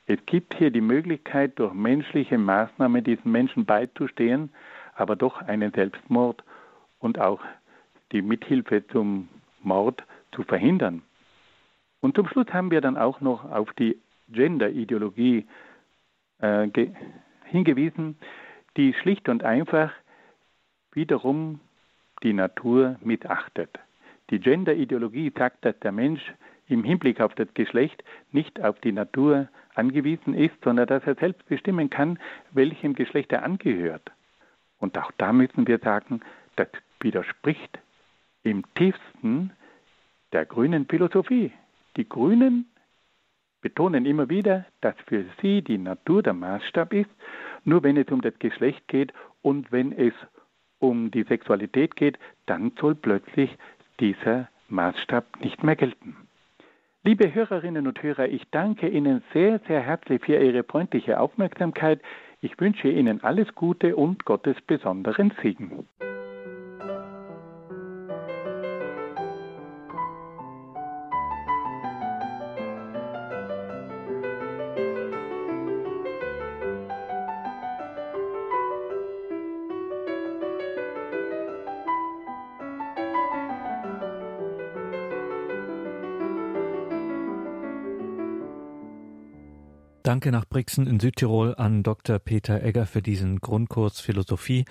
Es 0.06 0.18
gibt 0.24 0.54
hier 0.54 0.70
die 0.70 0.80
Möglichkeit, 0.80 1.58
durch 1.58 1.74
menschliche 1.74 2.38
Maßnahmen 2.38 3.04
diesen 3.04 3.30
Menschen 3.30 3.66
beizustehen, 3.66 4.50
aber 4.94 5.16
doch 5.16 5.42
einen 5.42 5.72
Selbstmord 5.72 6.42
und 6.98 7.18
auch 7.20 7.40
die 8.12 8.22
Mithilfe 8.22 8.86
zum 8.88 9.28
Mord 9.62 10.02
zu 10.32 10.44
verhindern. 10.44 11.02
Und 12.00 12.16
zum 12.16 12.26
Schluss 12.28 12.46
haben 12.52 12.70
wir 12.70 12.80
dann 12.80 12.96
auch 12.96 13.20
noch 13.20 13.44
auf 13.50 13.72
die 13.74 13.98
Gender-Ideologie 14.28 15.46
äh, 16.38 16.68
hingewiesen, 17.44 18.16
die 18.76 18.94
schlicht 18.94 19.28
und 19.28 19.42
einfach 19.42 19.92
wiederum 20.92 21.60
die 22.22 22.32
Natur 22.32 22.96
missachtet. 23.02 23.78
Die 24.30 24.40
Gender-Ideologie 24.40 25.32
sagt, 25.36 25.64
dass 25.64 25.78
der 25.80 25.92
Mensch 25.92 26.22
im 26.68 26.84
Hinblick 26.84 27.20
auf 27.20 27.34
das 27.34 27.52
Geschlecht 27.54 28.04
nicht 28.32 28.62
auf 28.62 28.78
die 28.80 28.92
Natur 28.92 29.48
angewiesen 29.74 30.34
ist, 30.34 30.54
sondern 30.62 30.86
dass 30.86 31.04
er 31.04 31.14
selbst 31.14 31.46
bestimmen 31.46 31.88
kann, 31.88 32.18
welchem 32.52 32.94
Geschlecht 32.94 33.32
er 33.32 33.42
angehört. 33.42 34.10
Und 34.78 34.98
auch 34.98 35.10
da 35.16 35.32
müssen 35.32 35.66
wir 35.66 35.78
sagen, 35.78 36.20
das 36.56 36.68
widerspricht 37.00 37.78
im 38.42 38.64
tiefsten 38.74 39.52
der 40.32 40.44
grünen 40.44 40.86
Philosophie. 40.86 41.52
Die 41.96 42.08
Grünen 42.08 42.66
betonen 43.60 44.04
immer 44.04 44.28
wieder, 44.28 44.66
dass 44.80 44.94
für 45.06 45.24
sie 45.40 45.62
die 45.62 45.78
Natur 45.78 46.22
der 46.22 46.34
Maßstab 46.34 46.92
ist, 46.92 47.10
nur 47.64 47.82
wenn 47.82 47.96
es 47.96 48.08
um 48.08 48.20
das 48.20 48.38
Geschlecht 48.38 48.86
geht 48.88 49.12
und 49.42 49.72
wenn 49.72 49.92
es 49.92 50.12
um 50.78 51.10
die 51.10 51.24
Sexualität 51.24 51.96
geht, 51.96 52.18
dann 52.46 52.72
soll 52.80 52.94
plötzlich 52.94 53.56
dieser 54.00 54.48
Maßstab 54.68 55.40
nicht 55.40 55.62
mehr 55.62 55.76
gelten. 55.76 56.16
Liebe 57.04 57.32
Hörerinnen 57.32 57.86
und 57.86 58.02
Hörer, 58.02 58.28
ich 58.28 58.42
danke 58.50 58.88
Ihnen 58.88 59.22
sehr, 59.32 59.60
sehr 59.66 59.80
herzlich 59.80 60.22
für 60.24 60.36
Ihre 60.36 60.64
freundliche 60.64 61.20
Aufmerksamkeit. 61.20 62.00
Ich 62.40 62.60
wünsche 62.60 62.88
Ihnen 62.88 63.22
alles 63.22 63.54
Gute 63.54 63.96
und 63.96 64.24
Gottes 64.24 64.60
besonderen 64.66 65.32
Segen. 65.42 65.86
Danke 90.18 90.32
nach 90.32 90.48
Brixen 90.48 90.88
in 90.88 90.98
Südtirol 90.98 91.54
an 91.54 91.84
Dr. 91.84 92.18
Peter 92.18 92.60
Egger 92.60 92.86
für 92.86 93.02
diesen 93.02 93.38
Grundkurs 93.38 94.00
Philosophie, 94.00 94.64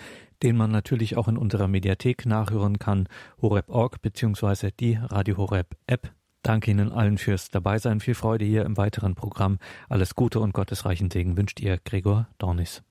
den 0.44 0.58
man 0.58 0.72
natürlich 0.72 1.16
auch 1.16 1.30
in 1.30 1.38
unserer 1.38 1.70
Mediathek 1.70 2.26
nachhören 2.26 2.80
kann, 2.80 3.08
horeb.org 3.42 4.02
bzw. 4.02 4.72
die 4.78 5.00
Radio 5.02 5.38
Horeb 5.38 5.78
App. 5.88 6.12
Danke 6.42 6.72
Ihnen 6.72 6.92
allen 6.92 7.18
fürs 7.18 7.50
Dabeisein. 7.50 8.02
Viel 8.02 8.16
Freude 8.16 8.44
hier 8.44 8.66
im 8.66 8.76
weiteren 8.76 9.16
Programm. 9.16 9.58
Alles 9.88 10.16
Gute 10.16 10.42
und 10.42 10.52
gottesreichen 10.52 11.10
Segen 11.10 11.38
wünscht 11.38 11.62
Ihr 11.62 11.78
Gregor 11.78 12.28
Dornis. 12.40 12.84